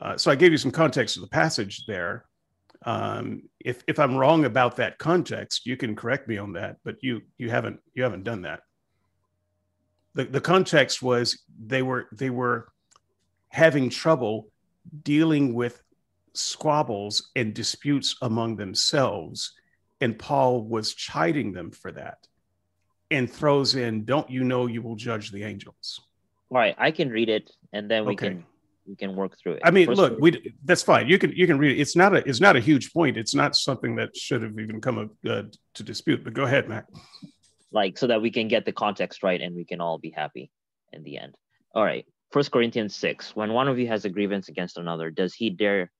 [0.00, 2.24] Uh, so I gave you some context of the passage there.
[2.86, 6.78] Um, if if I'm wrong about that context, you can correct me on that.
[6.84, 8.60] But you you haven't you haven't done that.
[10.14, 12.72] The the context was they were they were
[13.50, 14.49] having trouble
[15.02, 15.82] dealing with
[16.34, 19.52] squabbles and disputes among themselves.
[20.00, 22.18] And Paul was chiding them for that.
[23.12, 26.00] and throws in, "Don't you know you will judge the angels?"
[26.48, 28.28] All right, I can read it, and then we Okay.
[28.28, 28.46] can
[28.86, 29.62] we can work through it.
[29.64, 31.08] I mean, First look, we that's fine.
[31.08, 31.80] You can you can read it.
[31.80, 33.16] It's not a it's not a huge point.
[33.16, 35.42] It's not something that should have even come up, uh,
[35.74, 36.22] to dispute.
[36.22, 36.86] But go ahead, Mac.
[37.72, 40.50] like so that we can get the context right and we can all be happy
[40.92, 41.34] in the end.
[41.74, 42.06] All right.
[42.30, 43.34] First Corinthians 6.
[43.34, 45.90] When one of you has a grievance against another, does he dare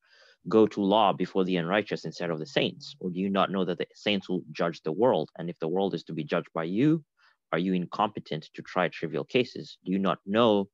[0.48, 2.94] go to law before the unrighteous instead of the saints?
[3.00, 5.30] Or do you not know that the saints will judge the world?
[5.36, 7.04] And if the world is to be judged by you,
[7.52, 9.76] are you incompetent to try trivial cases?
[9.84, 10.68] Do you not know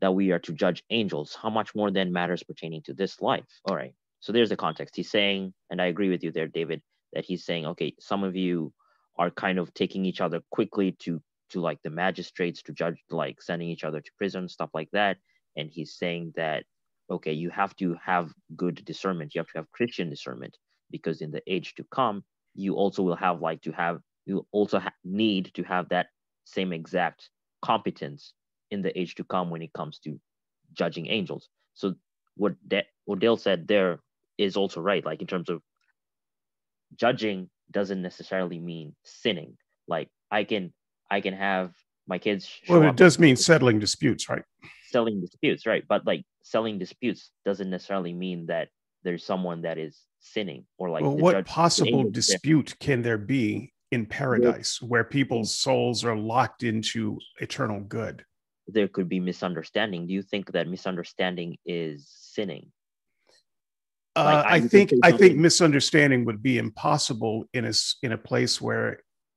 [0.00, 1.38] that we are to judge angels?
[1.40, 3.46] How much more then matters pertaining to this life?
[3.68, 3.94] All right.
[4.18, 4.96] So there's the context.
[4.96, 6.82] He's saying, and I agree with you there, David,
[7.12, 8.72] that he's saying, okay, some of you
[9.16, 11.22] are kind of taking each other quickly to
[11.52, 15.18] to like the magistrates to judge like sending each other to prison stuff like that.
[15.56, 16.64] And he's saying that
[17.10, 19.34] okay you have to have good discernment.
[19.34, 20.56] You have to have christian discernment
[20.90, 22.24] because in the age to come
[22.54, 26.08] you also will have like to have you also ha- need to have that
[26.44, 27.30] same exact
[27.62, 28.34] competence
[28.70, 30.18] in the age to come when it comes to
[30.72, 31.48] judging angels.
[31.74, 31.94] So
[32.36, 34.00] what that what dale said there
[34.38, 35.04] is also right.
[35.04, 35.62] Like in terms of
[36.96, 39.56] judging doesn't necessarily mean sinning.
[39.88, 40.72] Like i can
[41.16, 41.68] i can have
[42.12, 44.44] my kids Well, it does mean settling disputes, right?
[44.94, 48.66] selling disputes right but like selling disputes doesn't necessarily mean that
[49.04, 54.04] there's someone that is sinning or like well, what possible dispute can there be in
[54.06, 58.16] paradise where people's souls are locked into eternal good?
[58.76, 61.96] there could be misunderstanding do you think that misunderstanding is
[62.36, 62.66] sinning
[64.14, 67.74] Uh, Like, I- I you think I think misunderstanding would be impossible in a
[68.04, 68.88] in a place where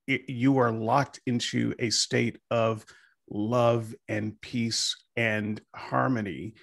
[0.08, 2.86] it, you are locked into a state of
[3.30, 6.54] love and peace and harmony.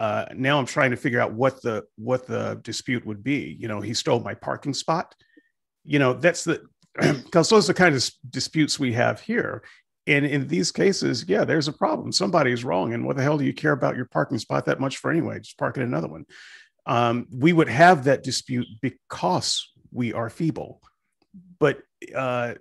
[0.00, 3.56] Uh, now I'm trying to figure out what the what the dispute would be.
[3.58, 5.14] You know, he stole my parking spot.
[5.84, 6.62] You know, that's the
[7.00, 9.62] because those are the kind of disputes we have here.
[10.06, 12.12] And in these cases, yeah, there's a problem.
[12.12, 12.92] Somebody's wrong.
[12.92, 15.38] And what the hell do you care about your parking spot that much for anyway?
[15.38, 16.26] Just park in another one
[16.86, 20.80] um, we would have that dispute because we are feeble.
[21.58, 21.78] But
[22.14, 22.54] uh,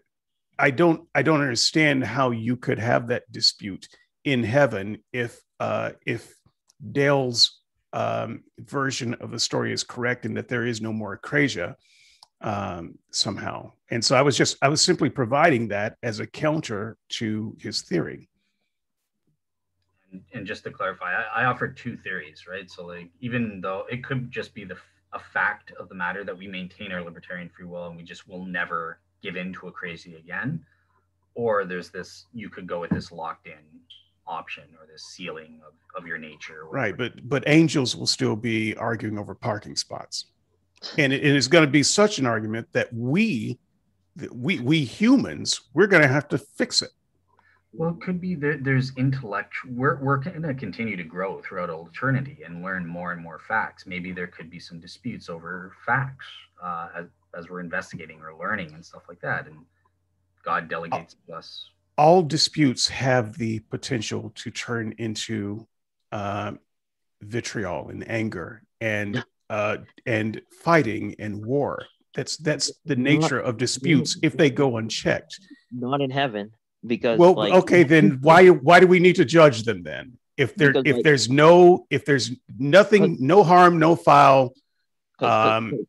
[0.60, 3.88] I don't I don't understand how you could have that dispute
[4.24, 6.34] in heaven if uh, if
[6.92, 7.62] Dale's
[7.94, 11.76] um, version of the story is correct and that there is no more acrasia
[12.42, 13.72] um, somehow.
[13.90, 17.82] And so I was just I was simply providing that as a counter to his
[17.82, 18.30] theory.
[20.12, 22.70] And, and just to clarify, I, I offered two theories, right?
[22.70, 24.78] So like, even though it could just be the
[25.14, 28.28] a fact of the matter that we maintain our libertarian free will and we just
[28.28, 30.64] will never give in to acrasia again,
[31.34, 33.64] or there's this you could go with this locked in
[34.28, 36.66] option or this ceiling of, of your nature.
[36.70, 40.26] Right, but but angels will still be arguing over parking spots,
[40.98, 43.58] and it, it is going to be such an argument that we,
[44.18, 46.92] that we we humans, we're going to have to fix it.
[47.76, 49.56] Well, it could be that there's intellect.
[49.68, 53.40] We're, we're going to continue to grow throughout all eternity and learn more and more
[53.48, 53.88] facts.
[53.88, 56.26] Maybe there could be some disputes over facts
[56.64, 59.48] uh, as, as we're investigating or learning and stuff like that.
[59.48, 59.58] And
[60.44, 61.70] God delegates to us.
[61.98, 65.68] All disputes have the potential to turn into
[66.12, 66.60] um,
[67.22, 71.86] vitriol and anger and uh, and fighting and war.
[72.16, 75.40] That's that's the nature of disputes if they go unchecked.
[75.72, 76.52] not in heaven
[76.86, 80.54] because well like, okay then why why do we need to judge them then if
[80.56, 84.54] there Because, if like- there's no if there's nothing no harm no foul.
[85.18, 85.86] 'cause- um,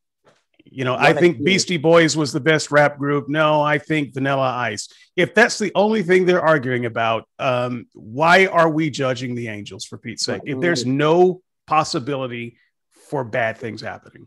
[0.75, 4.13] you know i think idea- beastie boys was the best rap group no i think
[4.13, 9.35] vanilla ice if that's the only thing they're arguing about um, why are we judging
[9.35, 12.59] the angels for pete's sake if there's no possibility
[13.09, 14.27] for bad things happening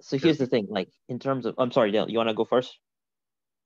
[0.00, 2.44] so here's the thing like in terms of i'm sorry Dale, you want to go
[2.44, 2.78] first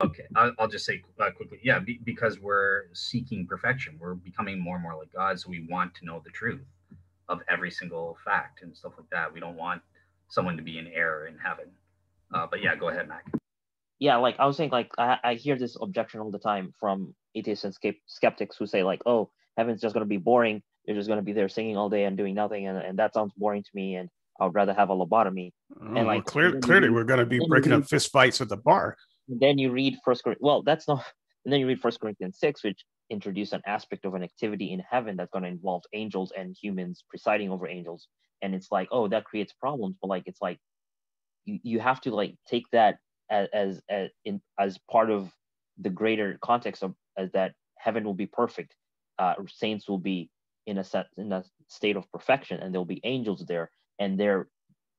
[0.01, 1.57] Okay, I'll, I'll just say uh, quickly.
[1.63, 3.97] Yeah, be, because we're seeking perfection.
[3.97, 5.39] We're becoming more and more like God.
[5.39, 6.59] So we want to know the truth
[7.29, 9.31] of every single fact and stuff like that.
[9.31, 9.81] We don't want
[10.35, 11.65] someone to be in error in heaven.
[12.33, 13.23] Uh, but yeah, go ahead, Mac.
[13.99, 17.15] yeah like i was saying like i, I hear this objection all the time from
[17.33, 17.73] atheists and
[18.17, 19.21] skeptics who say like oh
[19.57, 22.03] heaven's just going to be boring you're just going to be there singing all day
[22.03, 24.09] and doing nothing and, and that sounds boring to me and
[24.39, 25.51] i would rather have a lobotomy
[25.81, 27.85] Oh, like, clear, then you clearly read- we're going to be then you breaking up
[27.93, 28.97] fist fights at the bar
[29.29, 31.01] then you read first Cor- well that's not
[31.45, 34.81] and then you read first corinthians 6 which introduce an aspect of an activity in
[34.91, 38.01] heaven that's going to involve angels and humans presiding over angels
[38.41, 40.59] and it's like oh that creates problems but like it's like
[41.45, 42.97] you, you have to like take that
[43.29, 45.31] as as as, in, as part of
[45.79, 48.75] the greater context of as that heaven will be perfect
[49.19, 50.29] uh saints will be
[50.67, 54.47] in a set in a state of perfection and there'll be angels there and there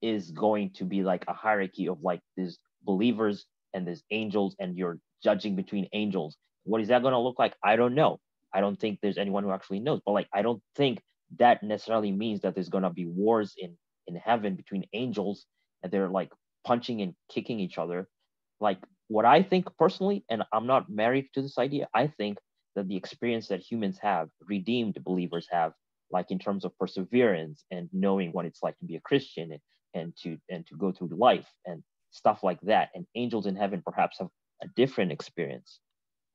[0.02, 4.76] is going to be like a hierarchy of like these believers and these angels and
[4.76, 6.36] you're judging between angels.
[6.64, 7.54] What is that going to look like?
[7.62, 8.18] I don't know.
[8.54, 10.00] I don't think there's anyone who actually knows.
[10.04, 11.00] But like, I don't think
[11.39, 13.77] that necessarily means that there's going to be wars in
[14.07, 15.47] in heaven between angels
[15.82, 16.31] and they're like
[16.65, 18.09] punching and kicking each other.
[18.61, 18.78] Like
[19.09, 22.39] what I think personally, and I'm not married to this idea, I think
[22.74, 25.73] that the experience that humans have, redeemed believers have,
[26.11, 29.61] like in terms of perseverance and knowing what it's like to be a Christian and,
[29.94, 32.90] and to and to go through life and stuff like that.
[32.94, 34.28] And angels in heaven perhaps have
[34.62, 35.81] a different experience.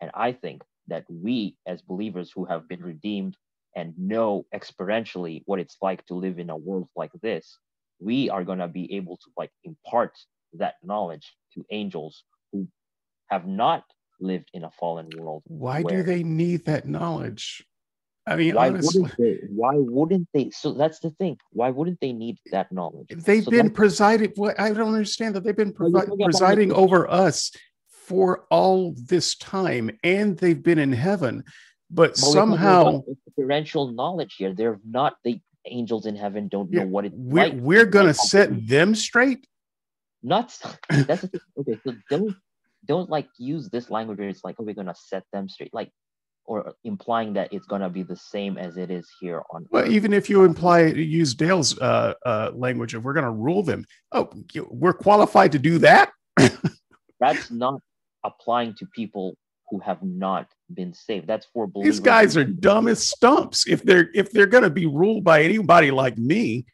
[0.01, 3.37] And I think that we as believers who have been redeemed
[3.75, 7.57] and know experientially what it's like to live in a world like this,
[7.99, 10.17] we are going to be able to like impart
[10.53, 12.67] that knowledge to angels who
[13.29, 13.83] have not
[14.19, 15.43] lived in a fallen world.
[15.45, 17.65] Why do they need that knowledge?
[18.27, 19.47] I mean, why honestly, wouldn't they?
[19.47, 20.51] Why wouldn't they?
[20.51, 21.37] So that's the thing.
[21.51, 23.07] Why wouldn't they need that knowledge?
[23.09, 24.31] they've So been presiding.
[24.35, 27.51] What I don't understand that they've been Well, you provi- forget about presiding over us
[27.89, 31.43] for all this time, and they've been in heaven.
[31.93, 34.53] But But somehow experiential knowledge here.
[34.53, 36.47] They're not the angels in heaven.
[36.47, 37.53] Don't Yeah, know what it's we're like.
[37.59, 39.45] we're gonna Like, set them straight.
[40.23, 40.47] not
[41.07, 41.25] that's
[41.59, 42.35] okay so don't
[42.85, 45.91] don't like use this language where it's like oh we're gonna set them straight like
[46.45, 49.91] or implying that it's gonna be the same as it is here on Well, earth.
[49.97, 50.79] even if you imply
[51.21, 54.29] use Dale's uh, uh, language of we're going to rule them, oh,
[54.69, 56.11] we're qualified to do that.
[57.19, 57.79] that's not
[58.23, 59.35] applying to people
[59.69, 63.67] who have not been saved that's for believers These guys are dumb as stumps.
[63.67, 66.65] If they're if they're going to be ruled by anybody like me,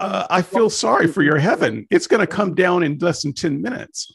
[0.00, 1.86] uh, I feel sorry for your heaven.
[1.90, 4.12] It's going to come down in less than ten minutes.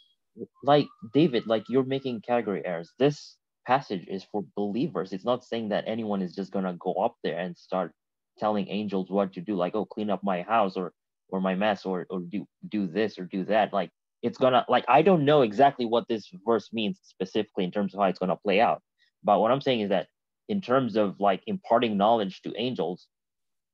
[0.63, 3.37] like david like you're making category errors this
[3.67, 7.37] passage is for believers it's not saying that anyone is just gonna go up there
[7.39, 7.91] and start
[8.39, 10.91] telling angels what to do like oh clean up my house or
[11.29, 13.89] or my mess or or do do this or do that like
[14.21, 17.99] it's gonna like i don't know exactly what this verse means specifically in terms of
[17.99, 18.81] how it's gonna play out
[19.23, 20.07] but what i'm saying is that
[20.49, 23.07] in terms of like imparting knowledge to angels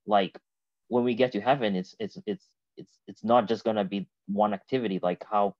[0.06, 0.38] like
[0.88, 2.46] when we get to heaven it's it's it's
[2.76, 5.54] it's it's not just gonna be one activity like how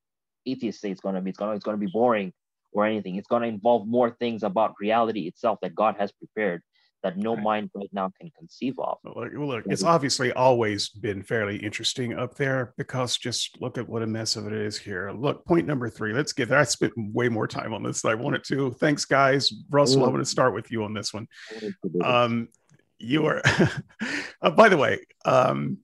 [0.46, 1.30] atheists say it's gonna be.
[1.30, 2.32] It's gonna it's gonna be boring
[2.72, 3.16] or anything.
[3.16, 6.62] It's gonna involve more things about reality itself that god has prepared
[7.02, 7.42] that no Right.
[7.42, 12.34] mind right now can conceive of Look, look, it's obviously always been fairly interesting up
[12.36, 15.10] there because just look at what a mess of it is here.
[15.12, 16.12] Look, point number three.
[16.12, 16.58] Let's get there.
[16.58, 18.72] I spent way more time on this than I wanted to.
[18.72, 19.52] Thanks, guys.
[19.70, 21.26] Russell, I'm going to start with you on this one.
[22.02, 22.48] Um,
[22.98, 23.42] you are,
[24.42, 25.78] uh, by the way, um,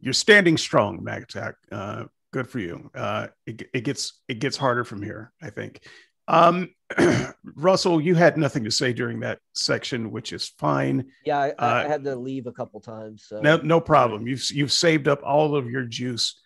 [0.00, 1.54] you're standing strong, MacAttack.
[1.72, 2.90] Uh, good for you.
[2.94, 5.82] Uh, it, it gets it gets harder from here, I think.
[6.28, 6.68] Um,
[7.56, 11.06] Russell, you had nothing to say during that section, which is fine.
[11.24, 13.24] Yeah, I, I Uh, had to leave a couple times.
[13.26, 14.26] So No, no problem.
[14.28, 16.38] You've you've saved up all of your juice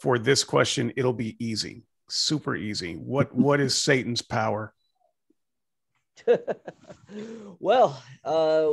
[0.00, 0.92] for this question.
[0.96, 2.94] It'll be easy, super easy.
[2.94, 4.74] What what is Satan's power?
[7.58, 8.72] well, uh,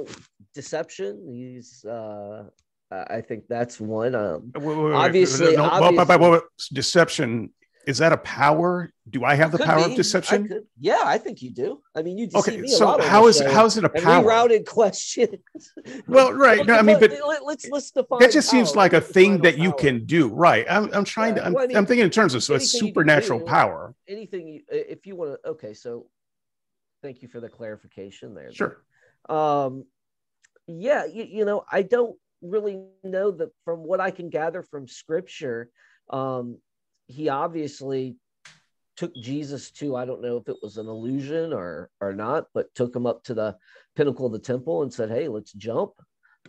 [0.54, 1.26] deception.
[1.30, 1.84] He's.
[1.86, 2.46] Uh,
[2.92, 4.16] I I think that's one.
[4.16, 6.40] Um, Wait, wait, wait, Obviously- no, obviously-
[6.74, 7.52] deception
[7.88, 8.92] is that a power?
[9.10, 9.92] Do I have the could power be.
[9.92, 10.44] of deception?
[10.44, 11.82] I could- yeah, I think you do.
[11.96, 14.24] I mean, you deceive Okay, me a so how is how is it a power?
[14.24, 15.38] rerouted questions.
[16.08, 16.66] Well, right.
[16.66, 18.20] No, I mean, but let, us let's define.
[18.20, 20.66] that just seems like a Let's thing define that you can do, right?
[20.70, 21.46] I'm, I'm trying Yeah, to.
[21.48, 23.40] I'm, well, I mean, I'm thinking in terms of so a anything you can supernatural
[23.40, 23.46] do.
[23.46, 23.96] power.
[24.08, 24.48] anything.
[24.50, 25.74] You, if you want to, okay.
[25.74, 26.08] So,
[27.02, 28.52] thank you for the clarification there.
[28.54, 28.84] Sure.
[29.30, 29.86] um
[30.68, 34.86] yeah you, you know i don't really know that from what i can gather from
[34.88, 35.70] scripture
[36.10, 36.58] um
[37.08, 38.16] he obviously
[38.96, 42.74] took jesus to i don't know if it was an illusion or or not but
[42.76, 43.56] took him up to the
[43.96, 45.92] pinnacle of the temple and said hey let's jump.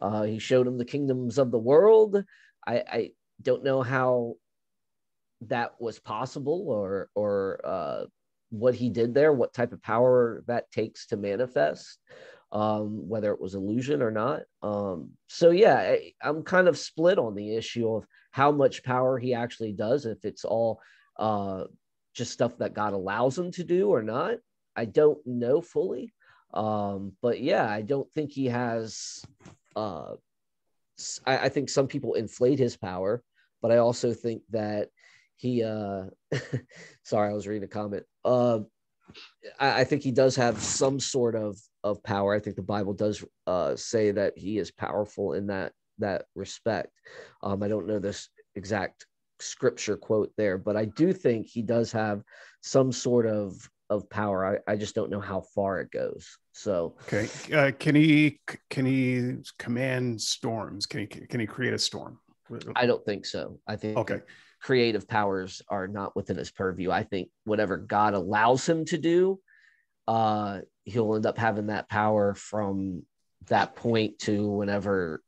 [0.01, 2.23] Uh he showed him the kingdoms of the world.
[2.67, 3.11] I i
[3.43, 4.35] don't know how
[5.43, 8.05] that was possible or or uh
[8.51, 11.99] what he did there what type of power that takes to manifest
[12.53, 14.43] um, whether it was illusion or not.
[14.63, 19.19] Um, so yeah, I, I'm kind of split on the issue of how much power
[19.19, 20.81] he actually does, if it's all
[21.19, 21.65] uh,
[22.15, 24.37] just stuff that God allows him to do or not.
[24.77, 26.15] I don't know fully,
[26.55, 29.23] um, but yeah, I don't think he has.
[29.75, 30.15] Uh,
[31.27, 33.23] I, I think some people inflate his power,
[33.61, 34.89] but I also think that
[35.37, 35.65] he.
[35.65, 36.05] Uh,
[37.03, 38.05] sorry, I was reading a comment.
[38.25, 38.61] Uh,
[39.59, 42.35] I, I think he does have some sort of of power.
[42.35, 46.93] I think the Bible does uh, say that he is powerful in that that respect.
[47.43, 49.07] Um, I don't know this exact
[49.41, 52.23] scripture quote there, but I do think he does have
[52.63, 54.61] some sort of of power.
[54.69, 56.39] I, I just don't know how far it goes.
[56.53, 57.29] So Okay.
[57.55, 60.87] Uh, can he can he command storms?
[60.87, 62.19] Can he can he create a storm?
[62.75, 63.61] I don't think so.
[63.67, 64.21] I think Okay.
[64.61, 66.91] Creative powers are not within his purview.
[66.91, 69.41] I think whatever God allows him to do,
[70.07, 73.03] uh, he'll end up having that power from
[73.49, 75.23] that point to whenever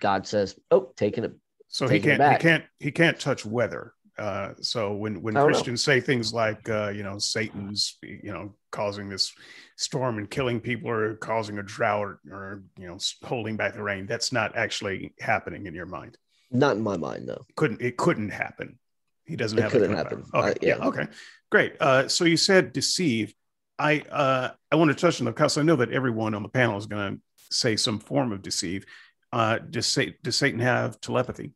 [0.00, 1.32] God says, "Oh, taking it."
[1.68, 2.22] So he can't.
[2.32, 2.64] He can't.
[2.78, 3.94] He can't touch weather.
[4.18, 5.94] Uh, so when when Christians know.
[5.94, 9.32] say things like, uh, you know, Satan's, you know, causing this
[9.76, 14.06] storm and killing people, or causing a drought, or you know, holding back the rain,
[14.06, 16.18] that's not actually happening in your mind.
[16.50, 17.44] Not in my mind, no.
[17.56, 17.96] Couldn't it?
[17.96, 18.78] Couldn't happen.
[19.24, 19.72] He doesn't it have.
[19.72, 20.24] Couldn't happen.
[20.34, 20.50] Okay.
[20.50, 20.76] Uh, yeah.
[20.78, 20.86] yeah.
[20.86, 21.06] Okay.
[21.50, 21.74] Great.
[21.80, 23.34] Uh, so you said deceive.
[23.78, 26.48] I uh, I want to touch on the because I know that everyone on the
[26.48, 27.20] panel is going to
[27.54, 28.84] say some form of deceive.
[29.32, 31.52] Uh, does, Satan, does Satan have telepathy?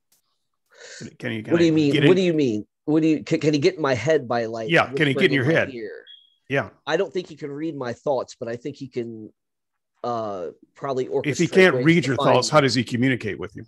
[1.19, 1.43] Can you?
[1.43, 2.07] Can what do you mean?
[2.07, 2.66] What do you mean?
[2.85, 3.25] What do you?
[3.25, 4.71] Can, can, he get in my head by like?
[4.71, 4.93] Yeah.
[4.93, 5.75] Can he get in your head?
[5.75, 6.05] Ear?
[6.49, 6.71] Yeah.
[6.87, 9.33] I don't think he can read my thoughts, but I think he can
[10.03, 11.27] uh probably orchestrate.
[11.27, 13.65] If he can't read your thoughts, how does he communicate with you?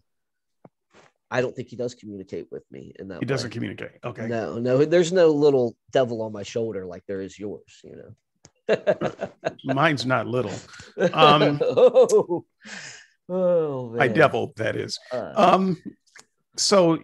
[1.30, 3.14] I don't think he does communicate with me in that.
[3.14, 3.26] He way.
[3.26, 3.98] doesn't communicate.
[4.04, 4.26] Okay.
[4.26, 4.84] No, no.
[4.84, 7.80] There's no little devil on my shoulder like there is yours.
[7.82, 8.14] You know.
[9.64, 10.54] Mine's not little.
[11.12, 12.44] Um, oh,
[13.28, 14.98] oh my devil, that is.
[15.12, 15.76] Uh, um,
[16.56, 16.98] so,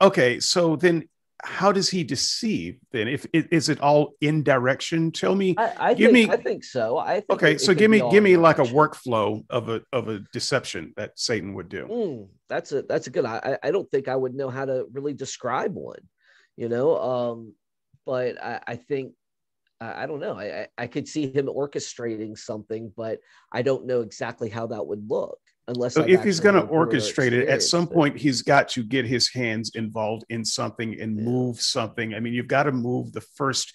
[0.00, 1.08] okay, so then
[1.44, 3.08] how does he deceive then?
[3.08, 5.10] If is it all in direction?
[5.12, 5.54] Tell me.
[5.56, 6.34] I, I give think, me.
[6.34, 6.98] I think so.
[6.98, 7.52] I think okay.
[7.52, 10.92] It, so it give me give me like a workflow of a of a deception
[10.96, 11.86] that Satan would do.
[11.86, 13.24] Mm, that's a that's a good.
[13.24, 16.00] I I don't think I would know how to really describe one,
[16.56, 16.98] you know.
[16.98, 17.54] Um,
[18.06, 19.14] but I, I think
[19.80, 20.38] I don't know.
[20.38, 25.08] I, I could see him orchestrating something, but I don't know exactly how that would
[25.08, 25.38] look
[25.68, 29.06] unless so if he's going to orchestrate it at some point he's got to get
[29.06, 31.24] his hands involved in something and yeah.
[31.24, 32.14] move something.
[32.14, 33.72] I mean you've got to move the first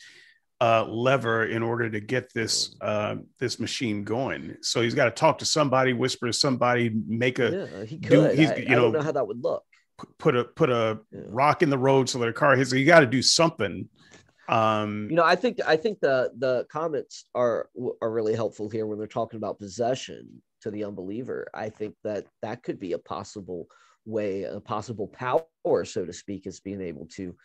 [0.62, 4.56] uh, lever in order to get this uh, this machine going.
[4.62, 8.10] So he's got to talk to somebody whisper to somebody make a yeah, he could.
[8.10, 9.64] do, I, you know, I don't know how that would look.
[10.18, 11.22] put a put a yeah.
[11.28, 13.90] rock in the road so that a car hits you got to do something.
[14.48, 17.68] Um you know i think i think the the comments are
[18.00, 22.26] are really helpful here when they're talking about possession to the unbeliever i think that
[22.42, 23.68] that could be a possible
[24.06, 27.36] way a possible power so to speak is being able to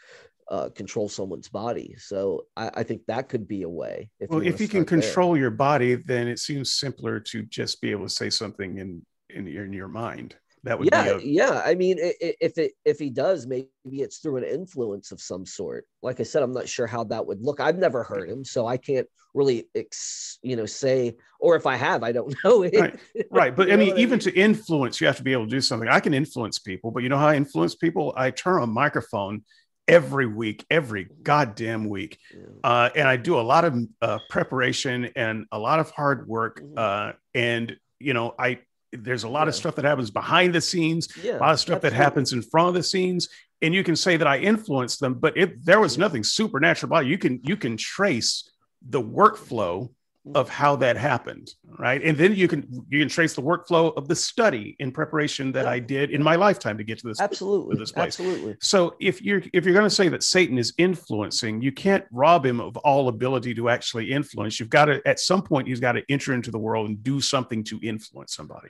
[0.50, 4.42] uh, control someone's body so I, I, think that could be a way if well
[4.42, 5.42] you if you can control there.
[5.42, 9.46] your body then it seems simpler to just be able to say something in in
[9.46, 10.34] your, in your mind
[10.64, 11.20] that would yeah, a...
[11.20, 11.62] yeah.
[11.64, 15.86] I mean, if it if he does, maybe it's through an influence of some sort.
[16.02, 17.60] Like I said, I'm not sure how that would look.
[17.60, 21.16] I've never heard him, so I can't really, ex, you know, say.
[21.38, 22.78] Or if I have, I don't know it.
[22.78, 23.00] Right,
[23.30, 23.56] right.
[23.56, 24.34] But I mean, even I mean?
[24.34, 25.88] to influence, you have to be able to do something.
[25.88, 28.12] I can influence people, but you know how I influence people?
[28.16, 29.44] I turn on a microphone
[29.88, 32.18] every week, every goddamn week.
[32.62, 36.60] Uh, and I do a lot of uh, preparation and a lot of hard work.
[36.60, 36.74] Mm-hmm.
[36.76, 38.60] Uh, and, you know, I
[38.92, 39.48] there's a lot yeah.
[39.48, 41.90] of stuff that happens behind the scenes, yeah, a lot of stuff absolutely.
[41.90, 43.28] that happens in front of the scenes,
[43.62, 45.14] and you can say that I influenced them.
[45.14, 48.50] But if there was nothing supernatural about it, you can you can trace
[48.82, 49.90] the workflow
[50.34, 52.02] of how that happened right?
[52.02, 55.66] And then you can you can trace the workflow of the study in preparation that
[55.66, 57.74] i did in my lifetime to get to this absolutely.
[57.74, 58.20] to this place.
[58.20, 58.56] Absolutely.
[58.60, 62.44] So if you're if you're going to say that satan is influencing you can't rob
[62.44, 64.60] him of all ability to actually influence.
[64.60, 67.20] You've got to at some point he's got to enter into the world and do
[67.20, 68.68] something to influence somebody.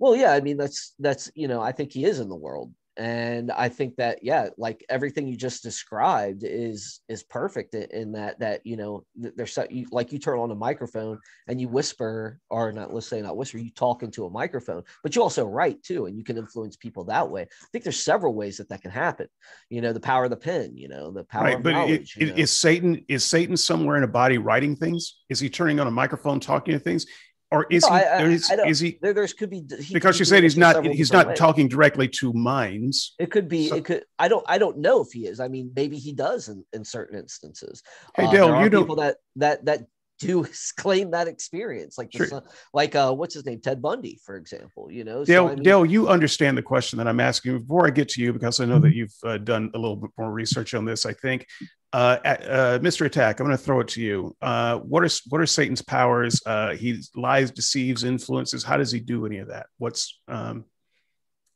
[0.00, 2.72] Well yeah i mean that's that's you know i think he is in the world
[2.98, 8.38] and i think that yeah like everything you just described is is perfect in that
[8.40, 12.40] that you know there's so, you, like you turn on a microphone and you whisper
[12.50, 15.82] or not let's say not whisper you talk into a microphone but you also write
[15.82, 17.42] too and you can influence people that way.
[17.42, 19.28] I think there's several ways that that can happen.
[19.70, 22.38] You know the power of the pen you know the power right, but knowledge, it,
[22.38, 25.18] is satan is satan somewhere in a body writing things?
[25.28, 27.06] Is he turning on a microphone talking to things
[27.50, 28.02] or is no, he?
[28.02, 28.98] I, is, I is he?
[29.00, 29.62] There, there's could be
[29.92, 30.84] because you said he's not.
[30.84, 31.38] He's not ways.
[31.38, 33.14] talking directly to minds.
[33.18, 33.68] It could be.
[33.68, 34.04] So, it could.
[34.18, 34.44] I don't.
[34.48, 35.40] I don't know if he is.
[35.40, 37.82] I mean, maybe he does in, in certain instances.
[38.14, 39.86] Hey, uh, Dale, you know people that that that
[40.18, 40.46] do
[40.76, 42.26] claim that experience, like sure.
[42.26, 42.42] the,
[42.74, 44.90] like uh, what's his name, Ted Bundy, for example.
[44.90, 45.46] You know, Dale.
[45.46, 48.22] So, I mean, Dale, you understand the question that I'm asking before I get to
[48.22, 51.06] you because I know that you've uh, done a little bit more research on this.
[51.06, 51.46] I think
[51.92, 53.06] uh, uh, Mr.
[53.06, 54.36] Attack, I'm going to throw it to you.
[54.42, 56.40] Uh, what are what are Satan's powers?
[56.44, 58.62] Uh, he lies, deceives, influences.
[58.62, 59.66] How does he do any of that?
[59.78, 60.64] What's um,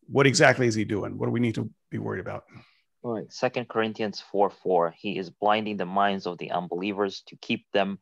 [0.07, 1.19] what exactly is he doing?
[1.19, 2.45] What do we need to be worried about?
[3.03, 3.33] All right.
[3.33, 4.95] Second Corinthians 4 4.
[4.97, 7.99] He is blinding the minds of the unbelievers to keep them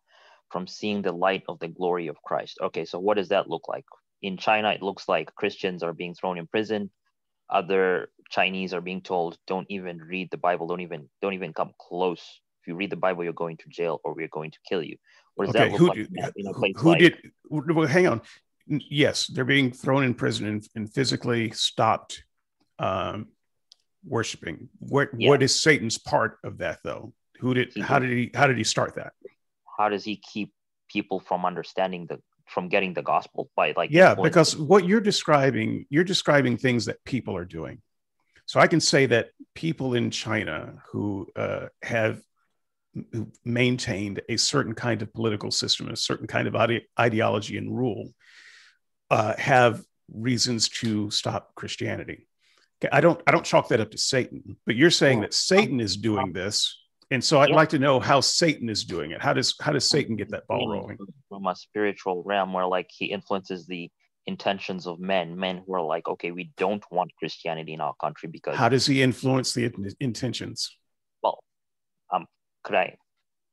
[0.51, 2.59] from seeing the light of the glory of Christ.
[2.61, 3.85] Okay, so what does that look like?
[4.23, 6.91] In China, it looks like Christians are being thrown in prison
[7.51, 11.73] other Chinese are being told, don't even read the Bible, don't even don't even come
[11.79, 12.41] close.
[12.63, 14.97] If you read the Bible, you're going to jail or we're going to kill you.
[15.35, 17.17] What does okay, that look who, like in a place who like, did
[17.49, 18.21] well, hang on.
[18.67, 22.25] Yes, they're being thrown in prison and, and physically stopped
[22.79, 23.29] um,
[24.05, 24.69] worshiping.
[24.79, 25.31] What Yeah.
[25.31, 27.13] what is Satan's part of that though?
[27.41, 29.13] Who did He how did- did he how did he start that?
[29.79, 30.53] How does he keep
[30.89, 32.21] people from understanding the
[32.51, 37.03] from getting the gospel by like Yeah, because what you're describing, you're describing things that
[37.05, 37.81] people are doing.
[38.47, 42.21] So I can say that people in China who uh, have
[43.13, 47.75] who maintained a certain kind of political system, a certain kind of ide- ideology and
[47.75, 48.13] rule,
[49.11, 52.27] uh, have reasons to stop Christianity.
[52.83, 55.79] Okay, I don't I don't chalk that up to Satan, but you're saying that Satan
[55.79, 56.80] is doing this,
[57.11, 57.57] and so I'd Yeah.
[57.57, 59.21] like to know how Satan is doing it.
[59.21, 60.99] How does how does Satan get that ball rolling?
[61.29, 63.91] from a spiritual realm where like he influences the
[64.27, 68.29] intentions of men men who are like okay we don't want christianity in our country
[68.29, 70.77] because How does he influence the in- intentions?
[71.23, 71.43] Well,
[72.13, 72.27] um,
[72.63, 72.97] could i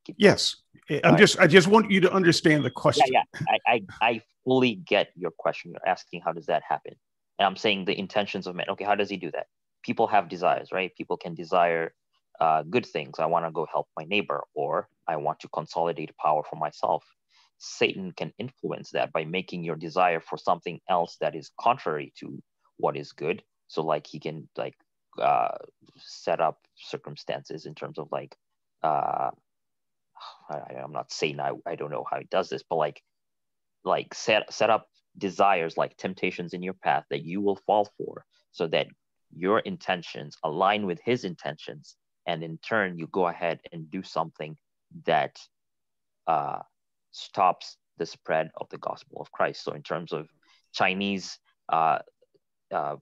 [0.06, 0.58] keep Yes,
[0.90, 1.18] I'm Right.
[1.20, 3.14] just I just want you to understand the yeah question.
[3.14, 6.94] yeah I, I i fully get your question you're asking how does that happen
[7.40, 9.48] and i'm saying the intentions of men okay how does he do that
[9.84, 11.94] people have desires right people can desire
[12.40, 13.20] uh, good things.
[13.20, 17.04] I want to go help my neighbor or i want to consolidate power for myself.
[17.58, 22.42] Satan can influence that by making your desire for something else that is contrary to
[22.78, 23.42] what is good.
[23.68, 24.76] So like he can like
[25.20, 25.58] uh,
[25.98, 28.36] set up circumstances in terms of like
[28.84, 29.32] uh,
[30.50, 33.02] I, i'm not saying I, I don't know how he does this but like
[33.84, 34.88] like set set up
[35.18, 38.88] desires like temptations in your path that you will fall for so that
[39.36, 41.96] your intentions align with his intentions
[42.28, 44.56] and in turn you go ahead and do something
[45.06, 45.38] that
[46.28, 46.60] uh,
[47.12, 50.28] stops the spread of the gospel of christ so in terms of
[50.74, 51.40] chinese
[51.70, 52.00] uh,
[52.74, 52.96] uh,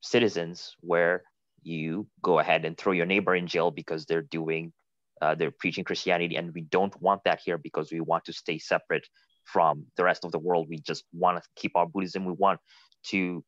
[0.00, 1.22] citizens where
[1.62, 4.72] you go ahead and throw your neighbor in jail because they're doing
[5.20, 8.58] uh, they're preaching christianity and we don't want that here because we want to stay
[8.58, 9.06] separate
[9.52, 10.68] from the rest of the world.
[10.68, 12.24] We just want to keep our Buddhism.
[12.24, 12.60] We want
[13.08, 13.44] to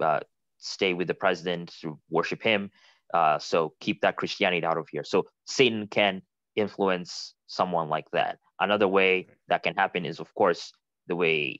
[0.00, 0.20] uh,
[0.58, 2.70] stay with the president, to worship him.
[3.12, 5.04] Uh, so keep that Christianity out of here.
[5.04, 6.22] So Satan can
[6.56, 8.38] influence someone like that.
[8.60, 10.72] Another way that can happen is, of course,
[11.08, 11.58] the way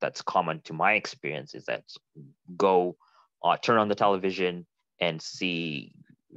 [0.00, 1.84] that's common to my experience is that
[2.56, 2.96] go
[3.42, 4.66] uh, turn on the television
[5.00, 5.92] and see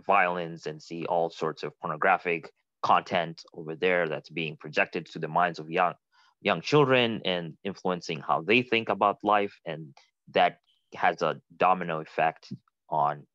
[0.07, 2.51] violence and see all sorts of pornographic
[2.83, 5.93] content over there that's being projected to the minds of young
[6.41, 9.95] young children and influencing how they think about life and
[10.31, 10.59] that
[10.93, 12.53] has a domino effect
[12.89, 13.25] on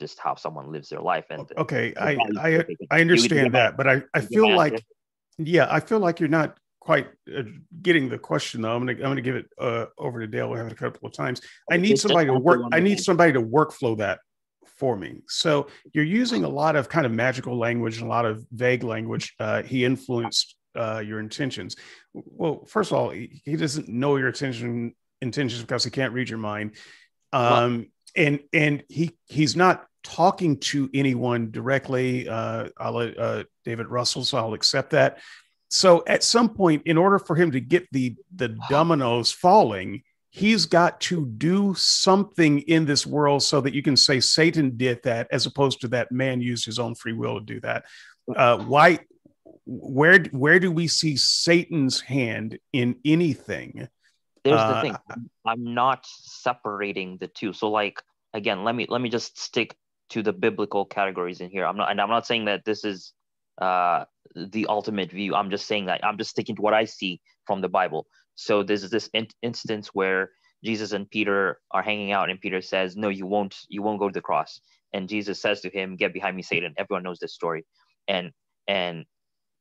[0.00, 3.54] just how someone lives their life and Okay, I I, that they can- I understand
[3.54, 4.84] that, but I, I feel like
[5.38, 7.42] yeah, I feel like you're not quite uh,
[7.82, 8.74] getting the question though.
[8.74, 10.50] I'm gonna I'm gonna give it uh, over to Dale.
[10.50, 11.40] We have it a couple of times.
[11.70, 12.62] I need somebody to work.
[12.72, 14.20] I need somebody to workflow that
[14.78, 15.22] for me.
[15.28, 18.84] So you're using a lot of kind of magical language and a lot of vague
[18.84, 19.34] language.
[19.40, 21.76] Uh, he influenced uh, your intentions.
[22.12, 26.28] Well, first of all, he, he doesn't know your intention intentions because he can't read
[26.28, 26.76] your mind.
[27.32, 27.86] Um,
[28.16, 32.28] and and he he's not talking to anyone directly.
[32.28, 35.18] Uh, I'll uh, David Russell, so I'll accept that.
[35.68, 40.66] So at some point, in order for him to get the the dominoes falling, he's
[40.66, 45.26] got to do something in this world so that you can say Satan did that,
[45.32, 47.84] as opposed to that man used his own free will to do that.
[48.34, 49.00] Uh, why?
[49.64, 53.88] Where where do we see Satan's hand in anything?
[54.46, 54.98] There's Uh, the thing.
[55.10, 55.30] I'm-
[55.74, 57.54] not separating the two.
[57.54, 58.02] So like
[58.34, 59.76] again let me let me just stick
[60.10, 61.66] to the biblical categories in here.
[61.66, 63.14] I'm not and i'm not saying that this is
[63.60, 64.06] uh
[64.36, 65.36] the ultimate view.
[65.36, 68.08] I'm just saying that i'm just sticking to what i see from the bible.
[68.36, 70.32] So this is this in- instance where
[70.64, 74.08] jesus and peter are hanging out and peter says no you won't you won't go
[74.10, 74.60] to the cross.
[74.94, 76.74] And jesus says to him get behind me satan.
[76.78, 77.66] Everyone knows this story.
[78.08, 78.32] And
[78.68, 79.06] and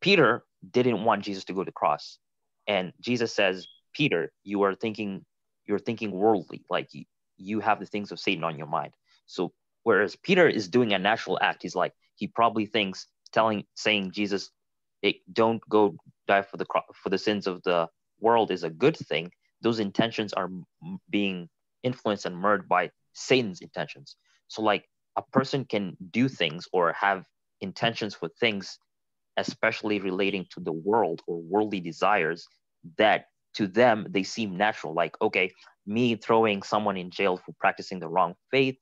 [0.01, 2.19] peter didn't want jesus to go to the cross.
[2.67, 5.25] And jesus says Peter, you are thinking
[5.65, 6.89] you're thinking worldly, like
[7.37, 8.93] you, have the things of Satan on your mind.
[9.25, 9.51] So
[9.83, 14.51] whereas Peter is doing a natural act, he's like he probably thinks telling saying Jesus,
[15.01, 15.95] hey, don't go
[16.27, 17.87] die for the for the sins of the
[18.19, 19.31] world is a good thing.
[19.61, 20.49] Those intentions are
[21.09, 21.49] being
[21.83, 24.15] influenced and merged by Satan's intentions.
[24.47, 24.85] So like
[25.15, 27.25] a person can do things or have
[27.61, 28.77] intentions for things,
[29.37, 32.47] especially relating to the world or worldly desires
[32.97, 35.51] that to them they seem natural like okay
[35.85, 38.77] me throwing someone in jail for practicing the wrong faith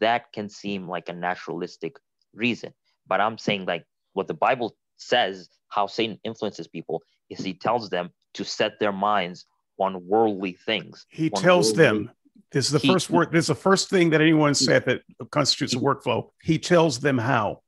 [0.00, 1.96] that can seem like a naturalistic
[2.34, 2.72] reason
[3.06, 7.88] but i'm saying like what the bible says how satan influences people is he tells
[7.90, 9.46] them to set their minds
[9.78, 12.10] on worldly things He tells them.
[12.52, 13.32] This is the He- first word.
[13.32, 16.30] This is the first thing that anyone said that constitutes a workflow.
[16.42, 17.62] He tells them how.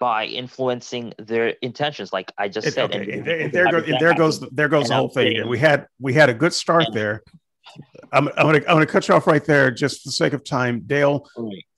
[0.00, 3.64] By influencing their intentions like i just It- said okay, and, and there, and there
[3.70, 5.36] goes, and there goes, there goes And the whole thing.
[5.36, 7.22] saying- We had we had a good start And- there.
[8.12, 10.42] I'm, I'm gonna I'm gonna cut you off right there just for the sake of
[10.44, 11.26] time, Dale.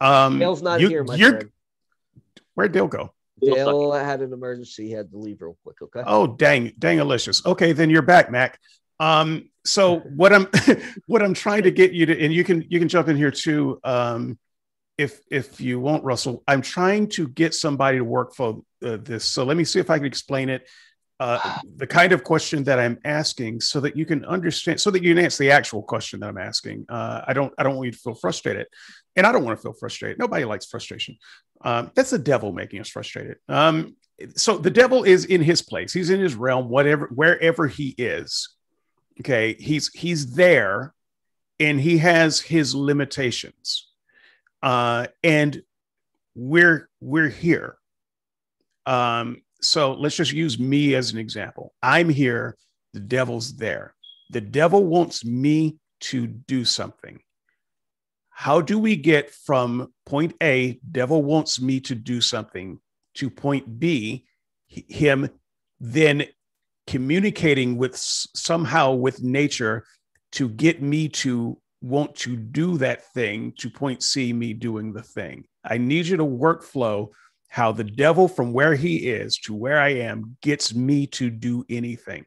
[0.01, 1.51] Um, Dale's not you- here, my you're- friend.
[2.55, 3.13] Where'd Dale go?
[3.41, 4.87] Dale had an emergency.
[4.87, 5.81] He had to leave real quick.
[5.83, 6.03] Okay.
[6.07, 7.45] Oh, dang, dang, delicious.
[7.45, 8.59] Okay, then you're back, Mac.
[9.01, 10.47] Um, so what I'm
[11.07, 13.31] what I'm trying to get you to, and you can you can jump in here
[13.31, 14.39] too, um,
[14.99, 16.43] if if you want, Russell.
[16.47, 19.25] I'm trying to get somebody to work for uh, this.
[19.25, 20.69] So let me see if I can explain it.
[21.21, 25.05] Uh, the kind of question that I'm asking, so that you can understand, so that
[25.05, 26.85] you can answer the actual question that I'm asking.
[26.89, 28.67] Uh, I don't I don't want you to feel frustrated,
[29.17, 30.19] and I don't want to feel frustrated.
[30.19, 31.17] Nobody likes frustration.
[31.65, 33.37] Um, that's the devil making us frustrated.
[33.49, 33.95] Um,
[34.37, 38.55] so the devil is in his place he's in his realm whatever wherever he is
[39.21, 40.95] okay he's he's there
[41.61, 43.89] and he has his limitations
[44.63, 45.63] uh and
[46.35, 47.77] we're we're here.
[48.87, 51.73] Um so let's just use me as an example.
[51.83, 52.57] I'm here.
[52.95, 53.95] The devil's there.
[54.31, 57.21] The devil wants me to do something.
[58.31, 62.81] How do we get from point a devil wants me to do something
[63.15, 64.25] to point B,
[64.67, 65.29] him
[65.79, 66.25] then
[66.87, 69.85] communicating with somehow with nature
[70.33, 75.03] to get me to want to do that thing to point C, me doing the
[75.03, 75.45] thing.
[75.65, 77.09] I need you to workflow
[77.49, 81.65] how the devil from where he is to where I am gets me to do
[81.69, 82.25] anything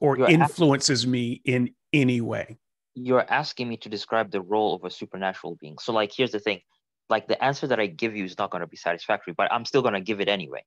[0.00, 2.58] or You're influences me in any way.
[2.94, 5.78] You're asking me to describe the role of a supernatural being.
[5.78, 6.60] So, like, here's the thing
[7.08, 9.64] like, the answer that I give you is not going to be satisfactory, but I'm
[9.64, 10.64] still going to give it anyway.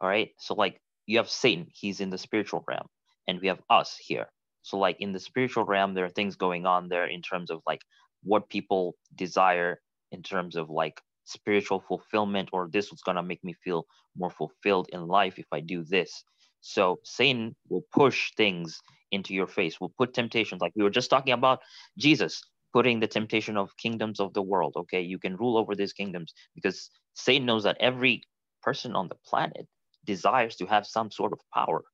[0.00, 0.30] All right.
[0.38, 2.86] So, like, you have Satan, he's in the spiritual realm,
[3.26, 4.28] and we have us here.
[4.68, 7.62] So, like, in the spiritual realm, there are things going on there in terms of
[7.66, 7.80] like
[8.22, 9.80] what people desire,
[10.12, 14.30] in terms of like spiritual fulfillment, or this was going to make me feel more
[14.30, 16.22] fulfilled in life if I do this.
[16.60, 18.78] So, Satan will push things
[19.10, 21.60] into your face, will put temptations, like we were just talking about
[21.96, 22.42] Jesus
[22.74, 24.74] putting the temptation of kingdoms of the world.
[24.76, 28.22] Okay, you can rule over these kingdoms because Satan knows that every
[28.62, 29.66] person on the planet
[30.04, 31.84] desires to have some sort of power.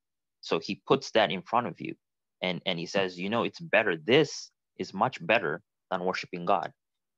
[0.40, 1.94] So he puts that in front of you
[2.44, 3.96] and, and he says, you know, it's better.
[3.96, 6.72] This is much better than worshiping God.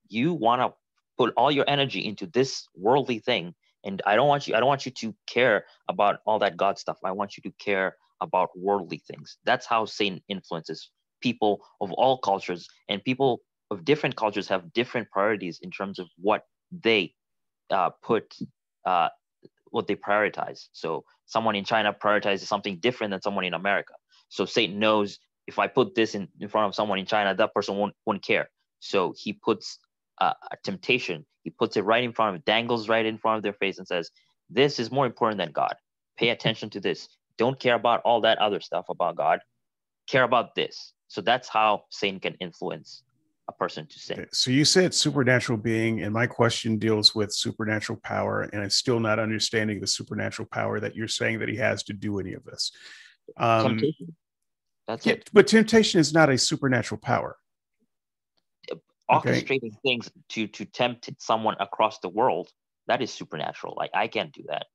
[0.09, 0.73] You want to
[1.19, 3.53] put all your energy into this worldly thing.
[3.85, 6.79] And I don't want you, I don't want you to care about all that God
[6.79, 6.99] stuff.
[7.05, 9.37] I want you to care about worldly things.
[9.45, 10.91] That's how Satan influences
[11.21, 13.41] people of all cultures and people
[13.73, 17.13] of different cultures have different priorities in terms of what they
[17.71, 18.33] uh, put
[18.85, 19.09] uh,
[19.71, 23.95] what they prioritize so someone in china prioritizes something different than someone in america
[24.29, 27.55] so satan knows if i put this in, in front of someone in china that
[27.55, 28.49] person won't, won't care.
[28.81, 29.79] So he puts
[30.19, 31.27] uh, a temptation.
[31.43, 33.87] He puts it right in front of dangles right in front of their face and
[33.87, 34.11] says
[34.51, 35.75] this is more important than god.
[36.17, 37.09] Pay attention to this.
[37.37, 39.41] Don't care about all that other stuff about god.
[40.07, 40.93] Care about this.
[41.09, 43.03] So that's how Satan can influence
[43.49, 44.27] a person to sin.
[44.33, 48.99] So you said supernatural being, and my question deals with supernatural power, and I'm still
[48.99, 52.45] not understanding the supernatural power that you're saying that he has to do any of
[52.45, 52.73] this.
[53.37, 54.17] Um, Temptation.
[54.87, 55.31] That's yeah, it.
[55.33, 57.37] but temptation is not a supernatural power.
[59.11, 59.43] okay.
[59.43, 62.51] Orchestrating things to to tempt someone across the world.
[62.87, 63.75] That is supernatural.
[63.77, 64.67] Like I can't do that.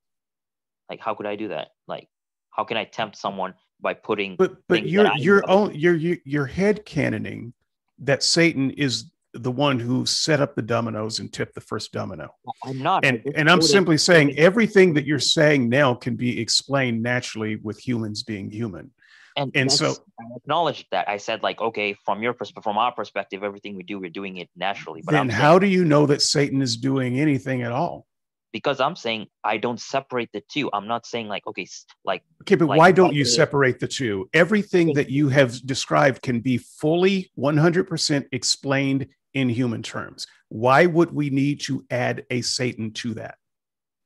[0.89, 1.69] Like how could I do that?
[1.87, 2.07] Like
[2.49, 4.35] how can I tempt someone by putting?
[4.35, 7.53] But but you're you're own you're you- you're head canoning
[7.99, 12.35] that Satan is the one who set up the dominoes and tipped the first domino.
[12.63, 13.05] I'm not.
[13.05, 17.79] And and I'm simply saying everything that you're saying now can be explained naturally with
[17.79, 18.91] humans being human.
[19.37, 21.07] and, and so- I acknowledge that.
[21.07, 24.37] I said like, okay, from your perspective, from our perspective, everything we do, we're doing
[24.37, 25.01] it naturally.
[25.01, 28.05] But then I'm saying- how do you know that Satan is doing anything at all?
[28.51, 30.69] because I'm saying I don't separate the two.
[30.73, 31.67] I'm not saying like, okay,
[32.03, 34.29] like Okay, but Like, why don't you separate the two?
[34.33, 40.27] Everything that you have described can be fully 100% explained in human terms.
[40.49, 43.35] Why would we need to add a Satan to that?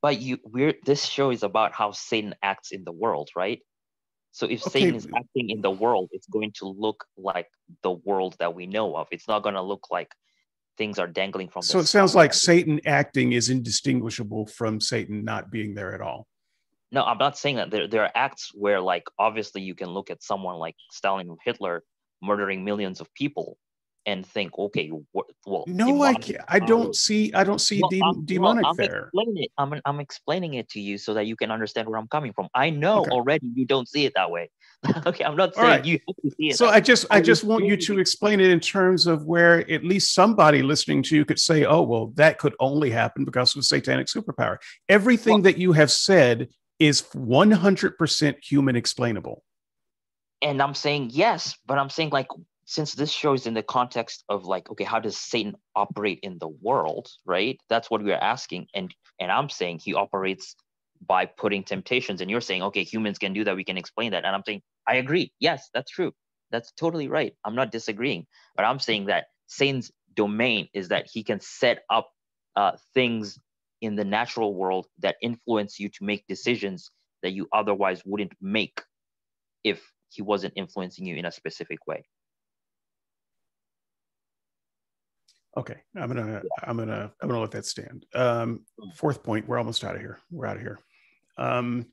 [0.05, 3.59] but you we're this show is about how Satan acts in the world, right?
[4.33, 7.47] So if Okay, Satan is acting in the world, it's going to look like
[7.81, 9.07] the world that we know of.
[9.09, 10.11] It's not going to look like
[10.77, 11.61] things are dangling from.
[11.61, 16.01] the So it sounds like Satan acting is indistinguishable from Satan not being there at
[16.01, 16.27] all.
[16.91, 17.71] No, I'm not saying that.
[17.71, 21.37] There there are acts where like obviously you can look at someone like Stalin or
[21.43, 21.83] Hitler
[22.21, 23.57] murdering millions of people
[24.05, 27.89] and think, okay, what, well, No, I can't, I don't see I don't see Well,
[27.89, 29.05] de- I'm- well, I'm there.
[29.05, 32.07] Explaining it, I'm, I'm explaining it to you so that you can understand where I'm
[32.07, 32.47] coming from.
[32.53, 33.09] I know Okay.
[33.11, 34.49] already you don't see it that way.
[35.07, 35.85] okay, I'm not saying right.
[35.85, 35.99] you
[36.37, 36.57] see it.
[36.57, 39.69] So I just I I'm just want you to explain it in terms of where
[39.71, 43.55] at least somebody listening to you could say, "Oh, well, that could only happen because
[43.55, 44.57] of satanic superpower."
[44.87, 49.43] Everything that you have said is 100% human explainable.
[50.41, 52.27] and I'm saying yes, but I'm saying like
[52.65, 56.37] since this show is in the context of like, okay, how does Satan operate in
[56.39, 57.59] the world, right?
[57.69, 60.55] That's what we are asking, and and I'm saying he operates
[61.05, 64.25] by putting temptations, and you're saying, okay, humans can do that, we can explain that,
[64.25, 66.13] and I'm saying, I agree, yes, that's true,
[66.51, 67.33] that's totally right.
[67.45, 68.25] I'm not disagreeing,
[68.55, 72.09] but I'm saying that Satan's domain is that he can set up
[72.55, 73.39] uh, things
[73.81, 76.89] in the natural world that influence you to make decisions
[77.21, 78.81] that you otherwise wouldn't make
[79.63, 82.05] if he wasn't influencing you in a specific way.
[85.57, 88.05] Okay, I'm gonna I'm gonna I'm gonna let that stand.
[88.13, 88.65] Um,
[88.95, 90.19] fourth point, we're almost out of here.
[90.29, 90.79] We're out of here.
[91.37, 91.85] Um,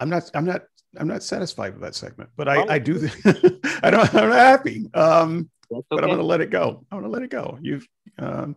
[0.00, 0.62] I'm not I'm not
[0.98, 3.08] I'm not satisfied with that segment, but I I do
[3.82, 4.86] I don't I'm not happy.
[4.92, 5.86] Um, okay.
[5.88, 6.84] but I'm gonna let it go.
[6.90, 7.58] I'm gonna let it go.
[7.62, 7.86] You've
[8.18, 8.56] um,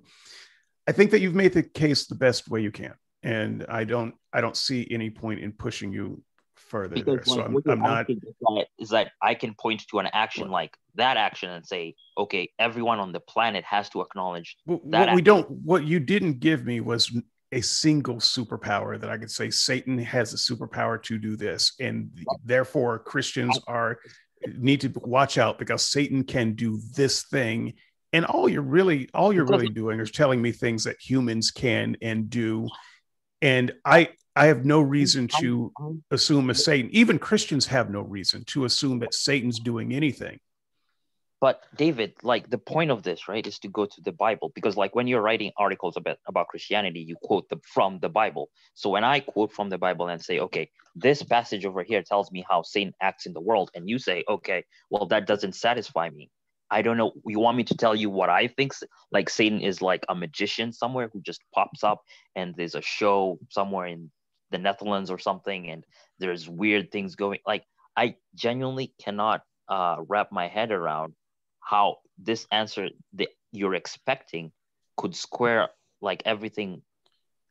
[0.88, 2.94] I think that you've made the case the best way you can,
[3.24, 6.22] and I don't I don't see any point in pushing you
[6.70, 7.26] further because there.
[7.26, 8.10] So I'm, I'm not.
[8.10, 10.52] Is that, is that I can point to an action what?
[10.52, 15.08] like that action and say, okay, everyone on the planet has to acknowledge well, that.
[15.08, 17.12] What we don't, what you didn't give me was
[17.52, 22.12] a single superpower that I could say Satan has a superpower to do this, and
[22.46, 24.00] therefore Christians are
[24.58, 27.74] need to watch out because Satan can do this thing.
[28.14, 31.98] And all you're really, all you're really doing is telling me things that humans can
[32.02, 32.68] and do.
[33.42, 35.74] And I, I have no reason to
[36.12, 36.90] assume a Satan.
[36.94, 40.40] Even Christians have no reason to assume that Satan's doing anything.
[41.42, 44.76] But David, like the point of this, right, is to go to the Bible because,
[44.76, 48.50] like, when you're writing articles about about Christianity, you quote them from the Bible.
[48.74, 52.30] So when I quote from the Bible and say, okay, this passage over here tells
[52.30, 56.10] me how Satan acts in the world, and you say, okay, well, that doesn't satisfy
[56.10, 56.30] me.
[56.70, 57.14] I don't know.
[57.26, 58.74] You want me to tell you what I think?
[59.12, 62.04] Like Satan is like a magician somewhere who just pops up,
[62.36, 64.12] and there's a show somewhere in
[64.52, 65.86] the Netherlands or something, and
[66.20, 67.40] there's weird things going.
[67.46, 67.64] Like
[67.96, 71.14] I genuinely cannot uh, wrap my head around
[71.60, 74.52] how this answer that you're expecting
[74.98, 75.70] could square
[76.02, 76.82] like everything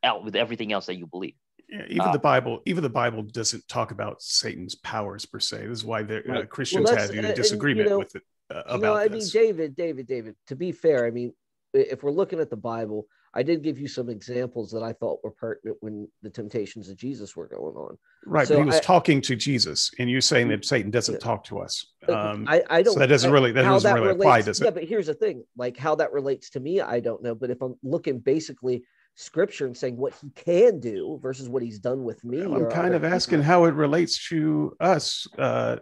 [0.03, 1.35] out with everything else that you believe.
[1.69, 5.67] Yeah, even uh, the Bible, even the Bible doesn't talk about Satan's powers per se.
[5.67, 8.23] This is why the uh, Christians well, had a disagreement and, you know, with it
[8.51, 8.75] uh, about.
[8.75, 9.35] You know, I this.
[9.35, 10.35] mean, David, David, David.
[10.47, 11.35] To be fair, I mean,
[11.75, 13.07] if we're looking at the Bible,
[13.39, 16.97] I did give you some examples that I thought were pertinent when the temptations of
[16.97, 17.97] Jesus were going on.
[18.27, 21.21] Right, so he was I, talking to Jesus, and you're saying that Satan doesn't yeah.
[21.21, 21.87] talk to us.
[22.09, 22.95] Um, I, I, don't.
[22.95, 24.65] So that doesn't really that doesn't that really relates, apply, does it?
[24.65, 27.37] Yeah, but here's the thing: like how that relates to me, I don't know.
[27.37, 28.83] But if I'm looking basically
[29.15, 32.93] scripture and saying what he can do versus what he's done with me, I'm kind
[32.93, 35.29] of asking how it relates to us.
[35.39, 35.77] Uh,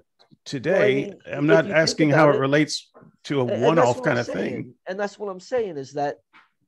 [0.45, 1.07] today.
[1.07, 2.91] Well, I mean, I'm not asking how it, it, relates
[3.25, 4.75] to a one-off kind of thing.
[4.87, 6.19] And that's what I'm saying is that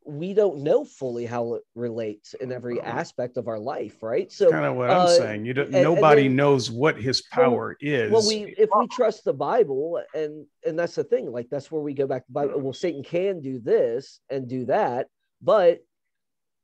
[0.09, 4.33] we don't know fully how it relates in every aspect of our life, right?
[4.33, 5.45] So kind of what I'm uh, saying.
[5.45, 5.75] You don't.
[5.75, 8.11] And, nobody and then, knows what his power well, is.
[8.11, 11.31] Well, we if we trust the Bible, and and that's the thing.
[11.31, 12.59] Like that's where we go back to Bible.
[12.59, 15.09] Well, Satan can do this and do that,
[15.43, 15.81] but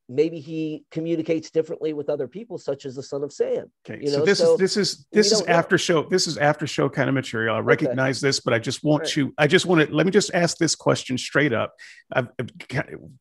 [0.09, 4.11] maybe he communicates differently with other people such as the son of sam okay you
[4.11, 4.19] know?
[4.19, 5.79] so this so is this is this is after know.
[5.79, 8.29] show this is after show kind of material i recognize okay.
[8.29, 9.11] this but i just want right.
[9.11, 11.75] to i just want to let me just ask this question straight up
[12.13, 12.29] I've,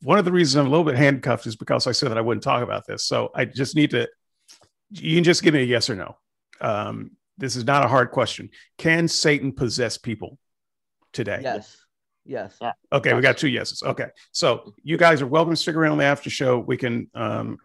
[0.01, 2.21] one of the reasons i'm a little bit handcuffed is because i said that i
[2.21, 4.09] wouldn't talk about this so i just need to
[4.91, 6.17] you can just give me a yes or no
[6.61, 10.37] um, this is not a hard question can satan possess people
[11.13, 11.77] today yes
[12.25, 12.57] Yes.
[12.61, 12.71] Yeah.
[12.91, 13.15] Okay, yes.
[13.15, 13.83] we got two yeses.
[13.83, 16.59] Okay, so you guys are welcome to stick around the after show.
[16.59, 17.57] We can um,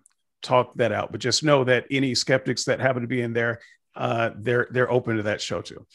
[0.43, 3.61] talk that out, but just know that any skeptics that happen to be in there,
[3.95, 5.87] uh, they're they're open to that show too.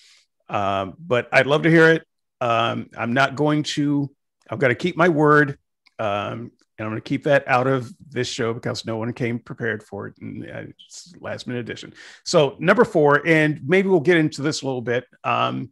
[0.49, 2.07] Um, but I'd love to hear it.
[2.40, 4.10] Um, I'm not going to.
[4.49, 5.57] I've got to keep my word,
[5.99, 9.40] um, and I'm going to keep that out of this show because no one came
[9.40, 10.15] prepared for it.
[10.22, 11.94] And uh, it's last minute edition.
[12.23, 15.06] So number four, and maybe we'll get into this a little bit.
[15.23, 15.72] Um,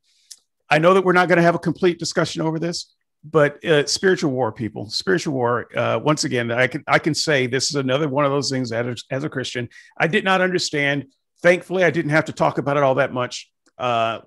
[0.72, 2.96] I know that we're not going to have a complete discussion over this,
[3.26, 5.68] but uh, spiritual war, people, spiritual war.
[5.78, 8.72] Uh, once again, I can I can say this is another one of those things
[8.72, 9.68] as, as a Christian
[9.98, 11.08] I did not understand.
[11.42, 13.52] Thankfully, I didn't have to talk about it all that much.
[13.78, 14.20] Uh,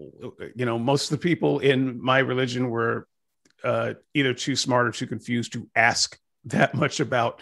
[0.55, 3.09] you know, most of the people in my religion were
[3.62, 7.41] uh, either too smart or too confused to ask that much about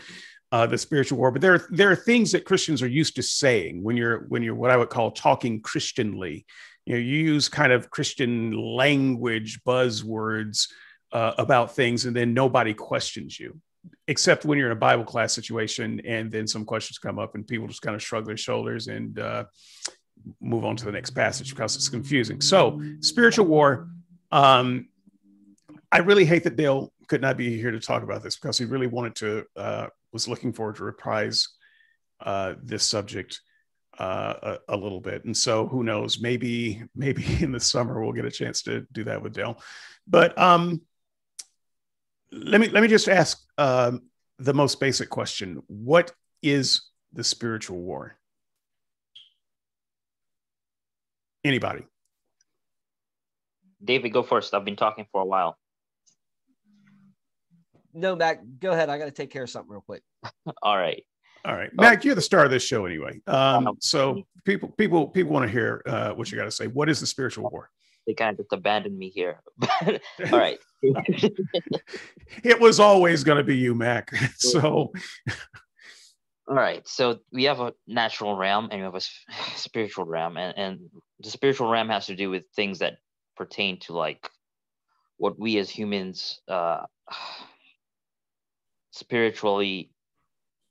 [0.53, 1.33] uh, the spiritual war.
[1.33, 4.43] But there are there are things that Christians are used to saying when you're when
[4.43, 6.47] you're what I would call talking Christianly
[6.87, 10.69] you know you use kind of christian language buzzwords
[11.13, 13.59] uh, about things and then nobody questions you
[14.09, 17.47] except when you're in a bible class situation and then some questions come up and
[17.47, 19.45] people just kind of shrug their shoulders and uh,
[20.41, 22.41] move on to the next passage because it's confusing.
[22.41, 23.89] So spiritual war
[24.33, 24.89] um,
[25.93, 28.65] i really hate that dale could not be here to talk about this because he
[28.65, 31.49] really wanted to uh, was looking forward to reprise
[32.25, 33.41] uh, this subject
[33.99, 35.25] uh, a, a, little bit.
[35.25, 39.05] And so who knows, maybe, maybe in the summer we'll get a chance to do
[39.05, 39.61] that with Dale.
[40.07, 40.83] But um,
[42.31, 44.03] let me, let me just ask um,
[44.39, 45.63] the most basic question.
[45.67, 46.13] What
[46.43, 48.17] is the spiritual war?
[51.45, 51.85] Anybody?
[53.85, 54.55] David, go first.
[54.55, 55.59] I've been talking for a while.
[57.93, 58.89] No, Mac, go ahead.
[58.89, 60.03] I got to take care of something real quick.
[60.63, 61.05] All right.
[61.45, 63.21] All right, Mac, you're the star of this show anyway.
[63.27, 66.69] Um, so people, people, people want to hear uh, what you got to say.
[66.69, 67.71] What is the spiritual war?
[68.07, 69.41] They kind of just abandoned me here.
[69.83, 69.99] All
[70.31, 70.59] right.
[70.83, 74.15] it was always going to be you, Mac.
[74.37, 74.93] So.
[76.49, 76.87] All right.
[76.87, 79.01] So we have a natural realm and we have a
[79.57, 80.81] spiritual realm, and, and
[81.21, 82.99] the spiritual realm has to do with things that
[83.37, 84.29] pertain to like
[85.17, 86.85] what we as humans uh,
[88.91, 89.91] spiritually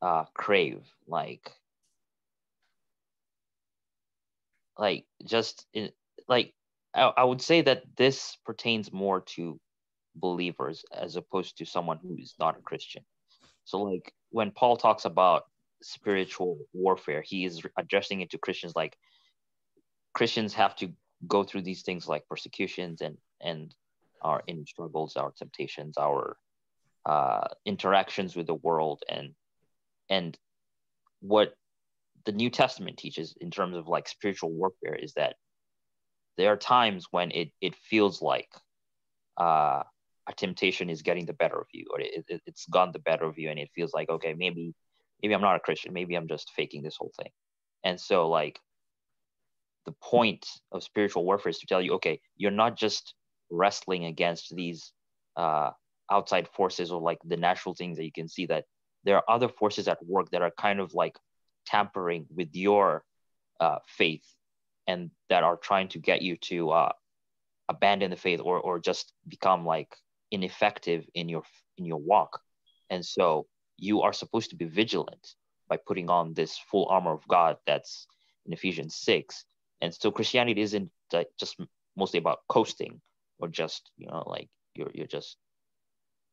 [0.02, 1.52] uh, crave like
[4.78, 5.92] like just in,
[6.28, 6.54] like
[6.94, 9.60] I, I would say that this pertains more to
[10.16, 13.04] believers as opposed to someone who is not a christian.
[13.66, 15.44] So like when paul talks about
[15.84, 18.96] spiritual warfare he is addressing it to christians like
[20.14, 20.92] christians have to
[21.28, 23.74] go through these things like persecutions and and
[24.22, 26.38] our inner struggles our temptations our
[27.06, 29.34] uh, interactions with the world and
[30.12, 30.38] and
[31.22, 31.54] what
[32.26, 35.36] the New Testament teaches in terms of like spiritual warfare is that
[36.38, 38.50] there are times when it it feels like
[39.40, 39.84] uh,
[40.28, 43.26] a temptation is getting the better of you, or it, it, it's gone the better
[43.26, 44.74] of you, and it feels like okay, maybe
[45.24, 47.32] maybe I'm not a Christian, maybe I'm just faking this whole thing,
[47.84, 48.60] and so like
[49.86, 53.16] the point of spiritual warfare is to tell you, okay, you're not just
[53.50, 54.92] wrestling against these
[55.38, 55.72] uh,
[56.12, 58.66] outside forces or like the natural things that you can see that
[59.04, 61.18] there are other forces at work that are kind of like
[61.66, 63.04] tampering with your
[63.60, 64.26] uh, faith
[64.88, 66.92] and that are trying to get you to uh,
[67.70, 69.96] abandon the faith or, or just become like
[70.32, 71.44] ineffective in your
[71.78, 72.42] in your walk.
[72.90, 73.48] And so
[73.78, 75.36] you are supposed to be vigilant
[75.68, 78.08] by putting on this full armor of god that's
[78.46, 79.46] in ephesians 6
[79.82, 81.60] and so christianity isn't uh, just
[81.96, 83.02] mostly about coasting
[83.40, 85.38] or just you know like you're, you're just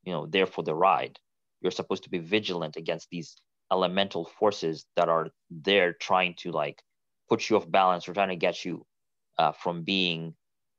[0.04, 1.18] you know there for the ride
[1.60, 3.36] you're supposed to be vigilant against these
[3.70, 6.82] elemental forces that are there trying to like
[7.28, 8.84] put you off balance or trying to get you
[9.38, 10.34] uh, from being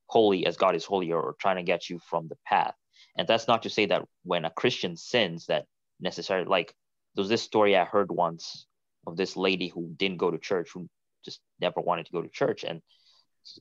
[0.08, 2.74] holy as God is holy or, or trying to get you from the path.
[3.18, 5.66] And that's not to say that when a Christian sins that
[6.00, 6.74] necessarily like
[7.16, 8.66] there's this story I heard once
[9.06, 10.88] of this lady who didn't go to church who
[11.24, 12.64] just never wanted to go to church.
[12.64, 12.82] And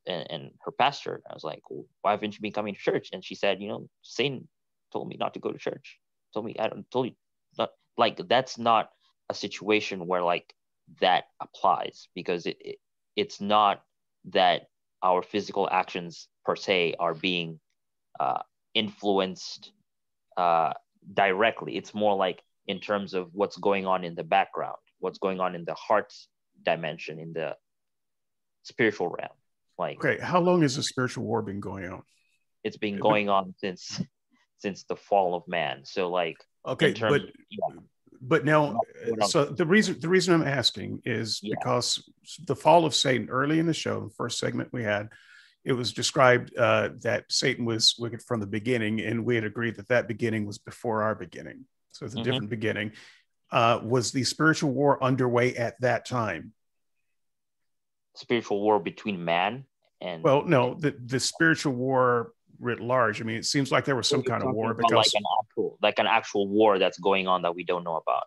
[0.06, 3.10] and, and her pastor I was like well, why haven't you been coming to church?
[3.12, 4.48] And she said you know Satan
[4.92, 5.98] told me not to go to church
[6.32, 7.12] told me I don't told you
[7.58, 8.90] not like that's not
[9.28, 10.54] a situation where like
[11.00, 12.78] that applies because it, it
[13.16, 13.82] it's not
[14.30, 14.68] that
[15.02, 17.60] our physical actions per se are being
[18.20, 18.42] uh,
[18.74, 19.72] influenced
[20.36, 20.72] uh,
[21.14, 21.76] directly.
[21.76, 25.54] It's more like in terms of what's going on in the background, what's going on
[25.54, 26.12] in the heart
[26.64, 27.56] dimension, in the
[28.62, 29.36] spiritual realm.
[29.78, 32.02] Like, okay, how long has the spiritual war been going on?
[32.64, 34.02] It's been going on since
[34.58, 35.84] since the fall of man.
[35.84, 36.36] So like
[36.66, 37.80] okay, but of, yeah.
[38.20, 38.78] but now
[39.26, 41.54] so the reason the reason I'm asking is yeah.
[41.58, 42.08] because
[42.44, 45.08] the fall of Satan early in the show, the first segment we had,
[45.64, 49.76] it was described uh, that Satan was wicked from the beginning, and we had agreed
[49.76, 51.64] that that beginning was before our beginning.
[51.92, 52.24] So it's a mm-hmm.
[52.24, 52.92] different beginning.
[53.50, 56.52] Uh, was the spiritual war underway at that time?
[58.14, 59.64] Spiritual war between man
[60.00, 63.20] and well, no, the the spiritual war writ large.
[63.20, 65.78] I mean, it seems like there was some kind of war because like an actual
[65.82, 68.24] like an actual war that's going on that we don't know about.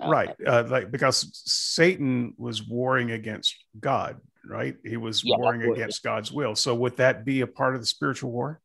[0.00, 4.76] Uh, right, uh, like because Satan was warring against God, right?
[4.84, 6.54] He was yeah, warring against God's will.
[6.54, 8.60] So would that be a part of the spiritual war?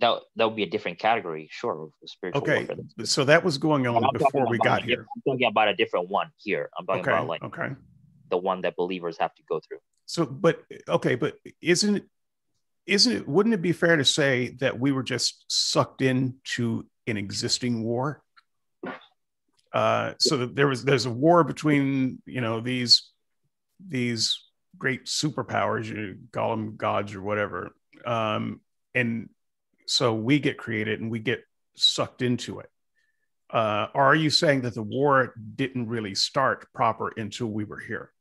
[0.00, 2.66] That that would be a different category, sure, of spiritual okay.
[2.66, 2.76] warfare.
[3.04, 5.06] So that was going on before we got here.
[5.16, 6.70] I'm talking about a different one here.
[6.78, 7.12] I'm talking okay.
[7.12, 7.70] about like okay.
[8.30, 9.78] the one that believers have to go through.
[10.06, 12.04] So, but okay, but isn't
[12.88, 17.16] isn't it wouldn't it be fair to say that we were just sucked into an
[17.16, 18.22] existing war?
[19.72, 23.10] Uh, so that there was there's a war between you know these
[23.86, 24.40] these
[24.76, 27.74] great superpowers you call them gods or whatever.
[28.06, 28.60] Um,
[28.94, 29.28] and
[29.86, 31.42] so we get created and we get
[31.76, 32.70] sucked into it.
[33.50, 38.12] Uh, are you saying that the war didn't really start proper until we were here?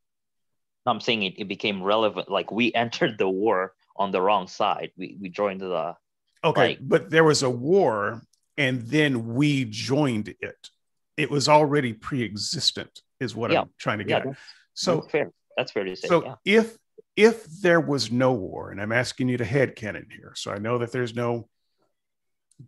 [0.86, 4.92] I'm saying it, it became relevant like we entered the war on the wrong side.
[4.98, 5.96] We we joined the
[6.44, 8.22] okay, like, but there was a war,
[8.58, 10.70] and then we joined it.
[11.16, 14.26] It was already pre-existent, is what yeah, I'm trying to get.
[14.26, 14.34] Yeah,
[14.74, 15.32] so fair.
[15.56, 16.08] that's fair to say.
[16.08, 16.36] So yeah.
[16.46, 16.78] if
[17.16, 20.60] if there was no war, and I'm asking you to head canon here, so I
[20.60, 21.50] know that there's no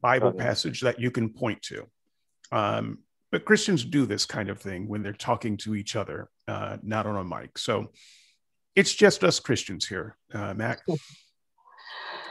[0.01, 0.39] Bible Okay.
[0.39, 1.87] passage that you can point to.
[2.51, 2.99] Um,
[3.31, 7.05] but Christians do this kind of thing when they're talking to each other, uh, not
[7.05, 7.57] on a mic.
[7.59, 7.91] So
[8.75, 10.81] it's just us Christians here, uh, Mac.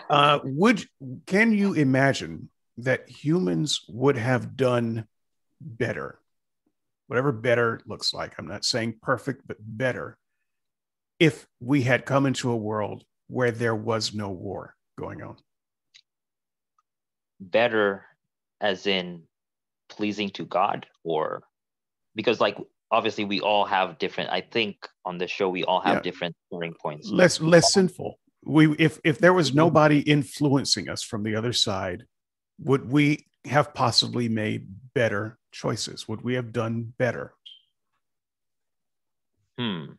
[0.09, 0.85] Uh, would
[1.27, 2.49] can you imagine
[2.79, 5.07] that humans would have done
[5.61, 6.19] better,
[7.09, 8.35] whatever better looks like?
[8.39, 10.17] I'm not saying perfect, but better,
[11.19, 15.37] if we had come into a world where there was no war going on.
[17.41, 18.05] better
[18.61, 19.23] as in
[19.89, 21.43] pleasing to God or
[22.15, 22.59] because like
[22.91, 26.01] obviously we all have different I think on the show we all have Yeah.
[26.03, 27.09] different starting points.
[27.11, 32.05] less less sinful we if if there was nobody influencing us from the other side
[32.61, 37.35] would we have possibly made better choices would we have done better
[39.59, 39.95] Hmm.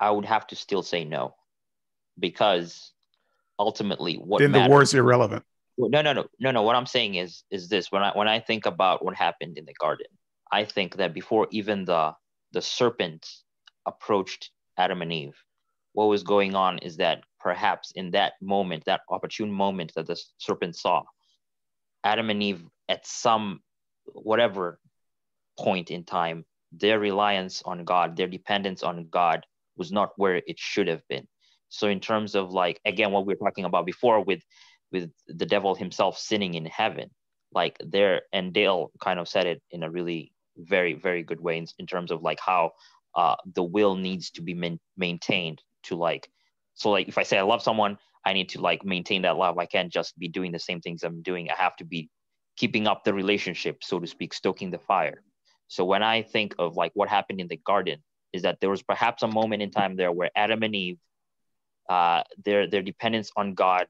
[0.00, 1.36] I would have to still say no
[2.18, 2.92] because
[3.56, 5.44] ultimately what then the matters war is irrelevant
[5.76, 6.62] no, no, no, no, no.
[6.62, 9.64] What I'm saying is, is this: when I when I think about what happened in
[9.64, 10.06] the garden,
[10.54, 12.14] I think that before even the
[12.52, 13.28] the serpent
[13.86, 15.36] approached Adam and Eve,
[15.94, 20.16] what was going on is that perhaps in that moment, that opportune moment that the
[20.38, 21.02] serpent saw,
[22.04, 23.62] Adam and Eve at some
[24.04, 24.78] whatever
[25.58, 29.44] point in time, their reliance on God, their dependence on God
[29.76, 31.26] was not where it should have been.
[31.68, 34.42] So in terms of like again what we were talking about before with
[34.92, 37.10] with the devil himself sinning in heaven
[37.52, 41.58] like there and dale kind of said it in a really very very good way
[41.58, 42.72] in, in terms of like how
[43.14, 46.28] uh, the will needs to be main, maintained to like
[46.74, 49.58] so like if i say i love someone i need to like maintain that love.
[49.58, 51.50] I can't just be doing the same things i'm doing.
[51.50, 52.08] I have to be
[52.56, 55.22] keeping up the relationship so to speak stoking the fire.
[55.68, 58.02] So when i think of like what happened in the garden
[58.32, 60.98] is that there was perhaps a moment in time there where adam and eve
[61.88, 63.86] uh, their their dependence on god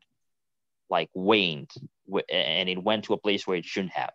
[0.90, 1.70] like waned
[2.30, 4.12] and it went to a place where it shouldn't have.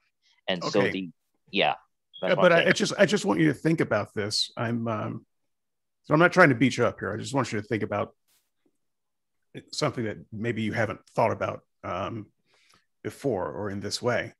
[0.47, 1.09] And so the
[1.51, 1.75] yeah
[2.21, 4.51] Uh, but I, I just i just want you to think about this.
[4.57, 5.25] I'm um
[6.03, 7.13] so i'm not trying to beat you up here.
[7.13, 8.13] I just want you to think about
[9.71, 12.27] something that maybe you haven't thought about um
[13.03, 14.33] before or in this way.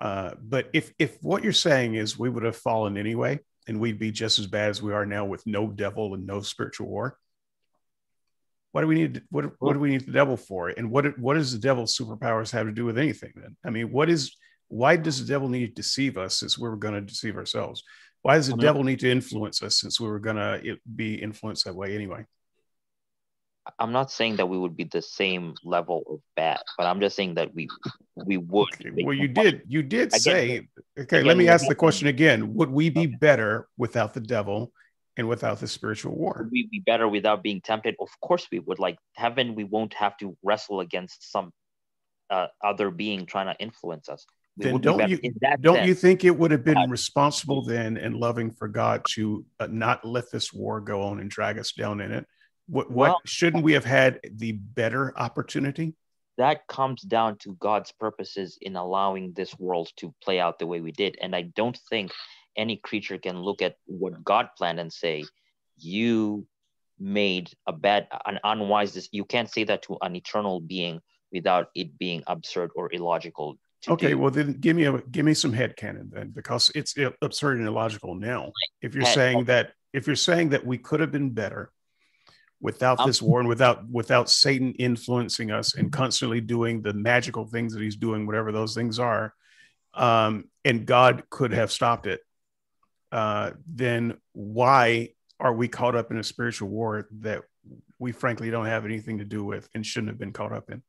[0.00, 3.98] Uh but if if what you're saying is we would have fallen anyway and we'd
[3.98, 7.18] be just as bad as we are now with no devil and no spiritual war
[8.72, 10.68] what do we need what, what do we need the devil for?
[10.68, 13.56] And what what does the devil's superpowers have to do with anything then?
[13.64, 14.36] I mean what is
[14.68, 17.82] why does the devil need to deceive us since we were going to deceive ourselves?
[18.22, 20.76] Why does the I'm not- devil need to influence us since we were going to
[20.94, 22.24] be influenced that way anyway?
[23.78, 27.14] I'm not saying that we would be the same level of bad but i'm just
[27.14, 27.68] saying that we
[28.16, 30.68] we would Okay, well you did you did Again, say
[30.98, 32.54] okay again, let me ask the question again.
[32.54, 34.72] Would we be better without the devil
[35.18, 36.36] and without the spiritual war?
[36.38, 37.94] Would we be better without being tempted?
[38.00, 38.78] Of course we would.
[38.78, 41.52] Like heaven we won't have to wrestle against some
[42.30, 44.24] uh, other being trying to influence us.
[44.30, 45.18] we Then don't you-
[45.60, 45.86] don't sense.
[45.86, 50.04] you think it would have been responsible then and loving for god to uh, not
[50.04, 52.26] let this war go on and drag us down in it
[52.66, 55.94] what, what Well- shouldn't we have had the better opportunity
[56.38, 60.80] that comes down to God's purposes in allowing this world to play out the way
[60.80, 61.18] we did.
[61.20, 62.12] And I don't think
[62.56, 65.24] any creature can look at what God planned and say,
[65.78, 66.46] you
[66.96, 69.08] made a bad, an unwise.
[69.10, 71.00] You can't say that to an eternal being
[71.32, 73.58] without it being absurd or illogical.
[73.86, 74.18] Okay do.
[74.18, 77.68] well then give me a give me some head canon then because it's absurd and
[77.68, 78.52] illogical now.
[78.82, 81.70] If you're saying that if you're saying that we could have been better
[82.60, 87.46] without Um, this war and without without satan influencing us and constantly doing the magical
[87.46, 89.32] things that he's doing whatever those things are
[89.94, 92.20] um, and god could have stopped it
[93.12, 95.08] uh, then why
[95.40, 97.42] are we caught up in a spiritual war that
[97.98, 100.82] we frankly don't have anything to do with and shouldn't have been caught up in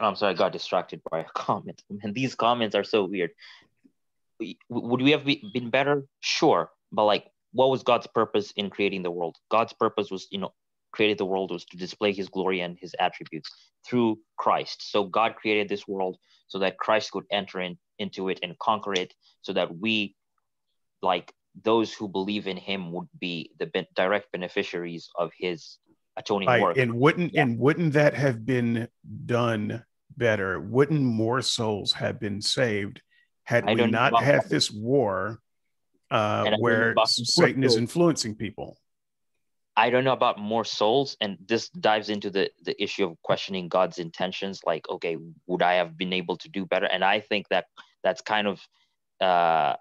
[0.00, 1.82] Oh, I'm sorry, I got distracted by a comment.
[2.02, 3.30] And these comments are so weird.
[4.68, 6.06] Would we have been better?
[6.20, 6.70] Sure.
[6.92, 9.36] But like, what was God's purpose in creating the world?
[9.50, 10.52] God's purpose was, you know,
[10.92, 13.50] created the world was to display his glory and his attributes
[13.86, 14.90] through Christ.
[14.90, 16.16] So God created this world
[16.46, 19.12] so that Christ could enter in, into it and conquer it
[19.42, 20.14] so that we,
[21.02, 25.78] like those who believe in him, would be the direct beneficiaries of his
[26.16, 26.62] atoning Right.
[26.62, 26.76] work.
[26.76, 27.42] And wouldn't Yeah.
[27.42, 28.88] and wouldn't that have been
[29.26, 29.84] done
[30.16, 30.60] better?
[30.60, 33.02] Wouldn't more souls have been saved
[33.44, 34.50] had I we not had that.
[34.50, 35.40] this war
[36.10, 38.78] uh, And I don't know where Satan is influencing people?
[39.76, 43.68] I don't know about more souls, and this dives into the the issue of questioning
[43.68, 44.60] God's intentions.
[44.64, 45.16] Like, okay,
[45.46, 46.86] would I have been able to do better?
[46.86, 47.66] And I think that
[48.04, 48.60] that's kind of
[49.20, 49.74] uh,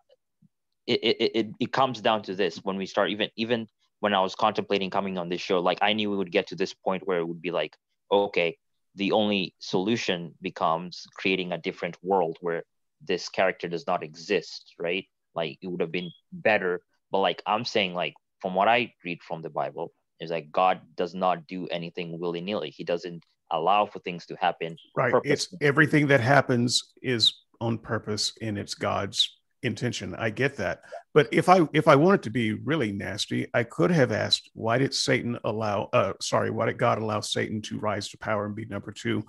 [0.87, 3.67] it, it, it, it comes down to this when we start even even
[4.03, 6.57] when I was contemplating coming on this show, like I knew we would get to
[6.57, 7.77] this point where it would be like,
[8.11, 8.57] okay,
[8.95, 12.63] the only solution becomes creating a different world where
[13.01, 15.05] this character does not exist, right?
[15.35, 16.81] Like it would have been better.
[17.11, 20.81] But like I'm saying, like from what I read from the Bible, is like God
[20.97, 22.71] does not do anything willy nilly.
[22.71, 23.23] He doesn't
[23.53, 24.75] allow for things to happen.
[24.97, 25.13] Right.
[25.23, 29.33] It's everything that happens is on purpose and it's God's
[29.63, 30.15] intention.
[30.15, 30.81] I get that.
[31.13, 34.77] But if I if I wanted to be really nasty, I could have asked why
[34.77, 38.55] did Satan allow uh sorry, why did God allow Satan to rise to power and
[38.55, 39.23] be number 2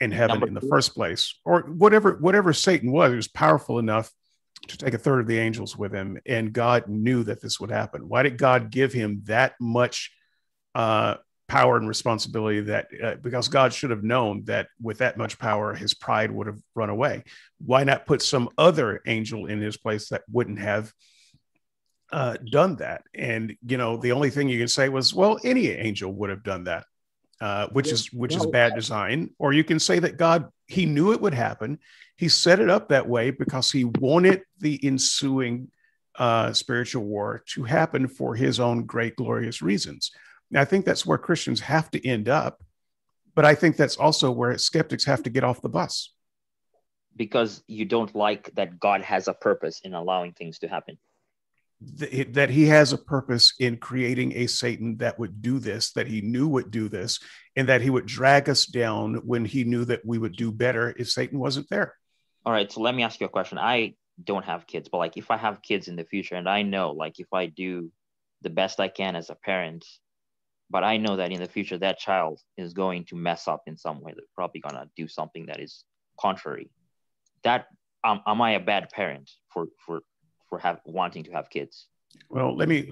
[0.00, 0.68] in heaven number in the two.
[0.68, 1.34] first place?
[1.44, 4.10] Or whatever whatever Satan was, he was powerful enough
[4.68, 7.70] to take a third of the angels with him and God knew that this would
[7.70, 8.08] happen.
[8.08, 10.12] Why did God give him that much
[10.74, 11.16] uh
[11.48, 15.74] power and responsibility that uh, because God should have known that with that much power,
[15.74, 17.22] his pride would have run away.
[17.64, 20.92] Why not put some other angel in his place that wouldn't have
[22.12, 23.02] uh, done that?
[23.14, 26.42] And you know, the only thing you can say was, well, any angel would have
[26.42, 26.84] done that,
[27.40, 29.30] uh, which is which is bad design.
[29.38, 31.78] Or you can say that God he knew it would happen.
[32.16, 35.70] He set it up that way because he wanted the ensuing
[36.18, 40.10] uh, spiritual war to happen for his own great glorious reasons
[40.54, 42.62] I think that's where Christians have to end up.
[43.34, 46.14] But I think that's also where skeptics have to get off the bus.
[47.14, 50.98] Because you don't like that God has a purpose in allowing things to happen.
[51.80, 56.22] That he has a purpose in creating a Satan that would do this, that he
[56.22, 57.20] knew would do this,
[57.54, 60.94] and that he would drag us down when he knew that we would do better
[60.98, 61.94] if Satan wasn't there.
[62.46, 62.70] All right.
[62.72, 63.58] So let me ask you a question.
[63.58, 66.62] I don't have kids, but like if I have kids in the future and I
[66.62, 67.90] know like if I do
[68.40, 69.84] the best I can as a parent
[70.70, 73.76] but I know that in the future that child is going to mess up in
[73.76, 74.12] some way.
[74.14, 75.84] They're probably gonna do something that is
[76.20, 76.70] contrary.
[77.44, 77.66] That
[78.04, 80.00] um, am I a bad parent for for
[80.48, 81.86] for have wanting to have kids?
[82.28, 82.90] Well, let me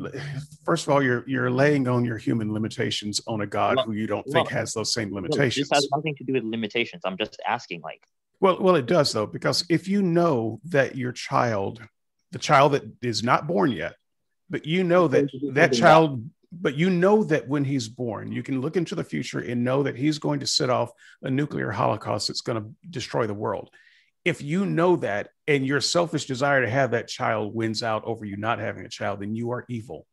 [0.64, 3.92] first of all, you're you're laying on your human limitations on a God well, who
[3.92, 5.68] you don't think well, has those same limitations.
[5.68, 7.02] This has nothing to do with limitations.
[7.04, 8.02] I'm just asking, like.
[8.40, 11.80] Well, well, it does though, because if you know that your child,
[12.32, 13.94] the child that is not born yet,
[14.50, 16.28] but you know that that child
[16.60, 19.82] but you know that when he's born, you can look into the future and know
[19.82, 23.70] that he's going to set off a nuclear holocaust that's going to destroy the world.
[24.24, 28.24] If you know that and your selfish desire to have that child wins out over
[28.24, 30.06] you not having a child, then you are evil.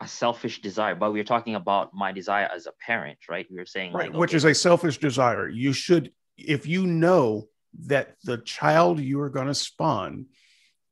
[0.00, 3.46] A selfish desire, but we're talking about my desire as a parent, right?
[3.50, 4.36] We are saying, right, like, which okay.
[4.38, 5.48] is a selfish desire.
[5.48, 7.48] You should, if you know
[7.86, 10.26] that the child you are going to spawn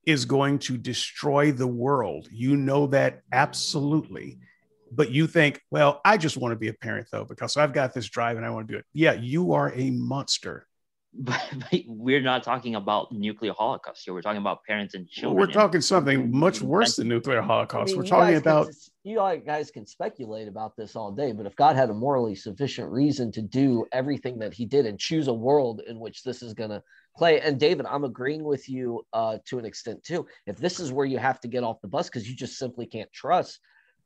[0.04, 4.38] is going to destroy the world, you know that absolutely
[4.90, 7.94] but you think, well, I just want to be a parent though, because I've got
[7.94, 8.84] this drive and I want to do it.
[8.92, 10.66] Yeah, you are a monster.
[11.20, 14.12] But, but we're not talking about nuclear holocaust here.
[14.12, 15.36] We're talking about parents and children.
[15.36, 17.90] Well, we're talking something much worse than nuclear holocaust.
[17.90, 18.66] I mean, we're talking about.
[18.66, 18.74] Can,
[19.04, 22.92] you guys can speculate about this all day, but if God had a morally sufficient
[22.92, 26.52] reason to do everything that He did and choose a world in which this is
[26.52, 26.82] going to
[27.16, 30.26] play, and David, I'm agreeing with you uh, to an extent too.
[30.46, 32.84] If this is where you have to get off the bus because you just simply
[32.84, 33.58] can't trust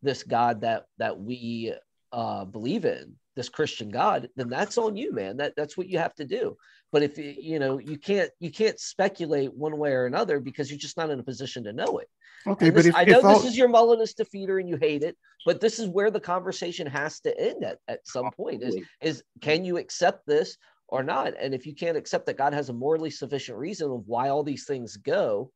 [0.02, 1.74] this God that that we
[2.12, 5.38] uh, believe in, this Christian God, then that's on you, man.
[5.38, 6.56] That that's what you have to do.
[6.90, 10.78] But if you know you can't you can't speculate one way or another because you're
[10.78, 12.08] just not in a position to know it.
[12.46, 15.02] Okay, this, but if, I know if this is your Molinist defeater and you hate
[15.02, 15.16] it,
[15.46, 18.62] but this is where the conversation has to end at at some point.
[18.62, 20.58] Is is can you accept this
[20.88, 21.32] or not?
[21.40, 24.42] And if you can't accept that God has a morally sufficient reason of why all
[24.42, 25.50] these things go,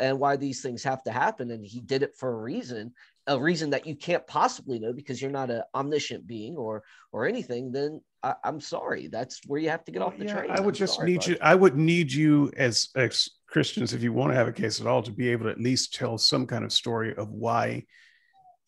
[0.00, 2.92] and why these things have to happen and he did it for a reason
[3.26, 7.26] a reason that you can't possibly know because you're not an omniscient being or or
[7.26, 9.06] anything then I, am sorry.
[9.06, 10.50] That's where you have to get off the yeah, train.
[10.50, 14.02] I would I'm just sorry, need you i would need you as as christians if
[14.02, 16.18] you want to have a case at all to be able to at least tell
[16.18, 17.84] some kind of story of why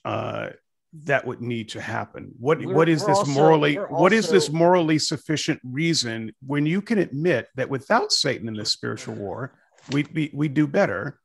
[0.05, 0.51] uh
[0.93, 2.33] that would need to happen.
[2.39, 6.67] What we're, what is this also, morally also, what is this morally sufficient reason when
[6.67, 9.57] you can admit that without satan in this spiritual war
[9.93, 11.20] we'd we we do better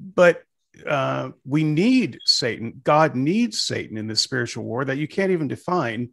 [0.00, 0.42] but
[0.86, 2.80] uh, we need Satan.
[2.82, 6.10] God needs Satan in this spiritual war that you can't even define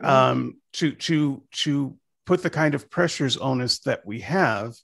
[0.00, 4.74] um, to to to put the kind of pressures on us that we have.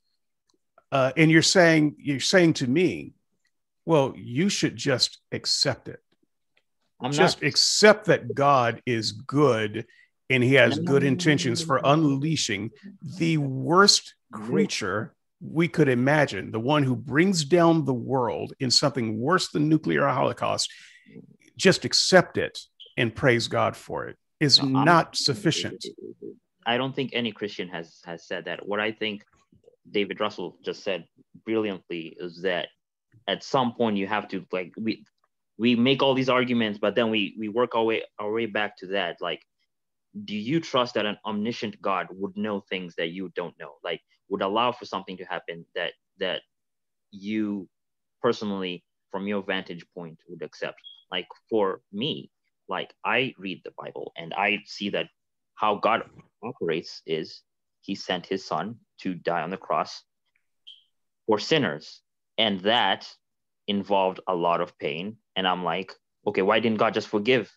[0.90, 3.12] Uh, and you're saying you're saying to me,
[3.84, 6.00] well, you should just accept it.
[7.00, 7.48] I'm just not...
[7.48, 9.86] accept that God is good
[10.30, 12.70] and He has good intentions for unleashing
[13.18, 19.18] the worst creature we could imagine, the one who brings down the world in something
[19.18, 20.72] worse than nuclear holocaust,
[21.56, 22.58] just accept it
[22.96, 25.84] and praise God for it is no, not sufficient.
[26.66, 28.66] I don't think any Christian has has said that.
[28.66, 29.22] What I think
[29.90, 31.06] David Russell just said
[31.44, 32.68] brilliantly is that
[33.26, 35.04] at some point you have to like we
[35.58, 38.76] we make all these arguments, but then we we work our way our way back
[38.78, 39.16] to that.
[39.20, 39.42] Like,
[40.24, 43.76] do you trust that an omniscient God would know things that you don't know?
[43.82, 46.42] Like, would allow for something to happen that that
[47.10, 47.68] you
[48.22, 50.80] personally, from your vantage point, would accept?
[51.10, 52.30] Like for me,
[52.68, 55.08] like I read the Bible and I see that
[55.54, 56.02] how God
[56.42, 57.42] operates is
[57.80, 60.02] He sent His Son to die on the cross
[61.26, 62.02] for sinners,
[62.36, 63.08] and that
[63.66, 65.92] involved a lot of pain and I'm like,
[66.26, 67.54] okay, why didn't God just forgive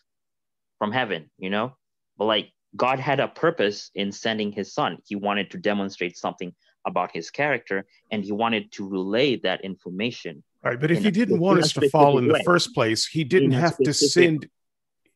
[0.78, 1.30] from heaven?
[1.38, 1.76] You know,
[2.22, 4.98] but like God had a purpose in sending his son.
[5.04, 6.54] He wanted to demonstrate something
[6.86, 10.44] about his character and he wanted to relay that information.
[10.62, 10.80] Right.
[10.80, 12.42] But if he didn't want us to fall in the way.
[12.44, 14.48] first place, he didn't have to send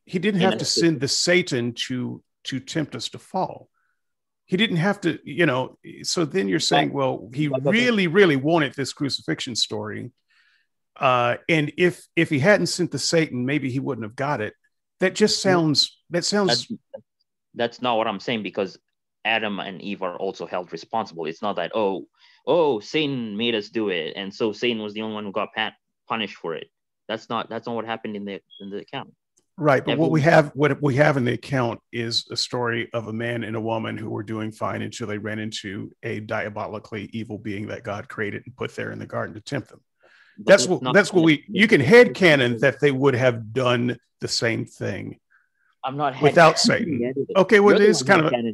[0.05, 3.69] he didn't have to send the Satan to to tempt us to fall.
[4.47, 5.79] He didn't have to, you know.
[6.03, 10.11] So then you're saying, well, he really, really wanted this crucifixion story
[10.99, 14.55] uh, and if if he hadn't sent the Satan, maybe he wouldn't have got it.
[15.01, 16.49] That just sounds that sounds.
[16.49, 16.73] That's,
[17.55, 18.79] that's not what I'm saying because
[19.25, 21.27] Adam and Eve are also held responsible.
[21.27, 22.07] It's not that oh
[22.47, 25.53] oh Satan made us do it, and so Satan was the only one who got
[25.53, 25.75] pat-
[26.09, 26.69] punished for it.
[27.09, 29.13] That's not that's not what happened in the in the account.
[29.59, 33.09] Right, but what we have what we have in the account is a story of
[33.09, 37.09] a man and a woman who were doing fine until they ran into a diabolically
[37.13, 39.81] evil being that God created and put there in the garden to tempt them
[40.39, 44.29] that's what that's what we you can head canon that they would have done the
[44.29, 45.19] same thing.
[45.85, 47.15] I'm not without Satan.
[47.37, 48.53] Okay, well, it is kind of a,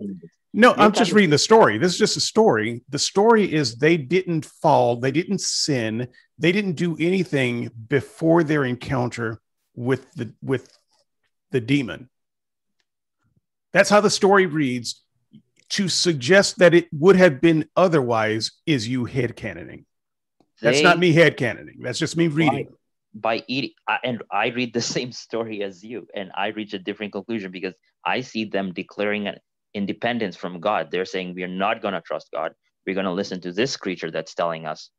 [0.53, 0.75] no.
[0.77, 1.79] I'm just reading the story.
[1.79, 2.83] This is just a story.
[2.91, 8.65] The story is they didn't fall, they didn't sin, they didn't do anything before their
[8.65, 9.41] encounter
[9.75, 10.69] with the with
[11.53, 12.11] the demon.
[13.73, 15.01] That's how the story reads.
[15.71, 19.87] To suggest that it would have been otherwise is you head canoning.
[20.63, 21.81] That's they, not me head canoning.
[21.81, 22.69] That's just me reading.
[23.15, 23.73] By, by eating,
[24.05, 27.75] and I read the same story as you, and I reach a different conclusion because
[28.05, 29.37] I see them declaring an
[29.75, 30.91] independence from God.
[30.91, 32.53] They're saying we are not going to trust God.
[32.87, 34.91] We're going to listen to this creature that's telling us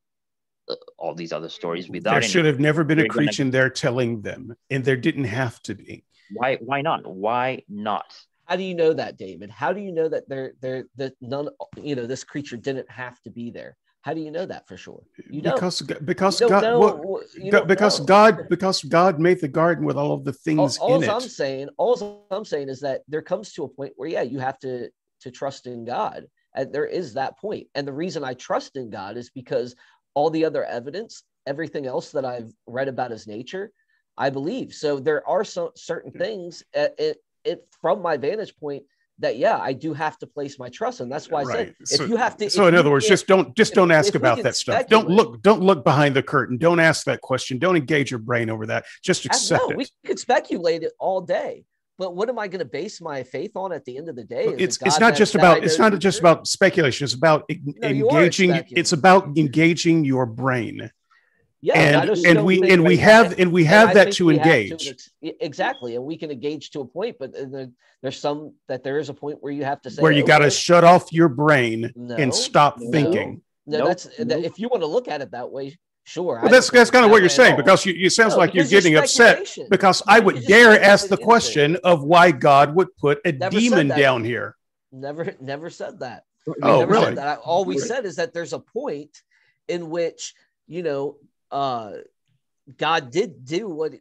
[0.70, 2.14] uh, all these other stories without.
[2.14, 3.52] There should have never been a creature gonna...
[3.52, 6.04] there telling them, and there didn't have to be.
[6.34, 6.58] Why?
[6.58, 7.08] Why not?
[7.08, 8.14] Why not?
[8.46, 9.50] How do you know that, David?
[9.50, 13.22] How do you know that there, there, that none, you know, this creature didn't have
[13.22, 13.78] to be there?
[14.04, 15.02] How do you know that for sure?
[15.30, 15.56] You don't.
[15.56, 18.06] Because because God know, well, because know.
[18.06, 21.70] God because God made the garden with all of the things all, in I'm saying,
[21.78, 24.90] all I'm saying is that there comes to a point where yeah, you have to
[25.22, 26.28] to trust in God.
[26.54, 27.68] And there is that point.
[27.76, 29.74] And the reason I trust in God is because
[30.14, 33.72] all the other evidence, everything else that I've read about his nature,
[34.18, 34.74] I believe.
[34.74, 38.84] So there are some certain things uh, it, it from my vantage point
[39.20, 41.76] that yeah i do have to place my trust and that's why i right.
[41.84, 44.16] said so, if you have to so in other words just don't just don't ask
[44.16, 44.88] about that stuff.
[44.88, 46.58] don't look don't look behind the curtain.
[46.58, 47.60] Don't ask that question.
[47.60, 48.86] Don't engage your brain over that.
[49.04, 49.78] Just accept no, it.
[49.78, 51.66] we could speculate it all day.
[52.00, 54.24] But what am i going to base my faith on at the end of the
[54.24, 57.06] day it's it's not just about it's not just about speculation.
[57.06, 60.90] It's about no, engaging it's about engaging your brain
[61.64, 65.34] yeah, and and we and we have and we have and that to engage to,
[65.40, 67.34] exactly, and we can engage to a point, but
[68.02, 70.28] there's some that there is a point where you have to say where you okay,
[70.28, 73.42] got to shut off your brain no, and stop no, thinking.
[73.66, 74.28] No, nope, that's nope.
[74.28, 76.42] That, if you want to look at it that way, sure.
[76.42, 78.66] Well, that's that's kind of what you're saying because you, it sounds no, like you're
[78.66, 83.32] getting upset because I would dare ask the question of why God would put a
[83.32, 84.58] never demon down here.
[84.92, 86.26] Never, never said that.
[86.62, 87.16] oh, really?
[87.16, 87.40] That.
[87.40, 89.22] All we said is that there's a point
[89.70, 90.34] in which
[90.68, 91.16] you know
[91.54, 91.92] uh,
[92.78, 93.94] God did do what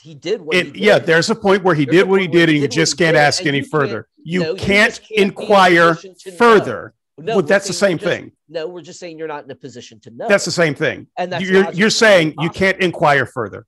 [0.00, 0.40] he did.
[0.40, 0.80] What it, he did.
[0.80, 3.16] Yeah, there's a point where he there's did what he did, and you just can't
[3.16, 4.08] ask any further.
[4.22, 5.96] You, can't, can't inquire
[6.36, 6.94] further.
[7.16, 8.32] No, well, that's the same just, thing.
[8.48, 10.28] No, we're just saying you're not in a position to know.
[10.28, 11.08] That's the same thing.
[11.16, 13.66] And that's you're, you're saying you can't inquire further.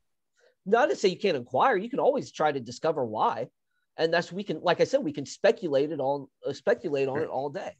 [0.67, 1.77] Not to say you can't inquire.
[1.77, 3.49] You can always try to discover why,
[3.97, 4.61] and that's we can.
[4.61, 7.75] Like I said, we can speculate it on uh, speculate on it all day.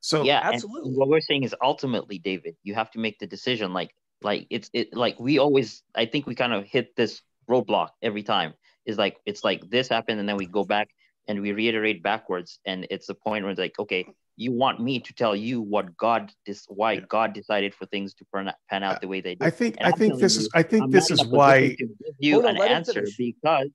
[0.00, 0.92] So yeah, absolutely.
[0.92, 3.72] What we're saying is ultimately, David, you have to make the decision.
[3.72, 7.90] Like like it's it like we always I think we kind of hit this roadblock
[8.02, 8.54] every time.
[8.86, 10.88] Is like it's like this happened and then we go back
[11.28, 14.98] and we reiterate backwards and it's a point where it's like okay you want me
[15.00, 19.00] to tell you what God this why God decided for things to pan, pan out
[19.00, 19.46] the way they did.
[19.46, 21.76] I think and I think this you, is I think I'm this is why
[22.18, 23.68] you an answer because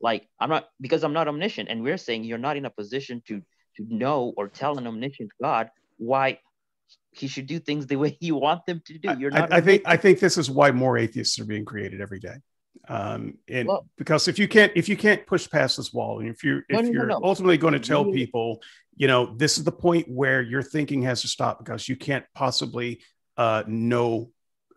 [0.00, 3.22] like I'm not because I'm not omniscient and we're saying you're not in a position
[3.28, 3.40] to
[3.76, 6.38] to know or tell an omniscient God why
[7.10, 9.14] he should do things the way you want them to do.
[9.18, 9.52] You're not.
[9.52, 12.36] I, I think I think this is why more atheists are being created every day.
[12.88, 16.28] Um, and well, because if you can't if you can't push past this wall, and
[16.28, 17.26] if you're if no, you're no, no.
[17.26, 18.60] ultimately going to tell people,
[18.96, 22.24] you know, this is the point where your thinking has to stop because you can't
[22.34, 23.00] possibly
[23.36, 24.30] uh, know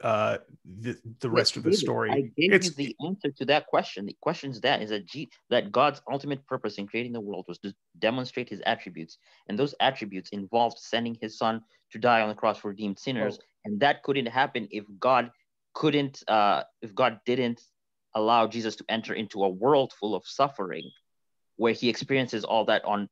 [0.05, 0.37] uh,
[0.79, 2.11] the the rest of the story.
[2.11, 4.05] I gave it's, you the answer to that question.
[4.05, 7.45] The question is that is that G, that God's ultimate purpose in creating the world
[7.47, 9.17] was to demonstrate His attributes,
[9.49, 13.39] and those attributes involved sending His Son to die on the cross for redeemed sinners,
[13.41, 13.45] oh.
[13.65, 15.31] and that couldn't happen if God
[15.73, 17.59] couldn't, uh, if God didn't
[18.13, 20.87] allow Jesus to enter into a world full of suffering,
[21.55, 23.09] where He experiences all that on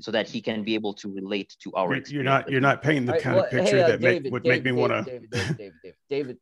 [0.00, 2.82] so that he can be able to relate to our you're, you're not you're not
[2.82, 4.74] painting the right, kind well, of picture hey, uh, that David, make, would David, make
[4.74, 6.36] me want to David, David, David, David, David,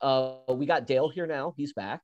[0.00, 1.54] uh, we got Dale here now.
[1.56, 2.00] He's back.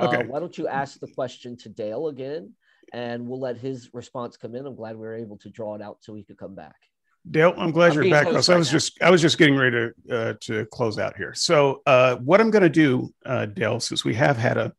[0.00, 0.16] Uh, okay.
[0.18, 2.52] Uh, why don't you ask the question to Dale again,
[2.92, 4.66] and we'll let his response come in.
[4.66, 6.76] I'm glad we were able to draw it out so he could come back.
[7.30, 8.42] Dale, I'm glad I'm you're back.
[8.42, 8.72] So I was now.
[8.72, 11.32] just I was just getting ready to uh, to close out here.
[11.34, 14.72] So uh, what I'm going to do, uh, Dale, since we have had a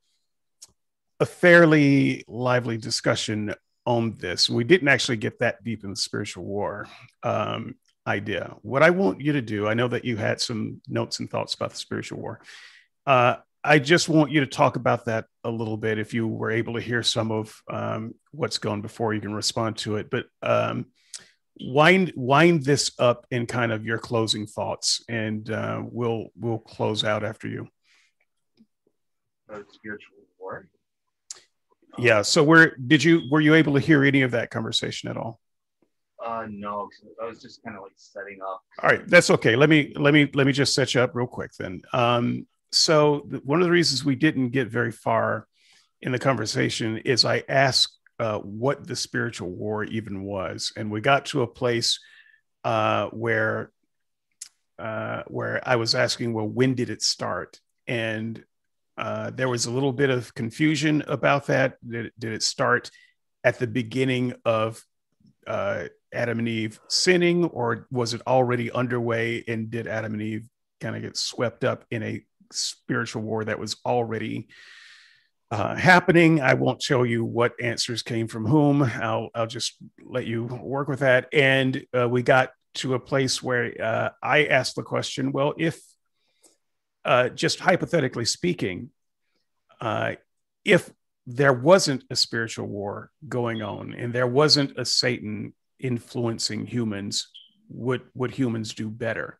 [1.19, 3.53] a fairly lively discussion
[3.85, 4.49] on this.
[4.49, 6.87] We didn't actually get that deep in the spiritual war
[7.23, 7.75] um,
[8.07, 8.55] idea.
[8.61, 11.53] What I want you to do, I know that you had some notes and thoughts
[11.53, 12.41] about the spiritual war.
[13.05, 15.97] Uh, I just want you to talk about that a little bit.
[15.97, 19.77] If you were able to hear some of um, what's gone before, you can respond
[19.77, 20.09] to it.
[20.11, 20.87] But um,
[21.59, 27.03] wind wind this up in kind of your closing thoughts, and uh, we'll we'll close
[27.03, 27.67] out after you.
[29.47, 30.14] spiritual war
[31.97, 35.17] yeah so where did you were you able to hear any of that conversation at
[35.17, 35.39] all?
[36.25, 36.89] Uh no
[37.21, 38.63] i was just kind of like setting up.
[38.81, 39.55] All right that's okay.
[39.55, 41.81] Let me let me let me just set you up real quick then.
[41.93, 45.47] Um so one of the reasons we didn't get very far
[46.01, 51.01] in the conversation is i asked uh, what the spiritual war even was and we
[51.01, 51.99] got to a place
[52.63, 53.71] uh, where
[54.79, 57.59] uh, where i was asking well when did it start?
[57.87, 58.43] And
[58.97, 61.77] uh, there was a little bit of confusion about that.
[61.87, 62.89] Did, did it start
[63.43, 64.83] at the beginning of
[65.47, 69.43] uh, Adam and Eve sinning, or was it already underway?
[69.47, 70.49] And did Adam and Eve
[70.79, 74.47] kind of get swept up in a spiritual war that was already
[75.51, 76.41] uh, happening?
[76.41, 78.81] I won't show you what answers came from whom.
[78.81, 81.27] I'll, I'll just let you work with that.
[81.33, 85.81] And uh, we got to a place where uh, I asked the question well, if
[87.05, 88.89] uh, just hypothetically speaking,
[89.79, 90.13] uh,
[90.65, 90.91] if
[91.27, 97.29] there wasn't a spiritual war going on and there wasn't a Satan influencing humans,
[97.69, 99.39] would would humans do better?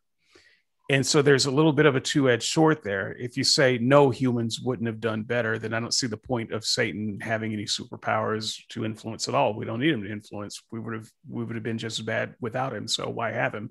[0.88, 3.16] And so there's a little bit of a two-edged sword there.
[3.18, 6.52] If you say no, humans wouldn't have done better, then I don't see the point
[6.52, 9.54] of Satan having any superpowers to influence at all.
[9.54, 10.62] We don't need him to influence.
[10.70, 12.86] We would have we would have been just as bad without him.
[12.86, 13.70] So why have him?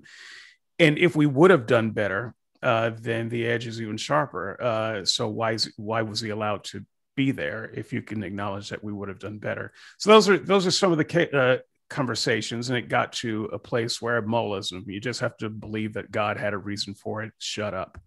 [0.78, 4.60] And if we would have done better, uh, then the edge is even sharper.
[4.60, 6.84] Uh, so why is why was he allowed to
[7.16, 7.70] be there?
[7.74, 9.72] If you can acknowledge that we would have done better.
[9.98, 13.58] So those are those are some of the uh, conversations, and it got to a
[13.58, 14.86] place where Molinism.
[14.86, 17.32] You just have to believe that God had a reason for it.
[17.38, 17.98] Shut up.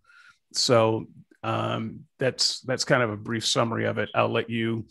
[0.54, 1.08] So
[1.44, 4.10] um, that's that's kind of a brief summary of it.
[4.14, 4.88] I'll let you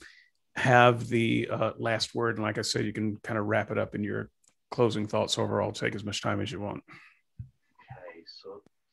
[0.57, 3.79] have the uh, last word, and like I said, you can kind of wrap it
[3.79, 4.31] up in your
[4.71, 5.39] closing thoughts.
[5.39, 6.83] Overall, take as much time as you want.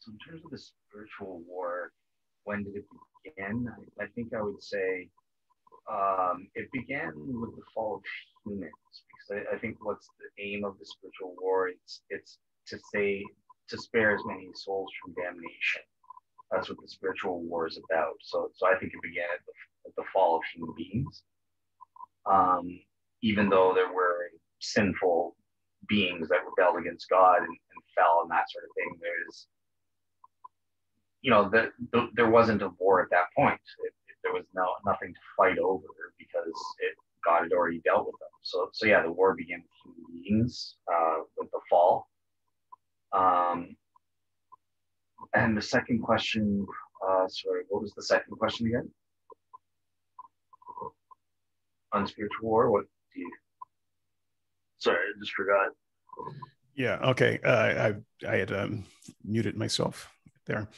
[0.05, 1.91] So in terms of the spiritual war,
[2.43, 2.85] when did it
[3.23, 3.67] begin?
[3.99, 5.09] I, think I would say
[5.91, 8.01] um, it began with the fall of
[8.45, 8.71] humans,
[9.27, 11.69] because I, I, think what's the aim of the spiritual war?
[11.69, 13.25] It's it's to say
[13.69, 15.81] to spare as many souls from damnation.
[16.51, 18.13] That's what the spiritual war is about.
[18.21, 21.23] So so I think it began at the, at the fall of human beings.
[22.31, 22.79] Um,
[23.23, 25.35] even though there were sinful
[25.87, 29.47] beings that rebelled against God and, and fell and that sort of thing, there's
[31.25, 33.59] you know, the, the, there wasn't a war at that point.
[33.83, 35.87] It, it, there was no nothing to fight over
[36.19, 36.93] because it,
[37.25, 38.29] God had already dealt with them.
[38.43, 42.07] So, so yeah, the war began with human beings uh, with the fall.
[43.11, 43.75] Um,
[45.33, 46.63] and the second question,
[47.03, 48.87] uh, sorry, what was the second question again?
[51.93, 53.31] On spiritual war, what do you?
[54.77, 55.71] Sorry, I just forgot.
[56.75, 56.99] Yeah.
[57.09, 57.39] Okay.
[57.43, 58.85] Uh, I I had um,
[59.23, 60.11] muted myself
[60.45, 60.69] there.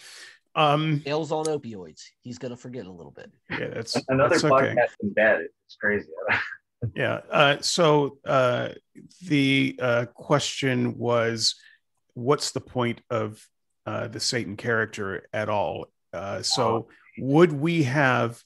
[0.57, 2.01] Um, Dale's on opioids.
[2.21, 3.31] He's gonna forget a little bit.
[3.49, 4.85] Yeah, that's another that's podcast okay.
[5.01, 5.45] in bed.
[5.65, 6.07] It's crazy.
[6.95, 7.21] yeah.
[7.31, 8.69] Uh, so uh,
[9.21, 11.55] the uh, question was,
[12.15, 13.47] what's the point of
[13.85, 15.85] uh, the Satan character at all?
[16.11, 16.87] Uh, so
[17.19, 18.43] would we have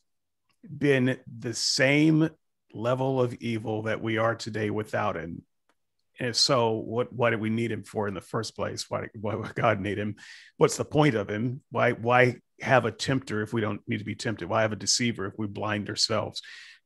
[0.77, 2.29] been the same
[2.73, 5.43] level of evil that we are today without him?
[6.21, 8.87] And if so, what why did we need him for in the first place?
[8.87, 10.17] Why why would God need him?
[10.57, 11.61] What's the point of him?
[11.71, 14.47] Why why have a tempter if we don't need to be tempted?
[14.47, 16.43] Why have a deceiver if we blind ourselves?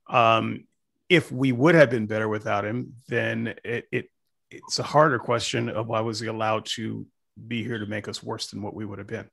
[0.08, 0.68] Um,
[1.10, 4.10] if we would have been better without him, then it, it
[4.50, 7.06] it's a harder question of why was he allowed to
[7.46, 9.30] be here to make us worse than what we would have been.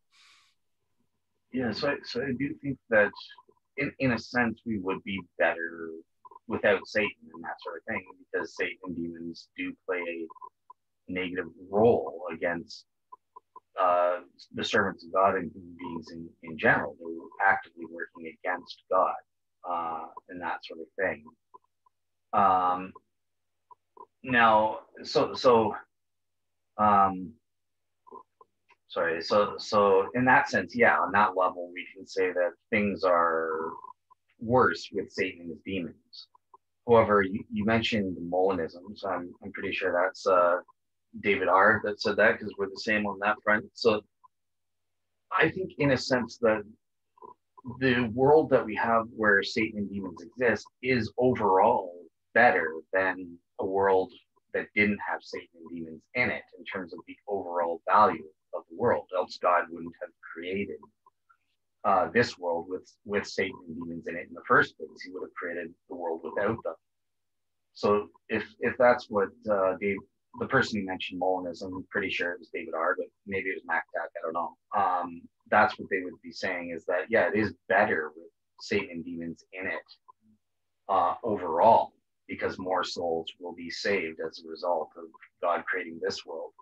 [1.53, 3.13] Yeah, so I, so I do think that
[3.77, 5.91] in, in a sense we would be better
[6.53, 11.47] without Satan and that sort of thing because Satan and demons do play a negative
[11.71, 12.85] role against
[13.81, 14.19] uh,
[14.55, 16.95] the servants of God and human beings in, in general.
[17.01, 19.15] They're actively working against God
[19.69, 21.25] uh, and that sort of thing.
[22.35, 22.93] Um,
[24.23, 25.75] now, so so
[26.77, 27.33] um,
[28.89, 29.23] sorry.
[29.23, 33.71] So so in that sense, yeah, on that level, we can say that things are
[34.39, 36.29] worse with Satan and his demons.
[36.87, 40.59] However, you, you mentioned Molinism, so I'm I'm pretty sure that's uh,
[41.21, 41.81] David R.
[41.85, 43.65] that said that because we're the same on that front.
[43.75, 44.03] So
[45.31, 46.63] I think, in a sense, that
[47.79, 51.95] the world that we have where Satan and demons exist is overall
[52.35, 54.13] better than a world
[54.53, 58.63] that didn't have Satan and demons in it in terms of the overall value of
[58.69, 59.07] the world.
[59.17, 60.79] Else God wouldn't have created
[61.85, 65.03] uh, this world with with Satan and demons in it in the first place.
[65.05, 66.75] He would have created the world without them.
[67.75, 69.97] So if if that's what uh, Dave,
[70.39, 73.63] the person you mentioned, Molinism, I'm pretty sure it was David R, but maybe it
[73.63, 74.57] was MacAttack, I don't know.
[74.77, 78.29] Um, that's what they would be saying is that yeah, it is better with
[78.61, 79.83] Satan and demons in it
[80.89, 81.93] uh, overall
[82.29, 85.05] because more souls will be saved as a result of
[85.43, 86.53] God creating this world.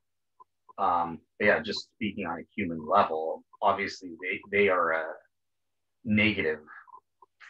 [0.79, 5.05] Um, yeah, just speaking on a human level, obviously they, they are a
[6.05, 6.61] negative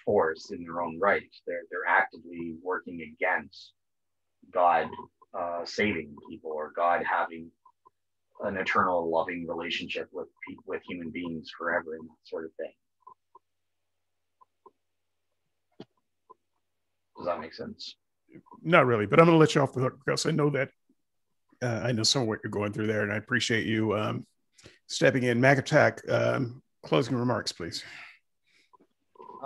[0.05, 1.22] force in their own right.
[1.47, 3.72] They're, they're actively working against
[4.52, 4.89] God
[5.39, 7.50] uh, saving people or God having
[8.42, 10.28] an eternal loving relationship with
[10.66, 12.72] with human beings forever and that sort of thing.
[17.16, 17.97] Does that make sense?
[18.62, 20.70] Not really, but I'm going to let you off the hook because I know that
[21.62, 24.26] uh, I know some of what you're going through there, and I appreciate you um,
[24.91, 25.41] stepping in.
[25.41, 27.83] Mac Attack, um, closing remarks, please.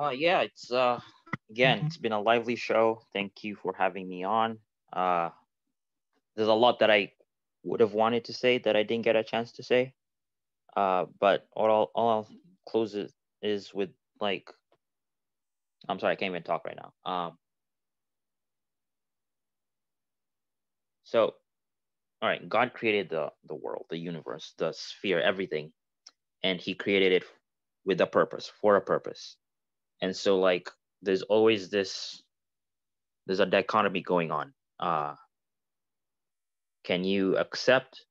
[0.01, 0.99] Uh, yeah, it's uh,
[1.51, 3.03] again, it's been a lively show.
[3.13, 4.59] Thank you for having me on.
[4.93, 5.31] Uh,
[6.35, 7.13] there's a lot that I
[7.63, 9.95] would have wanted to say that I didn't get a chance to say.
[10.77, 12.29] Uh, but all I'll, all I'll
[12.67, 13.91] close it is with
[14.21, 14.51] like,
[15.89, 17.11] I'm sorry, I can't even talk right now.
[17.11, 17.39] Um,
[21.05, 21.35] so
[22.25, 25.71] all right god created the the world the universe the sphere everything
[26.45, 27.25] and he created it
[27.85, 29.37] with a purpose for a purpose.
[30.01, 30.71] And so like
[31.03, 32.23] there's always this
[33.27, 34.53] there's a dichotomy going on.
[34.81, 35.15] Uh
[36.85, 38.05] can you accept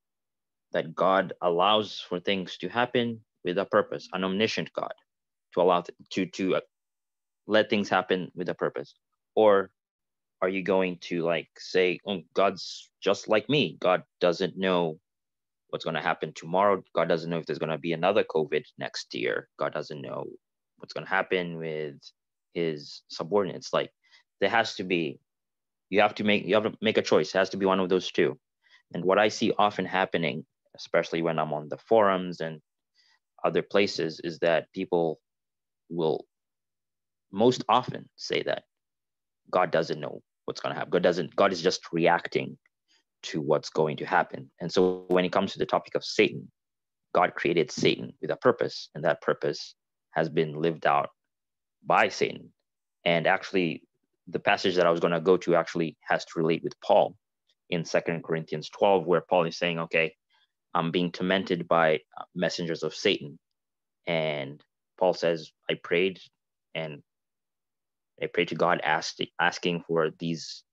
[0.71, 4.93] that god allows for things to happen with a purpose an omniscient god
[5.53, 6.61] to allow to to uh,
[7.45, 8.95] let things happen with a purpose?
[9.35, 9.72] Or
[10.43, 13.77] are you going to like say oh, god's just like me.
[13.79, 14.99] God doesn't know
[15.69, 16.83] what's going to happen tomorrow.
[16.93, 19.47] God doesn't know if there's going to be another covid next year.
[19.57, 20.25] God doesn't know
[20.77, 21.95] what's going to happen with
[22.53, 23.71] his subordinates.
[23.71, 23.91] Like
[24.41, 25.21] there has to be
[25.89, 27.29] you have to make you have to make a choice.
[27.29, 28.37] It has to be one of those two.
[28.93, 32.59] And what i see often happening especially when i'm on the forums and
[33.45, 35.19] other places is that people
[35.89, 36.25] will
[37.31, 38.63] most often say that
[39.49, 40.91] god doesn't know what's going to happen.
[40.91, 42.57] God doesn't, God is just reacting
[43.23, 44.49] to what's going to happen.
[44.59, 46.51] And so when it comes to the topic of Satan,
[47.13, 49.75] God created Satan with a purpose, and that purpose
[50.11, 51.09] has been lived out
[51.85, 52.51] by Satan.
[53.05, 53.83] And actually,
[54.27, 57.15] the passage that I was going to go to actually has to relate with Paul
[57.69, 60.15] in Second Corinthians 12, where Paul is saying, Okay,
[60.73, 63.37] I'm being tormented by uh, messengers of Satan.
[64.07, 64.61] And
[64.97, 66.19] Paul says, I prayed
[66.75, 67.03] and
[68.23, 70.63] I pray to God, ask, asking for these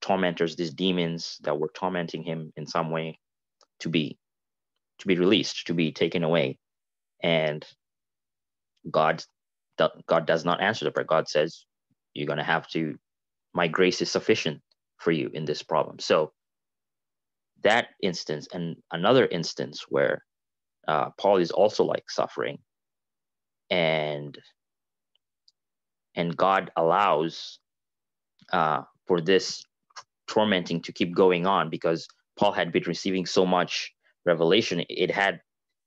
[0.00, 3.18] tormentors, these demons that were tormenting him in some way,
[3.80, 4.18] to be
[5.00, 6.58] to be released, to be taken away.
[7.22, 7.66] And
[8.90, 9.24] God,
[10.06, 11.06] God does not answer the prayer.
[11.06, 11.64] God says,
[12.14, 12.98] "You're going to have to.
[13.54, 14.62] My grace is sufficient
[14.98, 16.32] for you in this problem." So
[17.62, 20.24] that instance, and another instance where
[20.88, 22.58] uh, Paul is also like suffering,
[23.70, 24.38] and
[26.16, 27.60] and God allows
[28.52, 29.64] uh, for this
[30.28, 33.92] tormenting to keep going on because Paul had been receiving so much
[34.26, 35.40] revelation, it had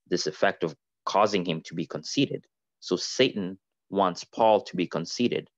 [0.09, 0.75] this effect of
[1.05, 2.45] causing him to be conceited.
[2.79, 3.59] So Satan
[3.89, 5.49] wants Paul to be conceited.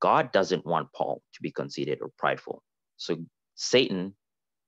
[0.00, 2.62] God doesn't want Paul to be conceited or prideful.
[2.96, 3.16] So
[3.56, 4.14] Satan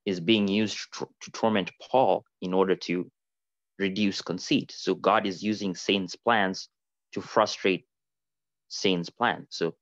[0.06, 3.10] is being used to, to torment Paul in order to
[3.78, 4.72] reduce conceit.
[4.76, 6.68] So God is using Satan's plans
[7.12, 7.86] to frustrate
[8.70, 9.46] Satan's plan.
[9.50, 9.74] So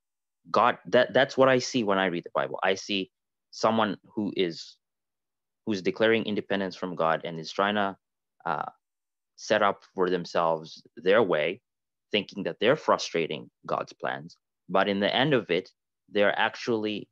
[0.50, 2.58] God, that that's what I see when I read the Bible.
[2.62, 3.10] I see
[3.52, 4.76] someone who is
[5.66, 7.96] who's declaring independence from God and is trying to
[8.46, 8.70] uh,
[9.36, 11.60] set up for themselves their way,
[12.10, 14.36] thinking that they're frustrating God's plans.
[14.68, 15.70] But in the end of it,
[16.10, 17.08] they're actually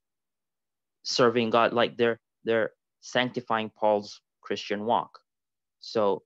[1.04, 2.70] serving God, like they're they're
[3.02, 5.18] sanctifying Paul's Christian walk.
[5.80, 6.22] So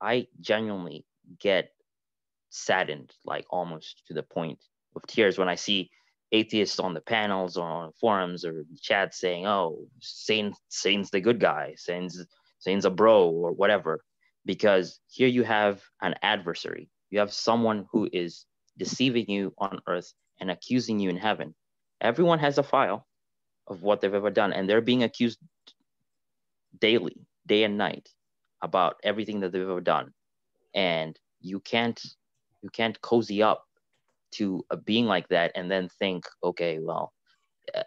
[0.00, 1.06] I genuinely
[1.40, 1.70] get
[2.50, 4.58] saddened, like almost to the point
[4.96, 5.90] of tears when I see
[6.32, 11.40] atheists on the panels or on forums or chat saying, "Oh, Satan, Satan's the good
[11.40, 11.74] guy.
[11.76, 12.24] Satan's
[12.58, 14.04] Satan's a bro or whatever,"
[14.44, 16.88] because here you have an adversary.
[17.10, 18.46] You have someone who is
[18.76, 21.54] deceiving you on earth and accusing you in heaven.
[22.00, 23.06] Everyone has a file
[23.66, 25.38] of what they've ever done, and they're being accused
[26.78, 28.08] daily, day and night,
[28.62, 30.12] about everything that they've ever done.
[30.74, 32.00] And you can't
[32.62, 33.66] you can't cozy up
[34.32, 37.12] to a being like that and then think, okay, well,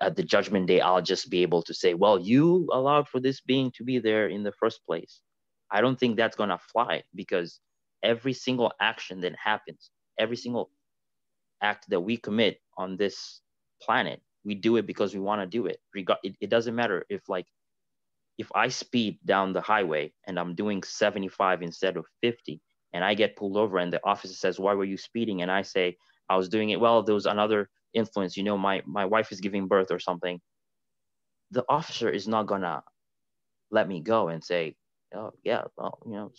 [0.02, 3.42] at the judgment day, I'll just be able to say, well, you allowed for this
[3.42, 5.22] being to be there in the first place.
[5.72, 7.60] I don't think that's gonna fly because
[8.04, 10.70] every single action that happens, every single
[11.62, 13.42] act that we commit on this
[13.82, 15.80] planet, we do it because we want to do it.
[16.24, 17.48] It, it doesn't matter if like
[18.38, 22.62] if I speed down the highway and I'm doing 75 instead of 50
[22.94, 25.42] and I get pulled over and the officer says, why were you speeding?
[25.42, 25.98] And I say,
[26.30, 26.80] I was doing it.
[26.80, 30.40] Well, there was another influence, you know, my, my wife is giving birth or something.
[31.52, 32.84] The officer is not gonna
[33.72, 34.76] let me go and say,
[35.14, 36.32] oh yeah, well, you know,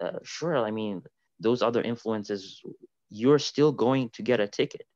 [0.00, 0.58] uh, sure.
[0.58, 1.02] I mean,
[1.40, 2.62] those other influences,
[3.10, 4.86] you're still going to get a ticket.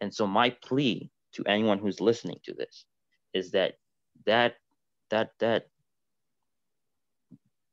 [0.00, 2.84] And so my plea to anyone who's listening to this
[3.32, 3.74] is that
[4.26, 4.54] that
[5.10, 5.66] that that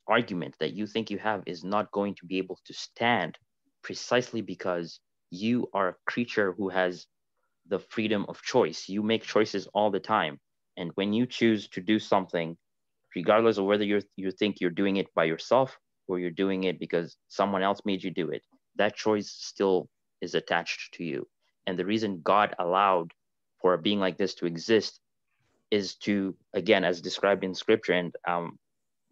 [0.08, 3.38] argument that you think you have is not going to be able to stand
[3.84, 5.00] precisely because
[5.32, 7.08] you are a creature who has
[7.68, 8.90] the freedom of choice.
[8.90, 10.40] You make choices all the time.
[10.78, 12.58] And when you choose to do something,
[13.16, 15.78] regardless of whether you you think you're doing it by yourself
[16.08, 18.44] or you're doing it because someone else made you do it,
[18.76, 19.90] that choice still
[20.22, 21.28] is attached to you.
[21.68, 23.12] And the reason God allowed
[23.62, 25.00] for a being like this to exist
[25.72, 28.58] is to, again, as described in scripture, and um,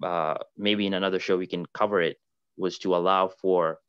[0.03, 2.17] uh, maybe in another show we can cover it,
[2.57, 3.79] was to allow for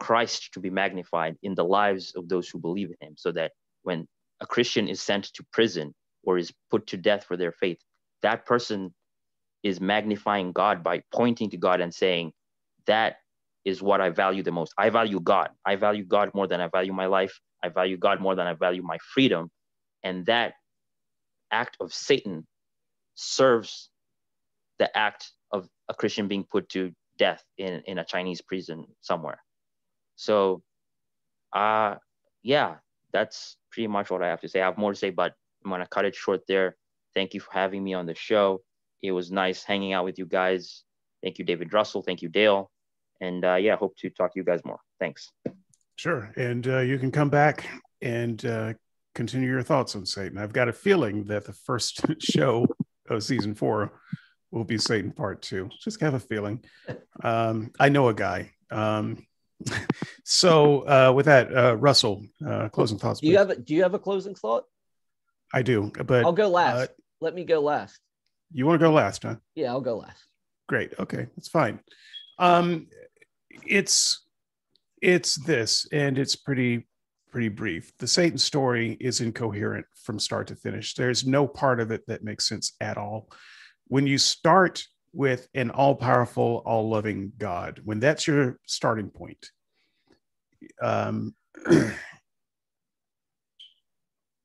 [0.00, 3.52] Christ to be magnified in the lives of those who believe in him, so that
[3.82, 4.06] when
[4.40, 5.94] a Christian is sent to prison
[6.24, 7.78] or is put to death for their faith,
[8.22, 8.94] that person
[9.62, 12.32] is magnifying God by pointing to God and saying,
[12.86, 13.16] That
[13.64, 14.72] is what I value the most.
[14.78, 15.50] I value God.
[15.66, 17.38] I value God more than I value my life.
[17.62, 19.50] I value God more than I value my freedom.
[20.04, 20.54] And that
[21.50, 22.46] act of Satan
[23.14, 23.90] serves
[24.78, 29.42] the act of a Christian being put to death in, in a Chinese prison somewhere.
[30.18, 30.62] So,
[31.54, 31.94] uh,
[32.42, 32.76] yeah,
[33.12, 34.60] that's pretty much what I have to say.
[34.60, 36.76] I have more to say, but I'm to cut it short there.
[37.14, 38.60] Thank you for having me on the show.
[39.00, 40.82] It was nice hanging out with you guys.
[41.22, 42.02] Thank you, David Russell.
[42.02, 42.68] Thank you, Dale.
[43.20, 44.80] And uh, yeah, hope to talk to you guys more.
[44.98, 45.30] Thanks.
[45.94, 46.32] Sure.
[46.36, 47.68] And uh, you can come back
[48.02, 48.74] and uh,
[49.14, 50.36] continue your thoughts on Satan.
[50.36, 52.66] I've got a feeling that the first show
[53.08, 53.92] of season four
[54.50, 55.68] will be Satan part two.
[55.80, 56.64] Just have a feeling.
[57.22, 58.50] Um, I know a guy.
[58.70, 59.24] Um,
[60.24, 63.20] so uh, with that, uh, Russell, uh, closing thoughts.
[63.20, 64.64] Do you have a, Do you have a closing thought?
[65.52, 66.90] I do, but I'll go last.
[66.90, 67.98] Uh, Let me go last.
[68.52, 69.36] You want to go last, huh?
[69.54, 70.22] Yeah, I'll go last.
[70.68, 70.92] Great.
[70.98, 71.80] Okay, that's fine.
[72.38, 72.88] Um,
[73.66, 74.26] it's
[75.00, 76.86] it's this, and it's pretty
[77.30, 77.92] pretty brief.
[77.98, 80.94] The Satan story is incoherent from start to finish.
[80.94, 83.30] There's no part of it that makes sense at all.
[83.86, 84.82] When you start
[85.18, 89.50] with an all powerful, all loving God, when that's your starting point,
[90.80, 91.34] um,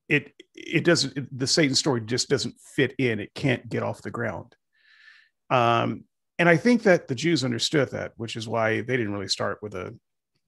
[0.09, 3.19] it it doesn't the Satan story just doesn't fit in.
[3.19, 4.55] It can't get off the ground.
[5.51, 6.05] Um,
[6.39, 9.59] and I think that the Jews understood that, which is why they didn't really start
[9.61, 9.95] with a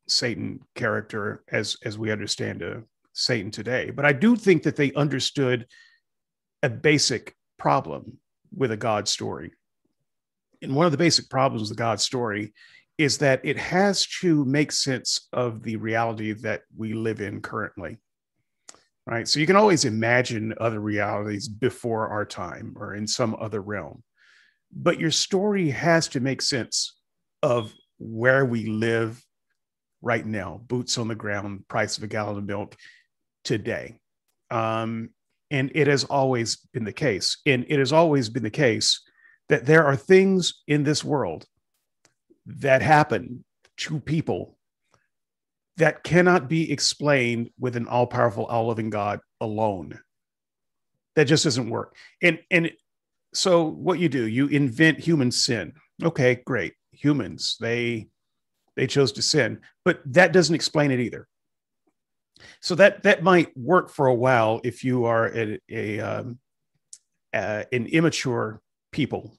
[0.07, 2.81] Satan character as as we understand a
[3.13, 3.91] Satan today.
[3.91, 5.67] But I do think that they understood
[6.63, 8.17] a basic problem
[8.51, 9.51] with a God story.
[10.61, 12.53] And one of the basic problems with the God story
[12.97, 17.97] is that it has to make sense of the reality that we live in currently.
[19.05, 19.27] Right.
[19.27, 24.03] So you can always imagine other realities before our time or in some other realm.
[24.71, 26.97] But your story has to make sense
[27.43, 29.23] of where we live
[30.01, 32.75] right now, boots on the ground, price of a gallon of milk
[33.43, 33.99] today.
[34.49, 35.09] Um,
[35.51, 37.37] and it has always been the case.
[37.45, 39.01] And it has always been the case
[39.49, 41.45] that there are things in this world
[42.45, 43.43] that happen
[43.77, 44.57] to people
[45.77, 49.99] that cannot be explained with an all powerful, all loving God alone.
[51.15, 51.95] That just doesn't work.
[52.21, 52.71] And, and
[53.33, 55.73] so what you do, you invent human sin.
[56.03, 56.73] Okay, great.
[56.91, 58.07] Humans, they
[58.75, 61.27] They chose to sin, but that doesn't explain it either.
[62.59, 66.39] So that that might work for a while if you are a, a um,
[67.33, 68.59] uh, an immature
[68.95, 69.37] people.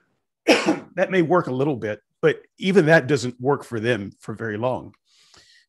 [0.46, 4.58] that may work a little bit, but even that doesn't work for them for very
[4.58, 4.92] long.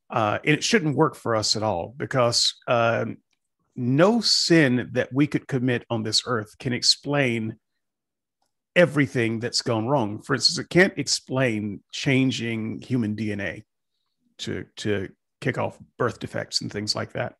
[0.09, 3.17] Uh, and it shouldn't work for us at all because um,
[3.75, 7.55] no sin that we could commit on this earth can explain
[8.75, 10.21] everything that's gone wrong.
[10.23, 13.63] For instance, it can't explain changing human DNA
[14.39, 15.09] to to
[15.41, 17.35] kick off birth defects and things like that.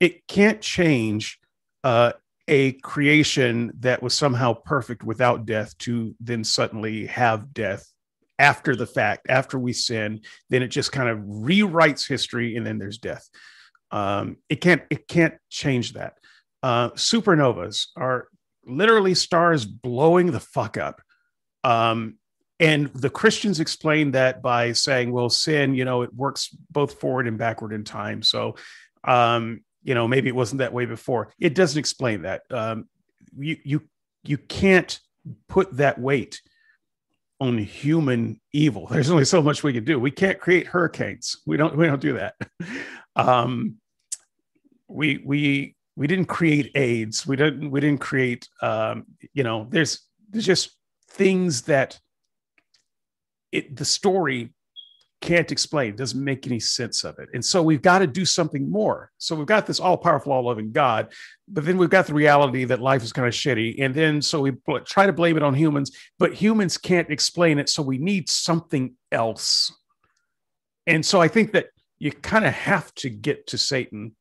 [0.00, 1.38] It can't change
[1.84, 2.12] uh,
[2.48, 7.86] a creation that was somehow perfect without death to then suddenly have death
[8.38, 10.20] after the fact, after we sin.
[10.48, 13.28] Then it just kind of rewrites history, and then there's death.
[13.90, 16.14] Um, it can't it can't change that.
[16.62, 18.28] Uh, supernovas are
[18.64, 21.00] literally stars blowing the fuck up.
[21.64, 22.16] Um,
[22.60, 27.28] and the Christians explain that by saying, well, sin, you know, it works both forward
[27.28, 28.22] and backward in time.
[28.22, 28.56] So,
[29.04, 31.32] um, you know, maybe it wasn't that way before.
[31.38, 32.42] It doesn't explain that.
[32.50, 32.88] Um,
[33.36, 33.82] you, you,
[34.24, 34.98] you can't
[35.48, 36.40] put that weight
[37.40, 38.86] on human evil.
[38.90, 39.98] There's only so much we can do.
[39.98, 41.36] We can't create hurricanes.
[41.46, 42.34] We don't, we don't do that.
[43.16, 43.76] um,
[44.88, 47.26] we, we, we didn't create AIDS.
[47.26, 50.00] We didn't, we didn't create, um, you know, there's,
[50.30, 50.76] there's just
[51.10, 51.98] things that
[53.52, 54.52] it the story
[55.20, 57.28] can't explain, doesn't make any sense of it.
[57.34, 59.10] And so we've got to do something more.
[59.18, 61.12] So we've got this all powerful, all loving God,
[61.48, 63.82] but then we've got the reality that life is kind of shitty.
[63.82, 64.52] And then so we
[64.84, 67.68] try to blame it on humans, but humans can't explain it.
[67.68, 69.72] So we need something else.
[70.86, 71.66] And so I think that
[71.98, 74.14] you kind of have to get to Satan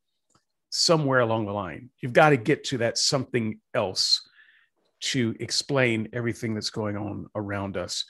[0.70, 1.90] somewhere along the line.
[2.02, 4.28] You've got to get to that something else
[5.00, 8.06] to explain everything that's going on around us.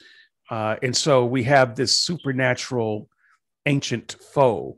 [0.49, 3.09] Uh, and so we have this supernatural
[3.65, 4.77] ancient foe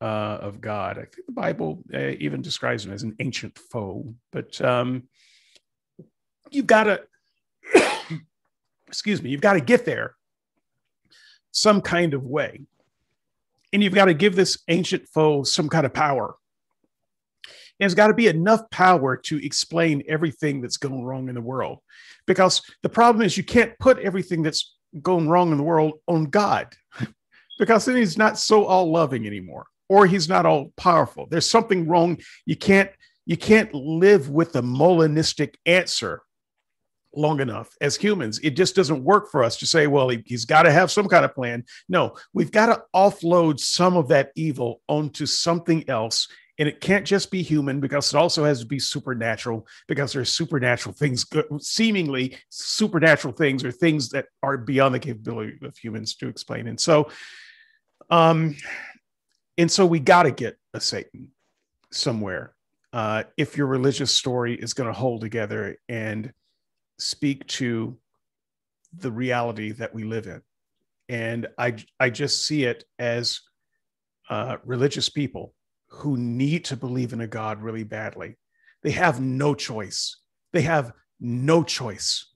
[0.00, 0.98] uh, of God.
[0.98, 4.14] I think the Bible uh, even describes him as an ancient foe.
[4.32, 5.04] But um,
[6.50, 7.02] you've got to,
[8.86, 10.14] excuse me, you've got to get there
[11.52, 12.62] some kind of way.
[13.72, 16.36] And you've got to give this ancient foe some kind of power.
[17.80, 21.40] And it's got to be enough power to explain everything that's going wrong in the
[21.40, 21.78] world.
[22.26, 26.24] Because the problem is you can't put everything that's going wrong in the world on
[26.24, 26.74] God
[27.58, 31.26] because then he's not so all loving anymore or he's not all powerful.
[31.30, 32.18] There's something wrong.
[32.46, 32.90] You can't
[33.26, 36.22] you can't live with the Molinistic answer
[37.16, 38.38] long enough as humans.
[38.42, 41.08] It just doesn't work for us to say, well, he, has got to have some
[41.08, 41.64] kind of plan.
[41.88, 47.04] No, we've got to offload some of that evil onto something else and it can't
[47.04, 51.26] just be human because it also has to be supernatural because there's supernatural things
[51.60, 56.68] seemingly supernatural things or things that are beyond the capability of humans to explain.
[56.68, 57.08] And so
[58.10, 58.54] um
[59.56, 61.28] and so we got to get a satan
[61.90, 62.54] somewhere
[62.92, 66.32] uh if your religious story is going to hold together and
[66.98, 67.96] speak to
[68.98, 70.42] the reality that we live in.
[71.08, 73.40] And i i just see it as
[74.28, 75.52] uh religious people
[75.96, 78.36] who need to believe in a God really badly.
[78.82, 80.16] They have no choice.
[80.52, 82.30] They have no choice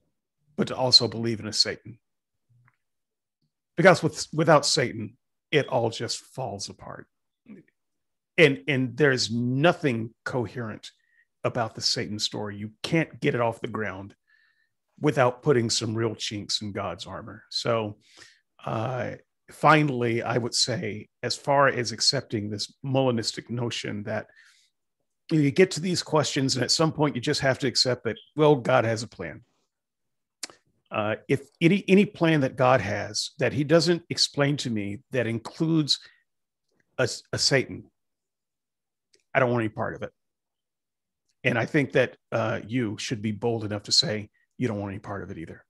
[0.57, 1.99] but to also believe in a Satan.
[3.77, 5.17] Because with, without Satan,
[5.51, 7.07] it all just falls apart.
[8.37, 10.91] And, and there's nothing coherent
[11.43, 12.57] about the Satan story.
[12.57, 14.15] You can't get it off the ground
[14.99, 17.43] without putting some real chinks in God's armor.
[17.49, 17.97] So,
[18.65, 19.11] uh,
[19.51, 24.27] finally, I would say, as far as accepting this Molinistic notion that
[25.31, 28.17] you get to these questions, and at some point you just have to accept that,
[28.35, 29.41] well, God has a plan.
[30.91, 35.27] Uh, if any any plan that God has that He doesn't explain to me that
[35.27, 35.99] includes
[36.97, 37.83] a, a Satan,
[39.33, 40.11] I don't want any part of it.
[41.43, 44.91] And I think that uh, you should be bold enough to say you don't want
[44.91, 45.63] any part of it either.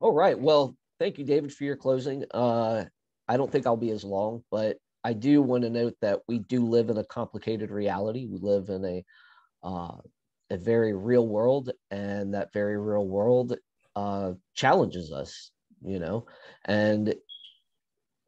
[0.00, 0.38] All right.
[0.38, 2.24] Well, thank you, David, for your closing.
[2.32, 2.84] Uh,
[3.28, 6.38] I don't think I'll be as long, but I do want to note that we
[6.38, 8.26] do live in a complicated reality.
[8.26, 9.04] We live in a
[9.62, 9.96] uh,
[10.50, 13.56] a very real world, and that very real world
[13.96, 15.50] uh, challenges us.
[15.84, 16.26] You know,
[16.64, 17.14] and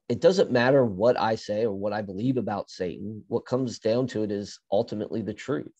[0.08, 3.24] it doesn't matter what I say or what I believe about Satan.
[3.28, 5.72] What comes down to it is ultimately the truth.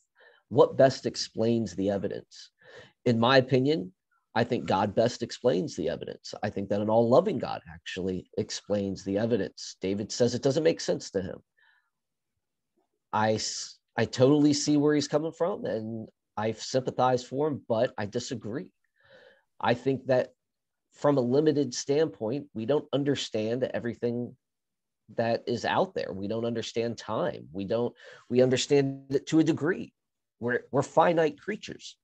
[0.48, 2.50] What best explains the evidence?
[3.04, 3.92] In my opinion,
[4.34, 6.34] I think God best explains the evidence.
[6.42, 9.76] I think that an all loving God actually explains the evidence.
[9.81, 11.39] David says it doesn't make sense to him.
[13.12, 13.41] I,
[13.97, 18.68] I totally see where he's coming from and I sympathize for him, but I disagree.
[19.60, 20.33] I think that
[20.94, 24.36] from a limited standpoint, we don't understand everything
[25.17, 26.12] that is out there.
[26.12, 27.49] We don't understand time.
[27.52, 27.94] We don't,
[28.28, 29.92] we understand it to a degree.
[30.39, 31.97] We're, we're finite creatures.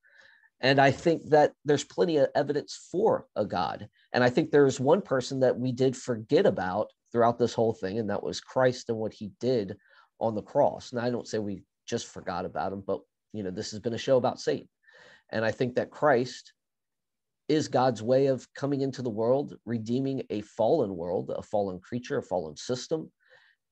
[0.61, 3.87] And I think that there's plenty of evidence for a God.
[4.11, 7.99] And I think there's one person that we did forget about throughout this whole thing,
[7.99, 9.77] and that was Christ and what he did
[10.19, 10.91] on the cross.
[10.91, 13.01] And I don't say we just forgot about him, but
[13.33, 14.67] you know, this has been a show about Satan.
[15.29, 16.53] And I think that Christ
[17.47, 22.17] is God's way of coming into the world, redeeming a fallen world, a fallen creature,
[22.17, 23.11] a fallen system.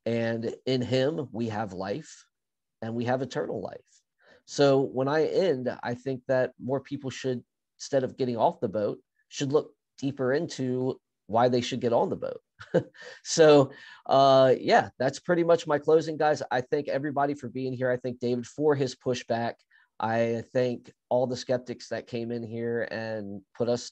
[0.06, 2.26] And in him, we have life
[2.82, 3.80] and we have eternal life.
[4.46, 7.44] So when I end, I think that more people should,
[7.78, 9.00] instead of getting off the boat,
[9.30, 12.42] should look deeper into why they should get on the boat.
[13.24, 13.72] so
[14.06, 16.42] uh yeah, that's pretty much my closing, guys.
[16.52, 17.90] I thank everybody for being here.
[17.90, 19.54] I thank David for his pushback.
[20.00, 23.92] I thank all the skeptics that came in here and put us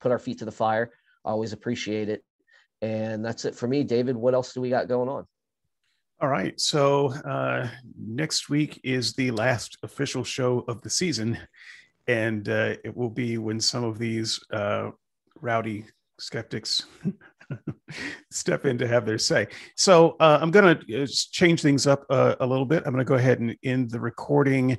[0.00, 0.92] put our feet to the fire.
[1.24, 2.22] I always appreciate it.
[2.82, 3.82] And that's it for me.
[3.82, 5.26] David, what else do we got going on?
[6.20, 6.60] All right.
[6.60, 11.38] So uh, next week is the last official show of the season,
[12.08, 14.90] and uh, it will be when some of these uh,
[15.40, 15.84] rowdy
[16.18, 16.86] skeptics
[18.32, 19.46] step in to have their say.
[19.76, 22.82] So uh, I'm going to uh, change things up uh, a little bit.
[22.84, 24.76] I'm going to go ahead and end the recording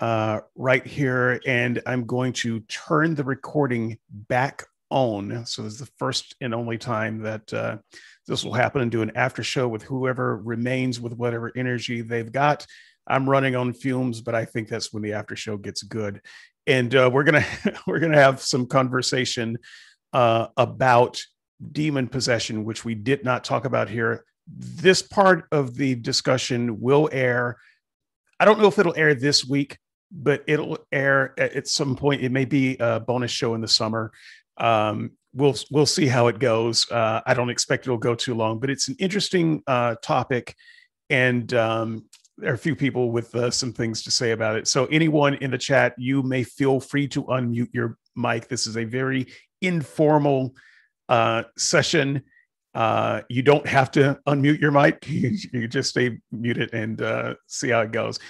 [0.00, 5.46] right here, and I'm going to turn the recording back on.
[5.46, 7.80] So this is the first and only time that
[8.26, 12.30] this will happen and do an after show with whoever remains with whatever energy they've
[12.30, 12.66] got.
[13.06, 16.20] I'm running on fumes, but I think that's when the after show gets good.
[16.66, 17.44] And uh, we're gonna
[17.86, 19.58] we're gonna have some conversation
[20.12, 21.20] uh, about
[21.72, 24.24] demon possession, which we did not talk about here.
[24.46, 27.56] This part of the discussion will air.
[28.38, 29.78] I don't know if it'll air this week,
[30.10, 32.22] but it'll air at some point.
[32.22, 34.12] It may be a bonus show in the summer.
[34.60, 36.90] Um, we'll we'll see how it goes.
[36.90, 40.54] Uh, I don't expect it'll go too long, but it's an interesting uh, topic,
[41.08, 42.04] and um,
[42.38, 44.66] there are a few people with uh, some things to say about it.
[44.66, 48.48] So anyone in the chat, you may feel free to unmute your mic.
[48.48, 49.26] This is a very
[49.60, 50.54] informal
[51.08, 52.22] uh, session.
[52.72, 55.06] Uh, you don't have to unmute your mic.
[55.08, 58.20] You, just stay muted and uh, see how it goes.